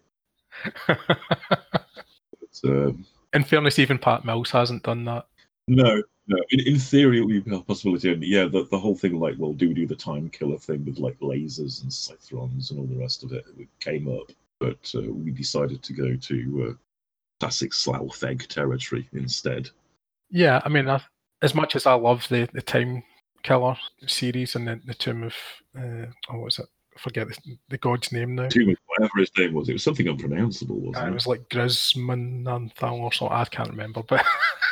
but, 0.88 2.60
um, 2.64 3.04
In 3.34 3.44
fairness, 3.44 3.78
even 3.78 3.98
Pat 3.98 4.24
Mills 4.24 4.50
hasn't 4.50 4.84
done 4.84 5.04
that. 5.04 5.26
no, 5.68 6.02
no. 6.26 6.36
In, 6.50 6.60
in 6.60 6.78
theory, 6.78 7.18
it 7.18 7.24
would 7.24 7.44
be 7.44 7.54
a 7.54 7.60
possibility. 7.60 8.12
And 8.12 8.22
yeah, 8.22 8.44
the, 8.44 8.66
the 8.70 8.78
whole 8.78 8.94
thing, 8.96 9.18
like, 9.18 9.34
well, 9.38 9.52
do 9.52 9.68
we 9.68 9.74
do 9.74 9.86
the 9.86 9.94
time 9.96 10.28
killer 10.30 10.58
thing 10.58 10.84
with 10.84 10.98
like 10.98 11.18
lasers 11.20 11.82
and 11.82 11.90
Cythrons 11.90 12.70
and 12.70 12.80
all 12.80 12.86
the 12.86 12.96
rest 13.00 13.24
of 13.24 13.32
it? 13.32 13.44
It 13.58 13.68
came 13.80 14.08
up, 14.08 14.30
but 14.60 14.92
uh, 14.94 15.02
we 15.12 15.30
decided 15.30 15.82
to 15.82 15.92
go 15.92 16.16
to 16.16 16.68
uh, 16.70 16.74
classic 17.40 17.72
Slough 17.72 18.18
Feg 18.18 18.46
territory 18.46 19.08
instead. 19.12 19.68
Yeah, 20.30 20.60
I 20.64 20.68
mean, 20.68 20.88
I, 20.88 21.00
as 21.42 21.54
much 21.54 21.76
as 21.76 21.86
I 21.86 21.94
love 21.94 22.26
the, 22.28 22.48
the 22.54 22.62
Time 22.62 23.02
Killer 23.42 23.76
series 24.06 24.56
and 24.56 24.66
the, 24.66 24.80
the 24.86 24.94
Tomb 24.94 25.24
of, 25.24 25.34
uh, 25.78 26.06
oh, 26.30 26.34
what 26.36 26.44
was 26.44 26.58
it? 26.58 26.66
I 26.96 27.00
forget 27.00 27.28
the, 27.28 27.58
the 27.68 27.78
god's 27.78 28.12
name 28.12 28.34
now. 28.36 28.48
Too 28.48 28.66
much, 28.66 28.78
whatever 28.86 29.18
his 29.18 29.30
name 29.36 29.52
was, 29.52 29.68
it 29.68 29.72
was 29.74 29.82
something 29.82 30.08
unpronounceable, 30.08 30.76
Uh, 30.76 30.90
wasn't 30.90 31.06
it 31.06 31.10
it? 31.10 31.14
was 31.14 31.26
like 31.26 31.48
Grismananthal 31.50 33.00
or 33.00 33.12
something. 33.12 33.36
I 33.36 33.44
can't 33.44 33.70
remember, 33.70 34.02
but 34.04 34.24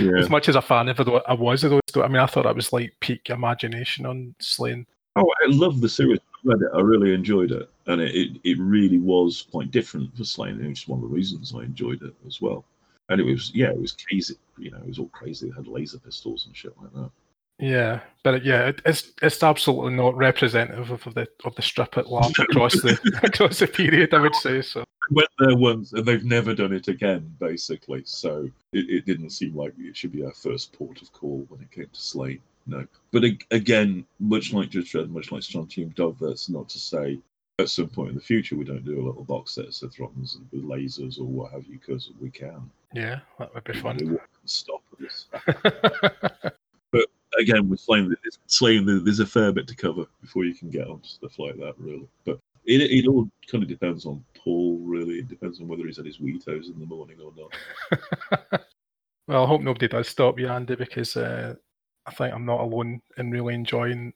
Yeah. 0.00 0.18
as 0.18 0.30
much 0.30 0.48
as 0.48 0.56
a 0.56 0.62
fan 0.62 0.88
of 0.88 1.00
it, 1.00 1.08
I 1.26 1.34
was 1.34 1.64
of 1.64 1.70
those. 1.70 1.80
two, 1.86 2.02
I 2.02 2.08
mean, 2.08 2.18
I 2.18 2.26
thought 2.26 2.44
that 2.44 2.54
was 2.54 2.72
like 2.72 2.94
peak 3.00 3.30
imagination 3.30 4.06
on 4.06 4.34
Sláine. 4.40 4.86
Oh, 5.16 5.30
I 5.44 5.48
love 5.48 5.80
the 5.80 5.88
series. 5.88 6.20
I 6.20 6.38
read 6.44 6.62
it. 6.62 6.68
I 6.74 6.80
really 6.80 7.12
enjoyed 7.12 7.50
it, 7.50 7.68
and 7.86 8.00
it, 8.00 8.14
it, 8.14 8.40
it 8.44 8.58
really 8.60 8.98
was 8.98 9.46
quite 9.50 9.70
different 9.70 10.16
for 10.16 10.22
Sláine, 10.22 10.64
which 10.66 10.82
is 10.82 10.88
one 10.88 11.02
of 11.02 11.08
the 11.08 11.14
reasons 11.14 11.52
I 11.54 11.62
enjoyed 11.62 12.02
it 12.02 12.14
as 12.26 12.40
well. 12.40 12.64
And 13.08 13.20
it 13.20 13.24
was, 13.24 13.50
yeah, 13.54 13.70
it 13.70 13.80
was 13.80 13.92
crazy. 13.92 14.36
You 14.58 14.70
know, 14.70 14.78
it 14.78 14.86
was 14.88 14.98
all 14.98 15.08
crazy. 15.08 15.48
It 15.48 15.54
had 15.54 15.66
laser 15.66 15.98
pistols 15.98 16.46
and 16.46 16.56
shit 16.56 16.74
like 16.80 16.92
that. 16.92 17.10
Yeah, 17.58 18.00
but 18.22 18.34
it, 18.34 18.44
yeah, 18.44 18.68
it, 18.68 18.82
it's 18.86 19.12
it's 19.20 19.42
absolutely 19.42 19.94
not 19.94 20.16
representative 20.16 20.90
of 20.90 21.14
the 21.14 21.26
of 21.44 21.54
the 21.56 21.62
strip 21.62 21.98
at 21.98 22.08
large 22.08 22.38
across 22.38 22.74
the 22.74 22.98
across 23.24 23.58
the 23.58 23.66
period. 23.66 24.14
I 24.14 24.20
would 24.20 24.34
say 24.36 24.62
so. 24.62 24.84
Went 25.10 25.28
there 25.38 25.56
once, 25.56 25.92
and 25.92 26.04
they've 26.04 26.24
never 26.24 26.54
done 26.54 26.72
it 26.72 26.88
again, 26.88 27.34
basically. 27.40 28.02
So 28.04 28.48
it, 28.72 28.90
it 28.90 29.06
didn't 29.06 29.30
seem 29.30 29.56
like 29.56 29.72
it 29.78 29.96
should 29.96 30.12
be 30.12 30.24
our 30.24 30.32
first 30.32 30.72
port 30.72 31.02
of 31.02 31.12
call 31.12 31.46
when 31.48 31.60
it 31.60 31.70
came 31.70 31.86
to 31.86 32.00
Sláine. 32.00 32.40
No, 32.66 32.86
but 33.10 33.24
ag- 33.24 33.46
again, 33.50 34.04
much 34.20 34.52
like 34.52 34.68
Judge 34.68 34.92
Dredd, 34.92 35.08
much 35.08 35.32
like 35.32 35.42
Strontium 35.42 35.88
Dog, 35.90 36.18
that's 36.20 36.50
not 36.50 36.68
to 36.68 36.78
say 36.78 37.18
at 37.58 37.70
some 37.70 37.88
point 37.88 38.10
in 38.10 38.14
the 38.14 38.20
future 38.20 38.56
we 38.56 38.64
don't 38.64 38.84
do 38.84 39.00
a 39.00 39.06
little 39.06 39.24
box 39.24 39.52
set 39.54 39.64
of 39.64 39.70
Cythrons 39.70 40.36
with 40.52 40.62
lasers 40.62 41.18
or 41.18 41.24
what 41.24 41.50
have 41.52 41.66
you, 41.66 41.78
because 41.78 42.10
we 42.20 42.30
can. 42.30 42.70
Yeah, 42.92 43.20
that 43.38 43.52
would 43.54 43.64
be 43.64 43.72
fun. 43.80 43.98
won't 44.04 44.20
stop 44.44 44.82
us. 45.04 45.26
again 47.38 47.68
with 47.68 47.84
Sláine, 47.84 48.14
it's 48.24 48.38
there's 49.04 49.20
a 49.20 49.26
fair 49.26 49.52
bit 49.52 49.66
to 49.68 49.76
cover 49.76 50.04
before 50.20 50.44
you 50.44 50.54
can 50.54 50.70
get 50.70 50.88
on 50.88 51.00
to 51.00 51.08
stuff 51.08 51.38
like 51.38 51.56
that, 51.56 51.74
really. 51.78 52.08
But 52.24 52.40
it, 52.64 52.82
it 52.82 53.06
all 53.08 53.30
kind 53.50 53.62
of 53.62 53.68
depends 53.68 54.04
on 54.04 54.24
Paul, 54.36 54.78
really. 54.82 55.18
It 55.18 55.28
depends 55.28 55.60
on 55.60 55.68
whether 55.68 55.86
he's 55.86 55.96
had 55.96 56.06
his 56.06 56.18
Weetos 56.18 56.66
in 56.72 56.78
the 56.78 56.86
morning 56.86 57.16
or 57.22 57.32
not. 57.36 58.60
well, 59.26 59.44
I 59.44 59.46
hope 59.46 59.62
nobody 59.62 59.88
does 59.88 60.08
stop 60.08 60.38
you, 60.38 60.48
Andy, 60.48 60.76
because 60.76 61.16
uh, 61.16 61.54
I 62.06 62.10
think 62.12 62.34
I'm 62.34 62.44
not 62.44 62.60
alone 62.60 63.00
in 63.16 63.30
really 63.30 63.54
enjoying 63.54 64.12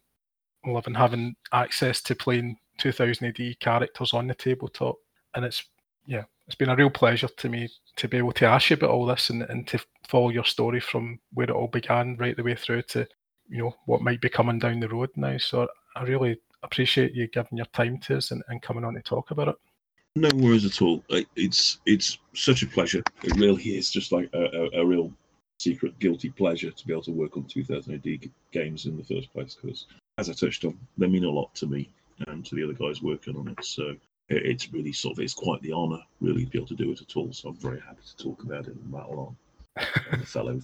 loving 0.64 0.95
having 0.95 1.35
access 1.53 2.01
to 2.03 2.14
playing 2.14 2.57
2000 2.79 3.27
AD 3.27 3.61
characters 3.61 4.12
on 4.12 4.27
the 4.27 4.35
tabletop, 4.35 4.97
and 5.35 5.45
it's 5.45 5.64
yeah, 6.07 6.24
it's 6.46 6.57
been 6.57 6.68
a 6.68 6.76
real 6.76 6.90
pleasure 6.90 7.28
to 7.28 7.48
me 7.48 7.68
to 7.96 8.09
be 8.09 8.18
able 8.18 8.32
to 8.32 8.46
ask 8.46 8.70
you 8.70 8.74
about 8.74 8.90
all 8.90 9.07
this 9.07 9.30
and, 9.30 9.42
and 9.42 9.66
to 9.68 9.78
follow 10.09 10.30
your 10.30 10.44
story 10.44 10.80
from 10.80 11.18
where 11.32 11.48
it 11.48 11.50
all 11.50 11.68
began 11.68 12.16
right 12.16 12.36
the 12.36 12.42
way 12.42 12.55
through 12.55 12.82
to 12.82 13.07
you 13.48 13.59
know 13.59 13.74
what 13.86 14.03
might 14.03 14.20
be 14.20 14.28
coming 14.28 14.59
down 14.59 14.80
the 14.80 14.88
road 14.88 15.11
now. 15.16 15.36
So 15.38 15.68
I 15.96 16.03
really 16.03 16.38
appreciate 16.62 17.14
you 17.14 17.26
giving 17.28 17.59
your 17.59 17.66
time 17.66 17.98
to 17.98 18.16
us 18.16 18.30
and, 18.30 18.42
and 18.48 18.62
coming 18.62 18.84
on 18.84 18.94
to 18.94 19.03
talk 19.03 19.30
about 19.30 19.48
it. 19.48 19.57
No 20.14 20.28
worries 20.34 20.64
at 20.64 20.82
all. 20.82 21.03
It's 21.36 21.78
it's 21.86 22.18
such 22.34 22.62
a 22.62 22.66
pleasure. 22.66 23.03
It 23.22 23.36
really 23.36 23.62
is 23.76 23.90
just 23.90 24.12
like 24.12 24.28
a, 24.34 24.44
a, 24.44 24.82
a 24.82 24.86
real 24.86 25.12
secret 25.59 25.98
guilty 26.00 26.30
pleasure 26.30 26.70
to 26.70 26.86
be 26.86 26.92
able 26.92 27.03
to 27.03 27.12
work 27.12 27.36
on 27.36 27.44
2000 27.44 27.94
AD 27.94 28.30
games 28.50 28.86
in 28.86 28.96
the 28.96 29.05
first 29.05 29.32
place 29.32 29.55
because, 29.55 29.86
as 30.18 30.28
I 30.28 30.32
touched 30.32 30.64
on, 30.64 30.78
they 30.98 31.07
mean 31.07 31.24
a 31.24 31.30
lot 31.30 31.55
to 31.57 31.66
me 31.66 31.88
and 32.26 32.44
to 32.44 32.55
the 32.55 32.64
other 32.64 32.74
guys 32.74 33.03
working 33.03 33.36
on 33.36 33.48
it. 33.48 33.64
So 33.64 33.96
it's 34.29 34.73
really 34.73 34.93
sort 34.93 35.18
of 35.18 35.25
it's 35.25 35.35
quite 35.35 35.61
the 35.62 35.73
honour 35.73 36.01
really 36.20 36.45
to 36.45 36.51
be 36.51 36.59
able 36.59 36.68
to 36.68 36.75
do 36.77 36.91
it 36.93 37.01
at 37.03 37.16
all. 37.16 37.33
So 37.33 37.51
I'm 37.51 37.57
very 37.57 37.81
happy 37.81 38.03
to 38.07 38.25
talk 38.25 38.43
about 38.43 38.66
it 38.66 38.75
and 38.75 38.93
rattle 38.93 39.37
on. 39.77 39.87
And 40.11 40.29
fellow, 40.29 40.61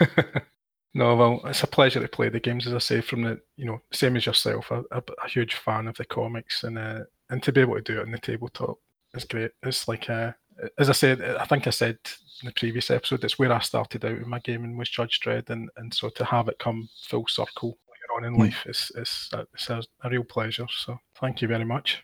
no, 0.94 1.16
well, 1.16 1.40
it's 1.44 1.62
a 1.62 1.66
pleasure 1.66 2.00
to 2.00 2.08
play 2.08 2.28
the 2.28 2.40
games, 2.40 2.66
as 2.66 2.74
I 2.74 2.78
say, 2.78 3.00
from 3.00 3.22
the 3.22 3.40
you 3.56 3.64
know 3.66 3.80
same 3.92 4.16
as 4.16 4.26
yourself, 4.26 4.70
a, 4.70 4.82
a, 4.90 5.02
a 5.24 5.28
huge 5.28 5.54
fan 5.54 5.86
of 5.88 5.96
the 5.96 6.04
comics, 6.04 6.64
and 6.64 6.78
uh, 6.78 7.00
and 7.30 7.42
to 7.42 7.52
be 7.52 7.60
able 7.60 7.74
to 7.76 7.80
do 7.82 7.98
it 7.98 8.02
on 8.02 8.10
the 8.12 8.18
tabletop 8.18 8.78
is 9.14 9.24
great. 9.24 9.52
It's 9.62 9.88
like, 9.88 10.08
uh, 10.10 10.32
as 10.78 10.88
I 10.88 10.92
said, 10.92 11.22
I 11.22 11.44
think 11.44 11.66
I 11.66 11.70
said 11.70 11.98
in 12.42 12.46
the 12.46 12.52
previous 12.52 12.90
episode, 12.90 13.24
it's 13.24 13.38
where 13.38 13.52
I 13.52 13.60
started 13.60 14.04
out 14.04 14.18
in 14.18 14.28
my 14.28 14.38
gaming 14.40 14.76
was 14.76 14.90
Judge 14.90 15.20
Dredd, 15.20 15.50
and 15.50 15.70
and 15.76 15.92
so 15.92 16.08
to 16.10 16.24
have 16.24 16.48
it 16.48 16.58
come 16.58 16.88
full 17.08 17.26
circle 17.26 17.78
later 17.90 18.16
on 18.16 18.24
in 18.24 18.34
Mm. 18.34 18.40
life 18.40 18.64
is 18.66 18.92
is 18.96 19.30
a, 19.32 19.46
it's 19.54 19.70
a, 19.70 19.82
a 20.02 20.10
real 20.10 20.24
pleasure. 20.24 20.66
So 20.70 20.98
thank 21.18 21.40
you 21.42 21.48
very 21.48 21.64
much. 21.64 22.02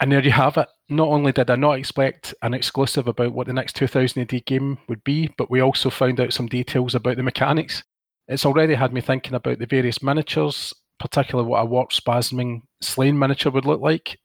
And 0.00 0.12
there 0.12 0.22
you 0.22 0.30
have 0.32 0.58
it. 0.58 0.68
Not 0.88 1.08
only 1.08 1.32
did 1.32 1.50
I 1.50 1.56
not 1.56 1.78
expect 1.78 2.34
an 2.42 2.52
exclusive 2.52 3.08
about 3.08 3.32
what 3.32 3.46
the 3.46 3.52
next 3.52 3.76
2000 3.76 4.22
AD 4.22 4.44
game 4.44 4.78
would 4.88 5.02
be, 5.04 5.30
but 5.38 5.50
we 5.50 5.60
also 5.60 5.88
found 5.88 6.20
out 6.20 6.32
some 6.32 6.46
details 6.46 6.94
about 6.94 7.16
the 7.16 7.22
mechanics. 7.22 7.82
It's 8.28 8.44
already 8.44 8.74
had 8.74 8.92
me 8.92 9.00
thinking 9.00 9.34
about 9.34 9.58
the 9.58 9.66
various 9.66 10.02
miniatures, 10.02 10.74
particularly 10.98 11.48
what 11.48 11.62
a 11.62 11.64
warp 11.64 11.92
spasming 11.92 12.62
Sláine 12.82 13.16
miniature 13.16 13.52
would 13.52 13.64
look 13.64 13.80
like. 13.80 14.18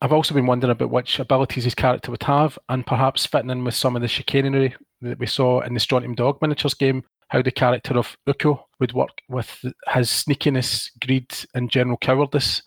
I've 0.00 0.12
also 0.12 0.34
been 0.34 0.46
wondering 0.46 0.72
about 0.72 0.90
which 0.90 1.18
abilities 1.18 1.64
his 1.64 1.74
character 1.74 2.10
would 2.10 2.24
have, 2.24 2.58
and 2.68 2.86
perhaps 2.86 3.24
fitting 3.24 3.50
in 3.50 3.64
with 3.64 3.74
some 3.74 3.96
of 3.96 4.02
the 4.02 4.08
chicanery 4.08 4.74
that 5.00 5.18
we 5.18 5.26
saw 5.26 5.60
in 5.60 5.72
the 5.72 5.80
Strontium 5.80 6.14
Dog 6.14 6.38
miniatures 6.42 6.74
game, 6.74 7.02
how 7.28 7.40
the 7.40 7.50
character 7.50 7.96
of 7.96 8.14
Ukko 8.28 8.66
would 8.80 8.92
work 8.92 9.22
with 9.30 9.48
his 9.62 10.10
sneakiness, 10.10 10.90
greed, 11.00 11.32
and 11.54 11.70
general 11.70 11.96
cowardice 11.96 12.60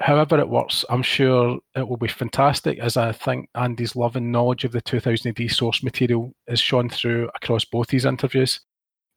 however 0.00 0.38
it 0.38 0.48
works, 0.48 0.84
I'm 0.88 1.02
sure 1.02 1.58
it 1.76 1.86
will 1.86 1.96
be 1.96 2.08
fantastic 2.08 2.78
as 2.78 2.96
I 2.96 3.12
think 3.12 3.48
Andy's 3.54 3.94
love 3.94 4.16
and 4.16 4.32
knowledge 4.32 4.64
of 4.64 4.72
the 4.72 4.80
2000 4.80 5.38
AD 5.38 5.50
source 5.50 5.82
material 5.82 6.34
is 6.46 6.60
shown 6.60 6.88
through 6.88 7.30
across 7.34 7.64
both 7.64 7.88
these 7.88 8.04
interviews. 8.04 8.60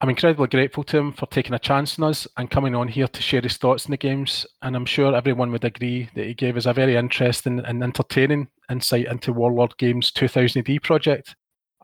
I'm 0.01 0.09
incredibly 0.09 0.47
grateful 0.47 0.83
to 0.83 0.97
him 0.97 1.13
for 1.13 1.27
taking 1.27 1.53
a 1.53 1.59
chance 1.59 1.97
on 1.97 2.09
us 2.09 2.27
and 2.35 2.51
coming 2.51 2.75
on 2.75 2.89
here 2.89 3.07
to 3.07 3.21
share 3.21 3.39
his 3.39 3.55
thoughts 3.55 3.85
on 3.85 3.91
the 3.91 3.97
games, 3.97 4.45
and 4.61 4.75
I'm 4.75 4.85
sure 4.85 5.15
everyone 5.15 5.51
would 5.53 5.63
agree 5.63 6.09
that 6.15 6.25
he 6.25 6.33
gave 6.33 6.57
us 6.57 6.65
a 6.65 6.73
very 6.73 6.97
interesting 6.97 7.59
and 7.59 7.81
entertaining 7.81 8.49
insight 8.69 9.05
into 9.05 9.31
Warlord 9.31 9.77
Games' 9.77 10.11
2000 10.11 10.69
AD 10.69 10.83
project. 10.83 11.35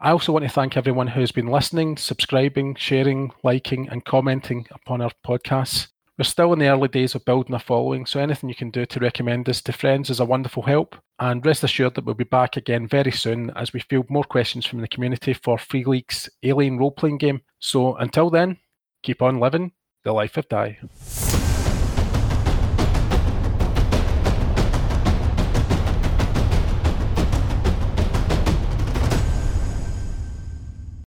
I 0.01 0.11
also 0.11 0.33
want 0.33 0.43
to 0.43 0.49
thank 0.49 0.75
everyone 0.75 1.07
who 1.07 1.21
has 1.21 1.31
been 1.31 1.47
listening, 1.47 1.95
subscribing, 1.95 2.75
sharing, 2.75 3.31
liking, 3.43 3.87
and 3.89 4.03
commenting 4.03 4.67
upon 4.71 5.01
our 5.01 5.11
podcasts. 5.25 5.87
We're 6.19 6.25
still 6.25 6.51
in 6.51 6.59
the 6.59 6.67
early 6.67 6.89
days 6.89 7.15
of 7.15 7.23
building 7.23 7.55
a 7.55 7.59
following, 7.59 8.05
so 8.05 8.19
anything 8.19 8.49
you 8.49 8.55
can 8.55 8.71
do 8.71 8.85
to 8.85 8.99
recommend 8.99 9.47
us 9.47 9.61
to 9.61 9.71
friends 9.71 10.09
is 10.09 10.19
a 10.19 10.25
wonderful 10.25 10.63
help. 10.63 10.97
And 11.17 11.45
rest 11.45 11.63
assured 11.63 11.95
that 11.95 12.03
we'll 12.03 12.13
be 12.13 12.25
back 12.25 12.57
again 12.57 12.89
very 12.89 13.13
soon 13.13 13.51
as 13.51 13.71
we 13.71 13.79
field 13.79 14.09
more 14.09 14.25
questions 14.25 14.65
from 14.65 14.81
the 14.81 14.89
community 14.89 15.31
for 15.31 15.57
Free 15.57 15.85
League's 15.85 16.29
Alien 16.43 16.77
role 16.77 16.91
playing 16.91 17.19
game. 17.19 17.39
So 17.59 17.95
until 17.95 18.29
then, 18.29 18.57
keep 19.01 19.21
on 19.21 19.39
living 19.39 19.71
the 20.03 20.11
life 20.11 20.35
of 20.35 20.49
Die. 20.49 20.77